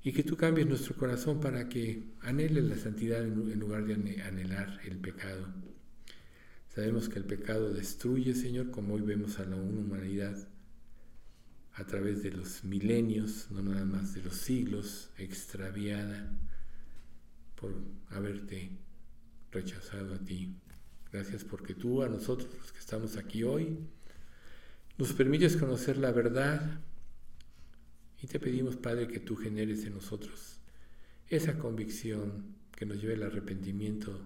Y 0.01 0.13
que 0.13 0.23
tú 0.23 0.37
cambies 0.37 0.65
nuestro 0.65 0.95
corazón 0.95 1.41
para 1.41 1.67
que 1.67 2.03
anhele 2.21 2.61
la 2.61 2.77
santidad 2.77 3.21
en 3.21 3.59
lugar 3.59 3.83
de 3.83 4.21
anhelar 4.21 4.79
el 4.85 4.97
pecado. 4.99 5.45
Sabemos 6.73 7.09
que 7.09 7.19
el 7.19 7.25
pecado 7.25 7.73
destruye, 7.73 8.33
Señor, 8.33 8.71
como 8.71 8.93
hoy 8.93 9.01
vemos 9.01 9.39
a 9.39 9.45
la 9.45 9.57
humanidad 9.57 10.47
a 11.73 11.83
través 11.85 12.23
de 12.23 12.31
los 12.31 12.63
milenios, 12.63 13.51
no 13.51 13.61
nada 13.61 13.83
más 13.83 14.13
de 14.13 14.23
los 14.23 14.35
siglos, 14.37 15.09
extraviada 15.17 16.31
por 17.55 17.75
haberte 18.09 18.71
rechazado 19.51 20.13
a 20.13 20.19
ti. 20.19 20.55
Gracias 21.11 21.43
porque 21.43 21.75
tú 21.75 22.03
a 22.03 22.07
nosotros 22.07 22.49
los 22.57 22.71
que 22.71 22.79
estamos 22.79 23.17
aquí 23.17 23.43
hoy 23.43 23.77
nos 24.97 25.11
permites 25.11 25.57
conocer 25.57 25.97
la 25.97 26.13
verdad 26.13 26.79
y 28.21 28.27
te 28.27 28.39
pedimos, 28.39 28.77
Padre, 28.77 29.09
que 29.09 29.19
tú 29.19 29.35
generes 29.35 29.83
en 29.83 29.95
nosotros 29.95 30.61
esa 31.27 31.57
convicción 31.57 32.55
que 32.73 32.85
nos 32.85 33.01
lleve 33.01 33.15
al 33.15 33.23
arrepentimiento 33.23 34.25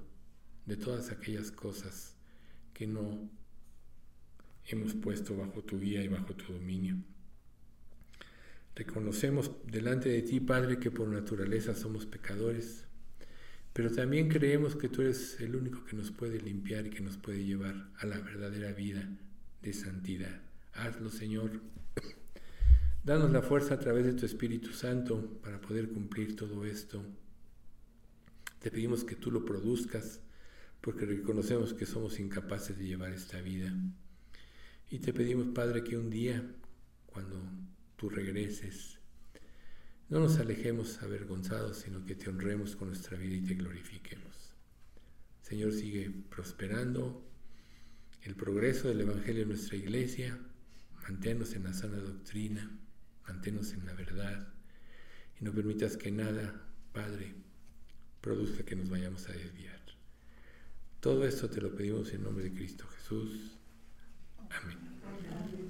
de 0.68 0.78
todas 0.78 1.10
aquellas 1.10 1.50
cosas 1.50 2.15
que 2.76 2.86
no 2.86 3.28
hemos 4.66 4.94
puesto 4.94 5.36
bajo 5.36 5.64
tu 5.64 5.80
guía 5.80 6.04
y 6.04 6.10
bajo 6.10 6.36
tu 6.36 6.54
dominio. 6.54 6.98
Reconocemos 8.76 9.52
delante 9.66 10.10
de 10.10 10.22
ti, 10.22 10.42
Padre, 10.42 10.78
que 10.78 10.92
por 10.92 11.08
naturaleza 11.08 11.74
somos 11.74 12.06
pecadores, 12.06 12.84
pero 13.72 13.90
también 13.90 14.28
creemos 14.28 14.76
que 14.76 14.90
tú 14.90 15.02
eres 15.02 15.40
el 15.40 15.56
único 15.56 15.86
que 15.86 15.96
nos 15.96 16.12
puede 16.12 16.40
limpiar 16.40 16.86
y 16.86 16.90
que 16.90 17.02
nos 17.02 17.18
puede 17.18 17.46
llevar 17.46 17.90
a 17.98 18.06
la 18.06 18.20
verdadera 18.20 18.74
vida 18.74 19.10
de 19.62 19.74
santidad. 19.74 20.42
Hazlo, 20.74 21.10
Señor. 21.10 21.62
Danos 23.06 23.32
la 23.32 23.42
fuerza 23.42 23.76
a 23.76 23.80
través 23.80 24.06
de 24.06 24.14
tu 24.14 24.26
Espíritu 24.26 24.74
Santo 24.74 25.40
para 25.42 25.62
poder 25.62 25.90
cumplir 25.90 26.36
todo 26.36 26.66
esto. 26.66 27.02
Te 28.60 28.72
pedimos 28.72 29.06
que 29.06 29.16
tú 29.16 29.32
lo 29.32 29.46
produzcas 29.46 30.20
porque 30.86 31.08
reconocemos 31.08 31.74
que 31.74 31.88
somos 31.88 32.20
incapaces 32.20 32.78
de 32.78 32.86
llevar 32.86 33.12
esta 33.12 33.42
vida. 33.42 33.74
Y 34.92 35.00
te 35.00 35.14
pedimos, 35.14 35.48
Padre, 35.48 35.84
que 35.84 35.98
un 35.98 36.12
día, 36.12 36.46
cuando 37.08 37.42
tú 37.96 38.08
regreses. 38.08 39.00
No 40.10 40.20
nos 40.20 40.38
alejemos 40.38 41.02
avergonzados, 41.02 41.78
sino 41.78 42.06
que 42.06 42.14
te 42.14 42.30
honremos 42.30 42.76
con 42.76 42.90
nuestra 42.90 43.18
vida 43.18 43.34
y 43.34 43.42
te 43.42 43.56
glorifiquemos. 43.56 44.54
Señor, 45.42 45.74
sigue 45.74 46.12
prosperando 46.30 47.28
el 48.22 48.36
progreso 48.36 48.88
del 48.88 49.02
Evangelio 49.02 49.42
en 49.42 49.50
nuestra 49.50 49.78
iglesia, 49.78 50.40
manténnos 51.02 51.56
en 51.56 51.64
la 51.64 51.74
sana 51.74 51.98
doctrina, 51.98 52.78
manténnos 53.28 53.74
en 53.74 53.88
la 53.88 53.94
verdad 53.94 54.54
y 55.42 55.46
no 55.46 55.52
permitas 55.52 55.98
que 55.98 56.12
nada, 56.12 56.62
Padre, 56.94 57.34
produzca 58.22 58.64
que 58.64 58.76
nos 58.76 58.88
vayamos 58.88 59.28
a 59.28 59.32
desviar. 59.32 59.75
Todo 61.06 61.24
esto 61.24 61.48
te 61.48 61.62
lo 61.62 61.70
pedimos 61.70 62.12
en 62.14 62.24
nombre 62.24 62.46
de 62.46 62.54
Cristo 62.56 62.88
Jesús. 62.88 63.60
Amén. 64.50 65.65